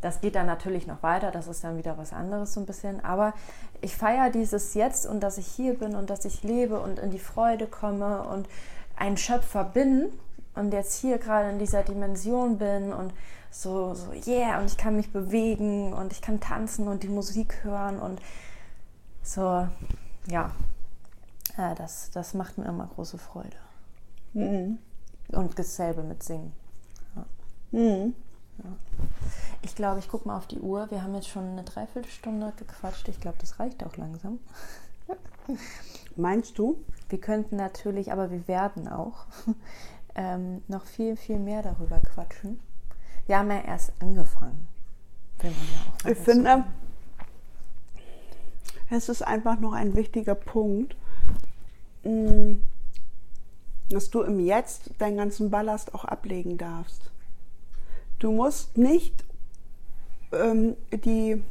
das 0.00 0.20
geht 0.20 0.34
dann 0.34 0.46
natürlich 0.46 0.88
noch 0.88 1.02
weiter, 1.04 1.30
das 1.30 1.46
ist 1.46 1.62
dann 1.62 1.78
wieder 1.78 1.96
was 1.96 2.12
anderes 2.12 2.54
so 2.54 2.60
ein 2.60 2.66
bisschen, 2.66 3.04
aber 3.04 3.34
ich 3.80 3.96
feiere 3.96 4.30
dieses 4.30 4.74
Jetzt 4.74 5.06
und 5.06 5.20
dass 5.20 5.38
ich 5.38 5.46
hier 5.46 5.78
bin 5.78 5.94
und 5.94 6.10
dass 6.10 6.24
ich 6.24 6.42
lebe 6.42 6.80
und 6.80 6.98
in 6.98 7.10
die 7.10 7.20
Freude 7.20 7.68
komme 7.68 8.22
und 8.24 8.48
ein 8.96 9.16
Schöpfer 9.16 9.64
bin 9.64 10.12
und 10.54 10.72
jetzt 10.72 11.00
hier 11.00 11.18
gerade 11.18 11.50
in 11.50 11.58
dieser 11.58 11.82
Dimension 11.82 12.58
bin 12.58 12.92
und 12.92 13.12
so, 13.50 13.94
so, 13.94 14.12
yeah, 14.26 14.58
und 14.60 14.66
ich 14.66 14.78
kann 14.78 14.96
mich 14.96 15.12
bewegen 15.12 15.92
und 15.92 16.12
ich 16.12 16.22
kann 16.22 16.40
tanzen 16.40 16.88
und 16.88 17.02
die 17.02 17.08
Musik 17.08 17.62
hören 17.64 17.98
und 17.98 18.20
so, 19.22 19.68
ja, 20.26 20.50
äh, 21.56 21.74
das, 21.74 22.10
das 22.10 22.34
macht 22.34 22.58
mir 22.58 22.64
immer 22.64 22.88
große 22.94 23.18
Freude. 23.18 23.56
Mhm. 24.32 24.78
Und 25.28 25.58
dasselbe 25.58 26.02
mit 26.02 26.22
Singen. 26.22 26.52
Ja. 27.14 27.78
Mhm. 27.78 28.14
Ja. 28.58 28.70
Ich 29.62 29.74
glaube, 29.74 29.98
ich 29.98 30.08
gucke 30.08 30.26
mal 30.26 30.36
auf 30.36 30.46
die 30.46 30.60
Uhr. 30.60 30.90
Wir 30.90 31.02
haben 31.02 31.14
jetzt 31.14 31.28
schon 31.28 31.44
eine 31.50 31.62
Dreiviertelstunde 31.62 32.52
gequatscht. 32.56 33.08
Ich 33.08 33.20
glaube, 33.20 33.38
das 33.40 33.58
reicht 33.58 33.84
auch 33.84 33.96
langsam. 33.96 34.40
Meinst 36.16 36.58
du? 36.58 36.82
Wir 37.12 37.20
könnten 37.20 37.56
natürlich, 37.56 38.10
aber 38.10 38.30
wir 38.30 38.48
werden 38.48 38.88
auch 38.88 39.26
ähm, 40.14 40.62
noch 40.66 40.86
viel, 40.86 41.14
viel 41.14 41.38
mehr 41.38 41.62
darüber 41.62 42.00
quatschen. 42.00 42.58
Wir 43.26 43.38
haben 43.38 43.50
ja 43.50 43.60
erst 43.60 43.92
angefangen. 44.00 44.66
Ja 45.42 46.10
ich 46.10 46.16
finde, 46.16 46.64
es 48.88 49.10
ist 49.10 49.20
einfach 49.20 49.60
noch 49.60 49.74
ein 49.74 49.94
wichtiger 49.94 50.34
Punkt, 50.34 50.96
mm, 52.04 52.54
dass 53.90 54.08
du 54.08 54.22
im 54.22 54.40
Jetzt 54.40 54.92
deinen 54.96 55.18
ganzen 55.18 55.50
Ballast 55.50 55.94
auch 55.94 56.06
ablegen 56.06 56.56
darfst. 56.56 57.10
Du 58.20 58.32
musst 58.32 58.78
nicht 58.78 59.22
ähm, 60.32 60.78
die 60.90 61.42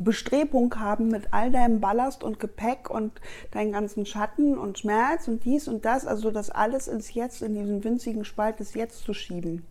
Bestrebung 0.00 0.78
haben 0.78 1.08
mit 1.08 1.32
all 1.32 1.50
deinem 1.50 1.80
Ballast 1.80 2.22
und 2.22 2.40
Gepäck 2.40 2.90
und 2.90 3.20
deinen 3.50 3.72
ganzen 3.72 4.06
Schatten 4.06 4.58
und 4.58 4.78
Schmerz 4.78 5.28
und 5.28 5.44
dies 5.44 5.68
und 5.68 5.84
das, 5.84 6.06
also 6.06 6.30
das 6.30 6.50
alles 6.50 6.88
ins 6.88 7.14
Jetzt, 7.14 7.42
in 7.42 7.54
diesen 7.54 7.84
winzigen 7.84 8.24
Spalt 8.24 8.60
des 8.60 8.74
Jetzt 8.74 9.04
zu 9.04 9.14
schieben. 9.14 9.66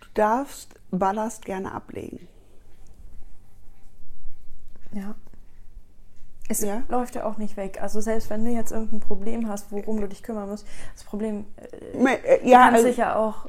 Du 0.00 0.06
darfst 0.14 0.74
Ballast 0.90 1.44
gerne 1.44 1.72
ablegen. 1.72 2.28
Ja. 4.92 5.14
Es 6.48 6.60
ja? 6.60 6.82
läuft 6.88 7.16
ja 7.16 7.24
auch 7.24 7.38
nicht 7.38 7.56
weg. 7.56 7.82
Also 7.82 8.00
selbst 8.00 8.30
wenn 8.30 8.44
du 8.44 8.50
jetzt 8.50 8.70
irgendein 8.70 9.00
Problem 9.00 9.48
hast, 9.48 9.72
worum 9.72 10.00
du 10.00 10.06
dich 10.06 10.22
kümmern 10.22 10.48
musst, 10.48 10.66
das 10.94 11.02
Problem 11.02 11.44
äh, 11.56 12.48
ja, 12.48 12.64
kann 12.66 12.74
also, 12.74 12.86
sich 12.86 12.98
ja 12.98 13.16
auch 13.16 13.46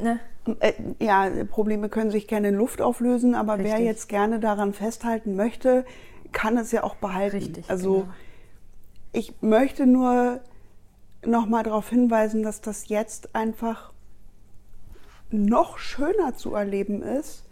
Ne? 0.00 0.18
Äh, 0.60 0.72
ja, 0.98 1.30
Probleme 1.44 1.88
können 1.88 2.10
sich 2.10 2.28
gerne 2.28 2.48
in 2.48 2.54
Luft 2.54 2.82
auflösen, 2.82 3.34
aber 3.34 3.54
Richtig. 3.54 3.72
wer 3.72 3.80
jetzt 3.80 4.08
gerne 4.08 4.40
daran 4.40 4.72
festhalten 4.72 5.36
möchte, 5.36 5.84
kann 6.32 6.58
es 6.58 6.70
ja 6.72 6.84
auch 6.84 6.96
behalten. 6.96 7.36
Richtig, 7.36 7.70
also 7.70 8.00
genau. 8.00 8.12
ich 9.12 9.34
möchte 9.40 9.86
nur 9.86 10.40
noch 11.24 11.46
mal 11.46 11.62
darauf 11.62 11.88
hinweisen, 11.88 12.42
dass 12.42 12.60
das 12.60 12.88
jetzt 12.88 13.34
einfach 13.34 13.92
noch 15.30 15.78
schöner 15.78 16.34
zu 16.34 16.54
erleben 16.54 17.02
ist, 17.02 17.44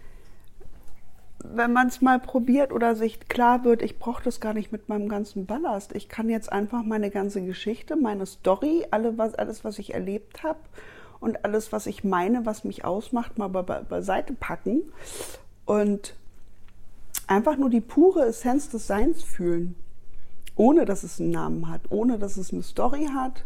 wenn 1.45 1.73
man 1.73 1.89
es 1.89 2.01
mal 2.01 2.21
probiert 2.21 2.73
oder 2.73 2.95
sich 2.95 3.29
klar 3.29 3.65
wird, 3.65 3.83
ich 3.83 3.99
brauche 3.99 4.23
das 4.23 4.41
gar 4.41 4.55
nicht 4.55 4.71
mit 4.71 4.89
meinem 4.89 5.09
ganzen 5.09 5.47
Ballast. 5.47 5.93
Ich 5.95 6.09
kann 6.09 6.29
jetzt 6.29 6.53
einfach 6.53 6.85
meine 6.85 7.11
ganze 7.11 7.43
Geschichte, 7.43 7.97
meine 7.97 8.27
Story, 8.27 8.87
alle, 8.91 9.19
was, 9.19 9.35
alles, 9.35 9.65
was 9.65 9.79
ich 9.79 9.95
erlebt 9.95 10.43
habe 10.43 10.61
und 11.23 11.45
alles, 11.45 11.73
was 11.73 11.87
ich 11.87 12.03
meine, 12.03 12.45
was 12.45 12.65
mich 12.65 12.85
ausmacht, 12.85 13.39
mal 13.39 13.49
be 13.49 13.87
beiseite 13.89 14.35
packen 14.35 14.83
und 15.65 16.17
einfach 17.29 17.57
nur 17.57 17.71
die 17.71 17.81
pure 17.81 18.27
Essenz 18.27 18.69
des 18.69 18.89
Seins 18.89 19.23
fühlen. 19.23 19.77
Ohne 20.57 20.85
dass 20.85 21.03
es 21.03 21.21
einen 21.21 21.31
Namen 21.31 21.69
hat, 21.69 21.83
ohne 21.91 22.19
dass 22.19 22.37
es 22.37 22.53
eine 22.53 22.63
Story 22.63 23.09
hat. 23.15 23.45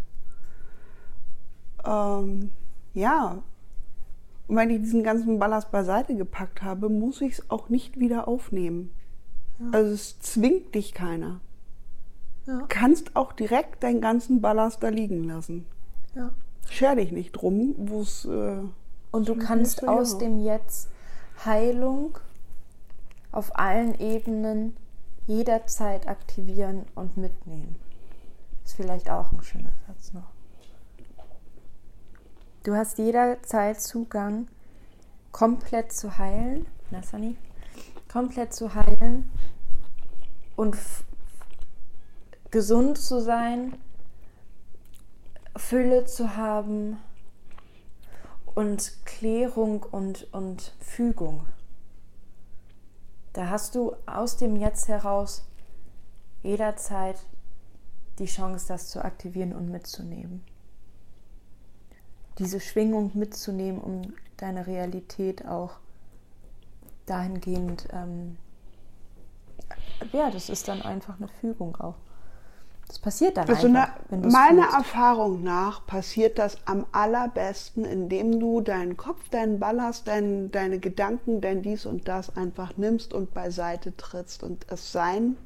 Ähm, 1.85 2.51
ja, 2.95 3.43
und 4.49 4.57
wenn 4.57 4.71
ich 4.71 4.81
diesen 4.81 5.05
ganzen 5.05 5.39
Ballast 5.39 5.71
beiseite 5.71 6.17
gepackt 6.17 6.63
habe, 6.63 6.89
muss 6.89 7.21
ich 7.21 7.35
es 7.35 7.51
auch 7.51 7.69
nicht 7.69 8.01
wieder 8.01 8.27
aufnehmen. 8.27 8.91
Ja. 9.59 9.67
Also 9.73 9.93
es 9.93 10.19
zwingt 10.21 10.75
dich 10.75 10.95
keiner. 10.95 11.41
Ja. 12.47 12.59
Du 12.61 12.67
kannst 12.69 13.15
auch 13.17 13.33
direkt 13.33 13.83
deinen 13.83 14.01
ganzen 14.01 14.41
Ballast 14.41 14.83
da 14.83 14.89
liegen 14.89 15.25
lassen. 15.25 15.67
Ja. 16.15 16.33
Scher 16.69 16.97
dich 16.97 17.13
nicht 17.13 17.33
drum, 17.33 17.75
wo 17.79 18.01
es. 18.01 18.25
Äh, 18.25 18.59
Und 19.13 19.29
du 19.29 19.37
kannst 19.37 19.87
aus 19.87 20.19
dem 20.19 20.43
Jetzt 20.43 20.89
Heilung 21.45 22.19
auf 23.33 23.59
allen 23.59 23.99
Ebenen 24.01 24.77
jederzeit 25.27 26.09
aktivieren 26.09 26.87
und 26.95 27.17
mitnehmen. 27.17 27.77
Ist 28.65 28.77
vielleicht 28.77 29.11
auch 29.11 29.33
ein 29.33 29.43
schöner 29.43 29.73
Satz 29.87 30.13
noch. 30.13 30.31
Du 32.63 32.75
hast 32.75 32.99
jederzeit 32.99 33.81
Zugang, 33.81 34.49
komplett 35.31 35.93
zu 35.93 36.19
heilen. 36.19 36.67
Na, 36.91 37.03
Sunny? 37.03 37.37
Komplett 38.11 38.55
zu 38.55 38.75
heilen 38.75 39.31
und 40.57 40.77
gesund 42.51 42.99
zu 42.99 43.21
sein, 43.21 43.75
Fülle 45.57 46.05
zu 46.05 46.37
haben 46.37 46.99
und 48.55 49.05
Klärung 49.05 49.83
und, 49.83 50.33
und 50.33 50.75
Fügung. 50.81 51.47
Da 53.33 53.51
hast 53.51 53.75
du 53.75 53.95
aus 54.07 54.37
dem 54.37 54.57
Jetzt 54.57 54.89
heraus 54.89 55.47
jederzeit 56.43 57.19
die 58.19 58.27
Chance, 58.27 58.67
das 58.69 58.89
zu 58.89 59.05
aktivieren 59.05 59.53
und 59.53 59.71
mitzunehmen 59.71 60.45
diese 62.39 62.61
Schwingung 62.61 63.13
mitzunehmen, 63.15 63.81
um 63.81 64.03
deine 64.37 64.67
Realität 64.67 65.47
auch 65.47 65.79
dahingehend, 67.07 67.89
ähm, 67.93 68.37
ja, 70.13 70.31
das 70.31 70.51
ist 70.51 70.69
dann 70.69 70.83
einfach 70.83 71.17
eine 71.17 71.29
Fügung 71.29 71.77
auch. 71.77 71.95
Das 72.89 72.99
passiert 73.01 73.37
dann 73.37 73.49
also 73.49 73.67
einfach. 73.67 73.97
Wenn 74.09 74.21
meiner 74.21 74.63
fühlst. 74.63 74.79
Erfahrung 74.79 75.43
nach 75.43 75.87
passiert 75.87 76.39
das 76.39 76.59
am 76.67 76.87
allerbesten, 76.93 77.85
indem 77.85 78.39
du 78.39 78.61
deinen 78.61 78.97
Kopf, 78.97 79.29
deinen 79.31 79.59
Ballast, 79.59 80.07
dein, 80.07 80.51
deine 80.53 80.79
Gedanken, 80.79 81.41
dein 81.41 81.63
dies 81.63 81.85
und 81.85 82.07
das 82.07 82.37
einfach 82.37 82.77
nimmst 82.77 83.13
und 83.13 83.35
beiseite 83.35 83.97
trittst 83.97 84.45
und 84.45 84.67
es 84.71 84.93
sein, 84.93 85.37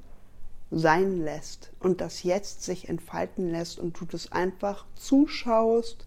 sein 0.70 1.18
lässt 1.18 1.72
und 1.80 2.01
das 2.01 2.22
jetzt 2.22 2.62
sich 2.62 2.88
entfalten 2.88 3.51
lässt 3.51 3.78
und 3.78 3.99
du 3.99 4.05
das 4.05 4.30
einfach 4.32 4.84
zuschaust 4.95 6.07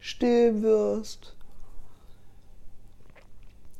still 0.00 0.62
wirst, 0.62 1.34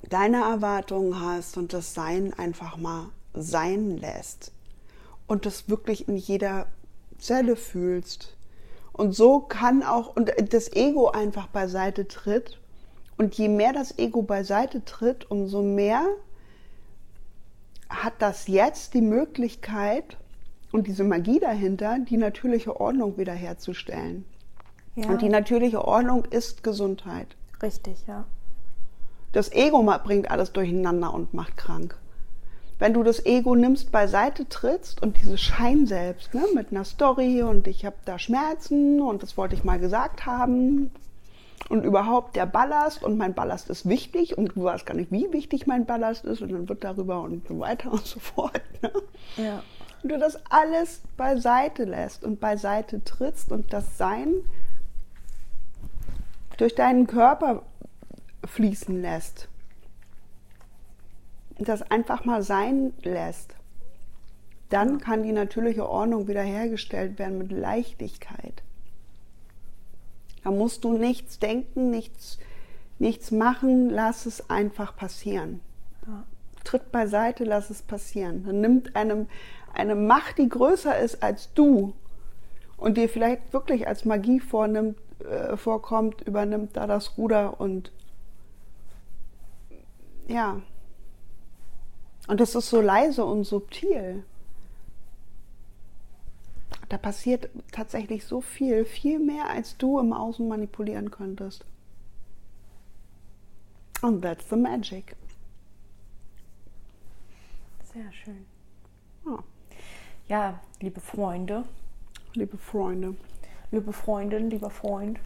deine 0.08 0.42
Erwartungen 0.42 1.20
hast 1.20 1.56
und 1.56 1.72
das 1.72 1.94
Sein 1.94 2.32
einfach 2.34 2.76
mal 2.76 3.06
sein 3.34 3.96
lässt 3.96 4.52
und 5.26 5.46
das 5.46 5.68
wirklich 5.68 6.08
in 6.08 6.16
jeder 6.16 6.66
Zelle 7.18 7.56
fühlst. 7.56 8.36
Und 8.92 9.14
so 9.14 9.40
kann 9.40 9.82
auch, 9.82 10.16
und 10.16 10.32
das 10.52 10.72
Ego 10.72 11.10
einfach 11.10 11.46
beiseite 11.48 12.08
tritt. 12.08 12.58
Und 13.16 13.34
je 13.36 13.48
mehr 13.48 13.72
das 13.72 13.98
Ego 13.98 14.22
beiseite 14.22 14.84
tritt, 14.84 15.30
umso 15.30 15.62
mehr 15.62 16.04
hat 17.88 18.14
das 18.18 18.48
jetzt 18.48 18.94
die 18.94 19.00
Möglichkeit 19.00 20.16
und 20.72 20.86
diese 20.86 21.04
Magie 21.04 21.40
dahinter, 21.40 21.98
die 21.98 22.16
natürliche 22.16 22.78
Ordnung 22.78 23.16
wiederherzustellen. 23.16 24.24
Ja. 24.94 25.08
Und 25.08 25.22
die 25.22 25.28
natürliche 25.28 25.84
Ordnung 25.84 26.24
ist 26.26 26.62
Gesundheit. 26.62 27.28
Richtig, 27.62 28.06
ja. 28.06 28.24
Das 29.32 29.52
Ego 29.52 29.82
bringt 30.04 30.30
alles 30.30 30.52
durcheinander 30.52 31.12
und 31.12 31.34
macht 31.34 31.56
krank. 31.56 31.96
Wenn 32.78 32.94
du 32.94 33.02
das 33.02 33.26
Ego 33.26 33.56
nimmst, 33.56 33.90
beiseite 33.90 34.48
trittst 34.48 35.02
und 35.02 35.20
diese 35.20 35.36
Schein 35.36 35.86
selbst, 35.86 36.32
ne, 36.32 36.44
mit 36.54 36.70
einer 36.70 36.84
Story 36.84 37.42
und 37.42 37.66
ich 37.66 37.84
habe 37.84 37.96
da 38.04 38.18
Schmerzen 38.18 39.00
und 39.00 39.22
das 39.22 39.36
wollte 39.36 39.56
ich 39.56 39.64
mal 39.64 39.80
gesagt 39.80 40.26
haben 40.26 40.92
und 41.68 41.84
überhaupt 41.84 42.36
der 42.36 42.46
Ballast 42.46 43.02
und 43.02 43.18
mein 43.18 43.34
Ballast 43.34 43.68
ist 43.68 43.88
wichtig 43.88 44.38
und 44.38 44.54
du 44.54 44.64
weißt 44.64 44.86
gar 44.86 44.94
nicht, 44.94 45.10
wie 45.10 45.32
wichtig 45.32 45.66
mein 45.66 45.86
Ballast 45.86 46.24
ist 46.24 46.40
und 46.40 46.52
dann 46.52 46.68
wird 46.68 46.84
darüber 46.84 47.20
und 47.22 47.46
so 47.48 47.58
weiter 47.58 47.92
und 47.92 48.06
so 48.06 48.20
fort. 48.20 48.62
Ne? 48.80 48.92
Ja. 49.36 49.62
Und 50.02 50.12
du 50.12 50.18
das 50.18 50.38
alles 50.48 51.02
beiseite 51.16 51.84
lässt 51.84 52.24
und 52.24 52.38
beiseite 52.38 53.02
trittst 53.02 53.50
und 53.50 53.72
das 53.72 53.98
Sein 53.98 54.34
durch 56.56 56.74
deinen 56.74 57.06
Körper 57.06 57.62
fließen 58.46 59.00
lässt. 59.00 59.47
Das 61.58 61.82
einfach 61.82 62.24
mal 62.24 62.42
sein 62.42 62.92
lässt. 63.02 63.54
Dann 64.68 65.00
kann 65.00 65.22
die 65.22 65.32
natürliche 65.32 65.88
Ordnung 65.88 66.28
wiederhergestellt 66.28 67.18
werden 67.18 67.38
mit 67.38 67.50
Leichtigkeit. 67.50 68.62
Da 70.44 70.50
musst 70.50 70.84
du 70.84 70.96
nichts 70.96 71.38
denken, 71.38 71.90
nichts, 71.90 72.38
nichts 72.98 73.30
machen, 73.30 73.90
lass 73.90 74.26
es 74.26 74.50
einfach 74.50 74.94
passieren. 74.94 75.60
Ja. 76.06 76.24
Tritt 76.64 76.92
beiseite, 76.92 77.44
lass 77.44 77.70
es 77.70 77.82
passieren. 77.82 78.44
Dann 78.44 78.60
nimmt 78.60 78.94
einem 78.94 79.26
eine 79.72 79.94
Macht, 79.94 80.38
die 80.38 80.48
größer 80.48 80.98
ist 80.98 81.22
als 81.22 81.52
du 81.54 81.94
und 82.76 82.96
dir 82.96 83.08
vielleicht 83.08 83.52
wirklich 83.52 83.86
als 83.88 84.04
Magie 84.04 84.40
vornimmt, 84.40 84.98
äh, 85.20 85.56
vorkommt, 85.56 86.22
übernimmt 86.22 86.76
da 86.76 86.86
das 86.86 87.16
Ruder 87.18 87.60
und 87.60 87.92
ja. 90.28 90.60
Und 92.28 92.40
es 92.40 92.54
ist 92.54 92.70
so 92.70 92.80
leise 92.80 93.24
und 93.24 93.42
subtil. 93.42 94.22
Da 96.88 96.96
passiert 96.96 97.50
tatsächlich 97.72 98.24
so 98.24 98.40
viel, 98.40 98.84
viel 98.84 99.18
mehr, 99.18 99.50
als 99.50 99.76
du 99.76 99.98
im 99.98 100.12
Außen 100.12 100.46
manipulieren 100.46 101.10
könntest. 101.10 101.64
Und 104.00 104.22
that's 104.22 104.48
the 104.48 104.56
magic. 104.56 105.16
Sehr 107.92 108.12
schön. 108.12 108.46
Ja, 109.26 109.42
ja 110.28 110.60
liebe 110.80 111.00
Freunde. 111.00 111.64
Liebe 112.34 112.56
Freunde 112.56 113.16
liebe 113.70 113.92
Freundin, 113.92 114.50
lieber 114.50 114.70
Freund. 114.70 115.18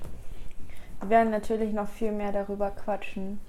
Wir 1.00 1.11
werden 1.11 1.30
natürlich 1.30 1.72
noch 1.72 1.88
viel 1.88 2.12
mehr 2.12 2.32
darüber 2.32 2.70
quatschen. 2.70 3.40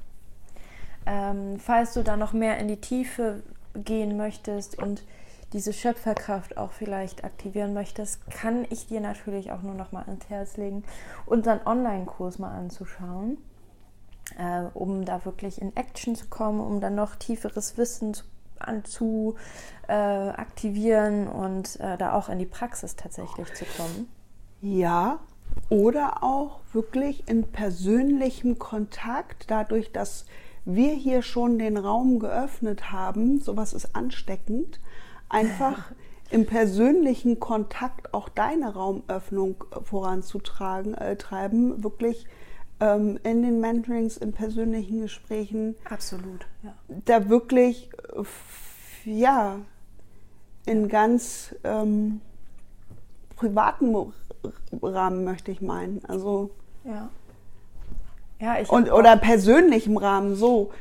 Ähm, 1.06 1.60
falls 1.60 1.94
du 1.94 2.04
da 2.04 2.18
noch 2.18 2.34
mehr 2.34 2.58
in 2.58 2.68
die 2.68 2.80
Tiefe 2.80 3.44
gehen 3.74 4.18
möchtest 4.18 4.82
und 4.82 5.04
diese 5.54 5.72
Schöpferkraft 5.72 6.58
auch 6.58 6.72
vielleicht 6.72 7.24
aktivieren 7.24 7.74
möchtest, 7.74 8.20
kann 8.32 8.66
ich 8.70 8.88
dir 8.88 9.02
natürlich 9.02 9.52
auch 9.52 9.62
nur 9.62 9.76
noch 9.76 9.92
mal 9.92 10.04
ans 10.04 10.28
Herz 10.30 10.58
legen, 10.58 10.84
unseren 11.26 11.60
Online-Kurs 11.66 12.40
mal 12.40 12.52
anzuschauen, 12.58 13.38
äh, 14.38 14.64
um 14.74 15.06
da 15.06 15.26
wirklich 15.26 15.62
in 15.62 15.76
Action 15.76 16.16
zu 16.16 16.28
kommen, 16.28 16.60
um 16.60 16.82
dann 16.82 16.96
noch 16.96 17.16
tieferes 17.16 17.78
Wissen 17.78 18.16
zu, 18.16 18.24
an, 18.58 18.84
zu 18.84 19.36
äh, 19.88 19.94
aktivieren 19.94 21.28
und 21.28 21.80
äh, 21.80 21.98
da 21.98 22.14
auch 22.14 22.30
in 22.30 22.40
die 22.40 22.46
Praxis 22.46 22.96
tatsächlich 22.96 23.54
zu 23.54 23.66
kommen. 23.78 24.10
Ja, 24.62 25.20
oder 25.70 26.24
auch 26.24 26.62
wirklich 26.72 27.28
in 27.28 27.44
persönlichem 27.44 28.58
Kontakt, 28.58 29.52
dadurch, 29.52 29.92
dass 29.92 30.26
wir 30.66 30.94
hier 30.94 31.22
schon 31.22 31.60
den 31.60 31.78
Raum 31.78 32.20
geöffnet 32.20 32.92
haben, 32.92 33.42
sowas 33.42 33.74
ist 33.74 33.96
ansteckend, 33.96 34.80
einfach 35.30 35.92
im 36.30 36.46
persönlichen 36.46 37.40
Kontakt 37.40 38.14
auch 38.14 38.30
deine 38.30 38.74
Raumöffnung 38.74 39.64
voranzutragen, 39.84 40.94
äh, 40.96 41.16
treiben, 41.16 41.84
wirklich 41.84 42.26
ähm, 42.80 43.20
in 43.24 43.44
den 43.44 43.60
Mentorings, 43.60 44.18
in 44.18 44.34
persönlichen 44.34 45.02
Gesprächen. 45.02 45.76
Absolut, 45.86 46.48
ja. 46.64 46.74
Da 47.06 47.30
wirklich, 47.30 47.90
ja, 49.06 49.60
in 50.66 50.88
ganz 50.88 51.56
ähm, 51.64 52.22
privaten 53.36 53.96
Rahmen 54.82 55.24
möchte 55.24 55.52
ich 55.52 55.62
meinen. 55.62 56.04
Also 56.06 56.52
ja. 56.84 57.10
Ja, 58.40 58.60
ich 58.60 58.70
und, 58.70 58.92
oder 58.92 59.18
persönlichem 59.18 59.98
Rahmen 59.98 60.36
so. 60.36 60.72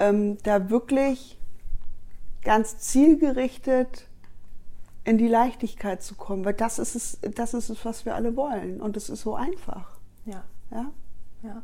Ähm, 0.00 0.38
da 0.44 0.70
wirklich 0.70 1.38
ganz 2.42 2.78
zielgerichtet 2.78 4.06
in 5.04 5.18
die 5.18 5.26
Leichtigkeit 5.26 6.02
zu 6.02 6.14
kommen, 6.14 6.44
weil 6.44 6.54
das 6.54 6.78
ist 6.78 6.94
es, 6.94 7.18
das 7.34 7.54
ist 7.54 7.70
es, 7.70 7.84
was 7.84 8.04
wir 8.04 8.14
alle 8.14 8.36
wollen 8.36 8.80
und 8.80 8.96
es 8.96 9.08
ist 9.08 9.22
so 9.22 9.34
einfach. 9.34 9.98
Ja. 10.24 10.44
Ja? 10.70 10.92
Ja. 11.42 11.62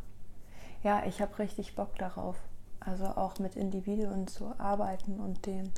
Ja, 0.82 1.02
ich 1.06 1.20
habe 1.20 1.38
richtig 1.38 1.74
Bock 1.76 1.96
darauf. 1.98 2.36
Also 2.80 3.04
auch 3.06 3.38
mit 3.38 3.56
Individuen 3.56 4.26
zu 4.26 4.52
arbeiten 4.58 5.18
und 5.18 5.46
denen 5.46 5.72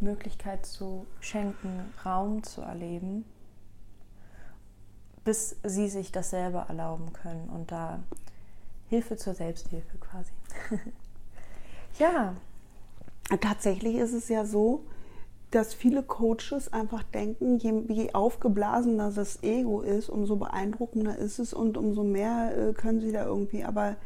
die 0.00 0.04
Möglichkeit 0.04 0.66
zu 0.66 1.06
schenken, 1.20 1.92
Raum 2.04 2.42
zu 2.42 2.62
erleben, 2.62 3.24
bis 5.24 5.56
sie 5.62 5.88
sich 5.88 6.10
das 6.10 6.30
selber 6.30 6.66
erlauben 6.68 7.12
können 7.12 7.48
und 7.48 7.70
da 7.70 8.00
Hilfe 8.88 9.16
zur 9.16 9.34
Selbsthilfe 9.34 9.98
quasi. 9.98 10.32
ja. 11.98 12.34
Tatsächlich 13.40 13.96
ist 13.96 14.14
es 14.14 14.28
ja 14.28 14.46
so, 14.46 14.84
dass 15.50 15.74
viele 15.74 16.02
Coaches 16.02 16.72
einfach 16.72 17.02
denken, 17.02 17.58
je, 17.58 17.82
je 17.88 18.12
aufgeblasener 18.12 19.10
das 19.10 19.42
Ego 19.42 19.80
ist, 19.80 20.08
umso 20.08 20.36
beeindruckender 20.36 21.16
ist 21.16 21.38
es 21.38 21.54
und 21.54 21.76
umso 21.76 22.04
mehr 22.04 22.56
äh, 22.56 22.72
können 22.72 23.00
sie 23.00 23.12
da 23.12 23.24
irgendwie. 23.24 23.64
Aber 23.64 23.96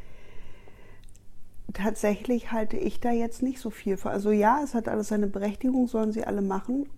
tatsächlich 1.72 2.52
halte 2.52 2.76
ich 2.76 3.00
da 3.00 3.10
jetzt 3.10 3.42
nicht 3.42 3.58
so 3.58 3.70
viel 3.70 3.96
für. 3.96 4.10
Also 4.10 4.30
ja, 4.30 4.60
es 4.62 4.74
hat 4.74 4.88
alles 4.88 5.08
seine 5.08 5.26
Berechtigung, 5.26 5.88
sollen 5.88 6.12
sie 6.12 6.24
alle 6.24 6.42
machen. 6.42 6.88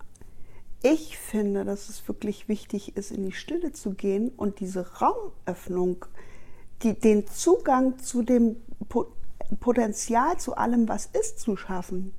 Ich 0.82 1.16
finde, 1.16 1.64
dass 1.64 1.88
es 1.88 2.06
wirklich 2.08 2.46
wichtig 2.48 2.96
ist, 2.96 3.10
in 3.10 3.24
die 3.24 3.32
Stille 3.32 3.72
zu 3.72 3.94
gehen 3.94 4.30
und 4.36 4.60
diese 4.60 5.00
Raumöffnung, 5.00 6.04
die, 6.82 6.94
den 6.98 7.26
Zugang 7.26 7.98
zu 7.98 8.22
dem 8.22 8.56
Potenzial, 9.60 10.38
zu 10.38 10.56
allem, 10.56 10.88
was 10.88 11.06
ist, 11.06 11.40
zu 11.40 11.56
schaffen. 11.56 12.12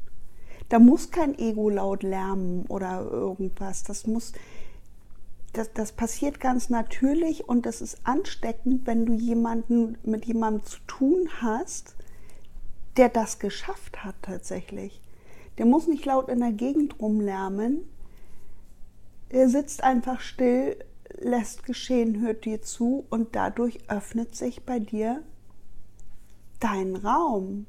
Da 0.70 0.80
muss 0.80 1.12
kein 1.12 1.38
Ego 1.38 1.70
laut 1.70 2.04
lärmen 2.04 2.66
oder 2.68 3.02
irgendwas. 3.02 3.84
Das 3.84 4.08
muss, 4.08 4.34
das, 5.54 5.72
das 5.74 5.92
passiert 5.92 6.40
ganz 6.40 6.70
natürlich 6.70 7.48
und 7.48 7.66
das 7.66 7.82
ist 7.82 8.00
ansteckend, 8.04 8.88
wenn 8.88 9.06
du 9.06 9.14
jemanden 9.14 9.98
mit 10.04 10.26
jemandem 10.26 10.66
zu 10.66 10.80
tun 10.88 11.30
hast, 11.42 11.96
der 12.98 13.10
das 13.10 13.40
geschafft 13.40 14.04
hat 14.04 14.16
tatsächlich. 14.22 15.02
Der 15.58 15.66
muss 15.66 15.88
nicht 15.88 16.06
laut 16.06 16.30
in 16.30 16.40
der 16.40 16.52
Gegend 16.52 17.00
rumlärmen. 17.00 17.82
Er 19.30 19.50
sitzt 19.50 19.84
einfach 19.84 20.20
still, 20.20 20.78
lässt 21.20 21.64
geschehen, 21.64 22.22
hört 22.22 22.46
dir 22.46 22.62
zu 22.62 23.06
und 23.10 23.36
dadurch 23.36 23.90
öffnet 23.90 24.36
sich 24.36 24.64
bei 24.64 24.80
dir 24.80 25.24
dein 26.60 26.96
Raum. 26.96 27.66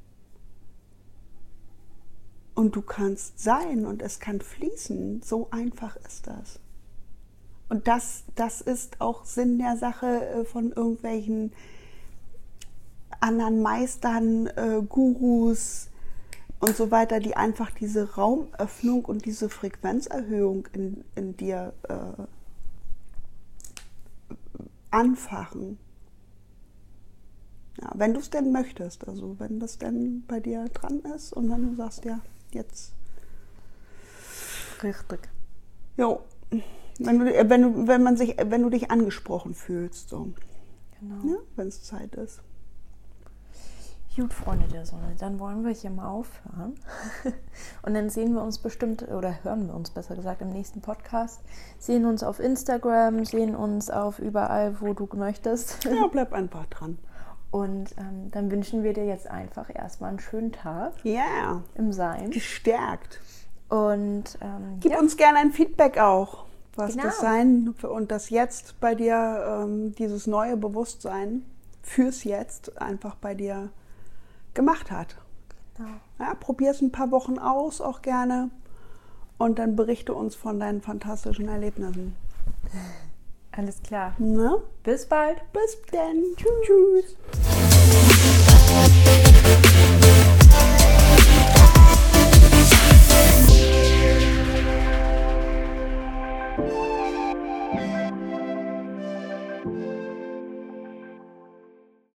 Und 2.54 2.74
du 2.74 2.82
kannst 2.82 3.38
sein 3.38 3.84
und 3.84 4.00
es 4.00 4.18
kann 4.18 4.40
fließen. 4.40 5.20
So 5.22 5.48
einfach 5.50 5.96
ist 5.96 6.26
das. 6.26 6.58
Und 7.68 7.86
das, 7.88 8.24
das 8.34 8.60
ist 8.60 9.00
auch 9.00 9.24
Sinn 9.24 9.58
der 9.58 9.76
Sache 9.76 10.26
äh, 10.26 10.44
von 10.44 10.72
irgendwelchen 10.72 11.52
anderen 13.20 13.60
Meistern, 13.60 14.46
äh, 14.46 14.80
Gurus 14.88 15.88
und 16.60 16.76
so 16.76 16.90
weiter, 16.90 17.20
die 17.20 17.36
einfach 17.36 17.70
diese 17.70 18.14
Raumöffnung 18.14 19.04
und 19.04 19.24
diese 19.24 19.48
Frequenzerhöhung 19.48 20.68
in, 20.72 21.04
in 21.14 21.36
dir 21.36 21.72
äh, 21.88 22.22
anfachen. 24.96 25.78
Ja, 27.80 27.92
wenn 27.94 28.14
du 28.14 28.20
es 28.20 28.30
denn 28.30 28.52
möchtest, 28.52 29.06
also 29.06 29.38
wenn 29.38 29.60
das 29.60 29.78
denn 29.78 30.24
bei 30.26 30.40
dir 30.40 30.64
dran 30.70 31.00
ist 31.14 31.32
und 31.34 31.50
wenn 31.50 31.68
du 31.68 31.76
sagst, 31.76 32.04
ja, 32.04 32.20
jetzt. 32.52 32.94
Richtig. 34.82 35.28
Jo. 35.96 36.22
Wenn 36.98 37.18
du, 37.18 37.26
wenn 37.50 37.62
du, 37.62 37.86
wenn 37.86 38.02
man 38.02 38.16
sich, 38.16 38.36
wenn 38.42 38.62
du 38.62 38.70
dich 38.70 38.90
angesprochen 38.90 39.52
fühlst, 39.52 40.08
so. 40.08 40.32
Genau. 40.98 41.34
Ja, 41.34 41.36
wenn 41.56 41.68
es 41.68 41.82
Zeit 41.82 42.14
ist. 42.14 42.40
Gut, 44.16 44.32
Freunde 44.32 44.66
der 44.68 44.86
Sonne, 44.86 45.14
dann 45.18 45.38
wollen 45.38 45.62
wir 45.62 45.72
hier 45.72 45.90
mal 45.90 46.08
aufhören. 46.08 46.74
Und 47.82 47.92
dann 47.92 48.08
sehen 48.08 48.32
wir 48.32 48.42
uns 48.42 48.56
bestimmt, 48.56 49.06
oder 49.08 49.34
hören 49.44 49.66
wir 49.66 49.74
uns 49.74 49.90
besser 49.90 50.16
gesagt 50.16 50.40
im 50.40 50.48
nächsten 50.48 50.80
Podcast. 50.80 51.42
Sehen 51.78 52.06
uns 52.06 52.22
auf 52.22 52.40
Instagram, 52.40 53.26
sehen 53.26 53.54
uns 53.54 53.90
auf 53.90 54.18
überall, 54.18 54.80
wo 54.80 54.94
du 54.94 55.06
möchtest. 55.14 55.84
Ja, 55.84 56.06
bleib 56.10 56.32
einfach 56.32 56.64
dran. 56.66 56.96
Und 57.50 57.94
ähm, 57.98 58.30
dann 58.30 58.50
wünschen 58.50 58.82
wir 58.82 58.94
dir 58.94 59.04
jetzt 59.04 59.30
einfach 59.30 59.68
erstmal 59.74 60.10
einen 60.10 60.18
schönen 60.20 60.52
Tag 60.52 60.94
Ja, 61.02 61.62
im 61.74 61.92
Sein. 61.92 62.30
gestärkt. 62.30 63.20
Und 63.68 64.38
ähm, 64.40 64.78
Gib 64.80 64.92
ja, 64.92 64.98
uns 64.98 65.18
gerne 65.18 65.40
ein 65.40 65.52
Feedback 65.52 65.98
auch, 65.98 66.46
was 66.74 66.92
Genau. 66.92 67.04
das 67.04 67.20
Sein 67.20 67.74
und 67.82 68.10
das 68.10 68.30
Jetzt 68.30 68.80
bei 68.80 68.94
dir, 68.94 69.62
ähm, 69.62 69.94
dieses 69.96 70.26
neue 70.26 70.56
Bewusstsein 70.56 71.44
fürs 71.82 72.24
Jetzt 72.24 72.80
einfach 72.80 73.16
bei 73.16 73.34
dir 73.34 73.68
gemacht 74.56 74.90
hat. 74.90 75.16
genau. 75.76 75.90
Ja, 76.18 76.34
Probier 76.34 76.72
es 76.72 76.80
ein 76.80 76.90
paar 76.90 77.12
Wochen 77.12 77.38
aus, 77.38 77.80
auch 77.80 78.02
gerne. 78.02 78.50
Und 79.38 79.60
dann 79.60 79.76
berichte 79.76 80.14
uns 80.14 80.34
von 80.34 80.58
deinen 80.58 80.82
fantastischen 80.82 81.46
Erlebnissen. 81.46 82.16
alles 83.52 83.80
klar. 83.82 84.14
Ne? 84.18 84.58
Bis 84.82 85.06
bald. 85.06 85.40
Bis 85.52 85.78
dann. 85.92 86.24
Tschüss. 86.36 87.16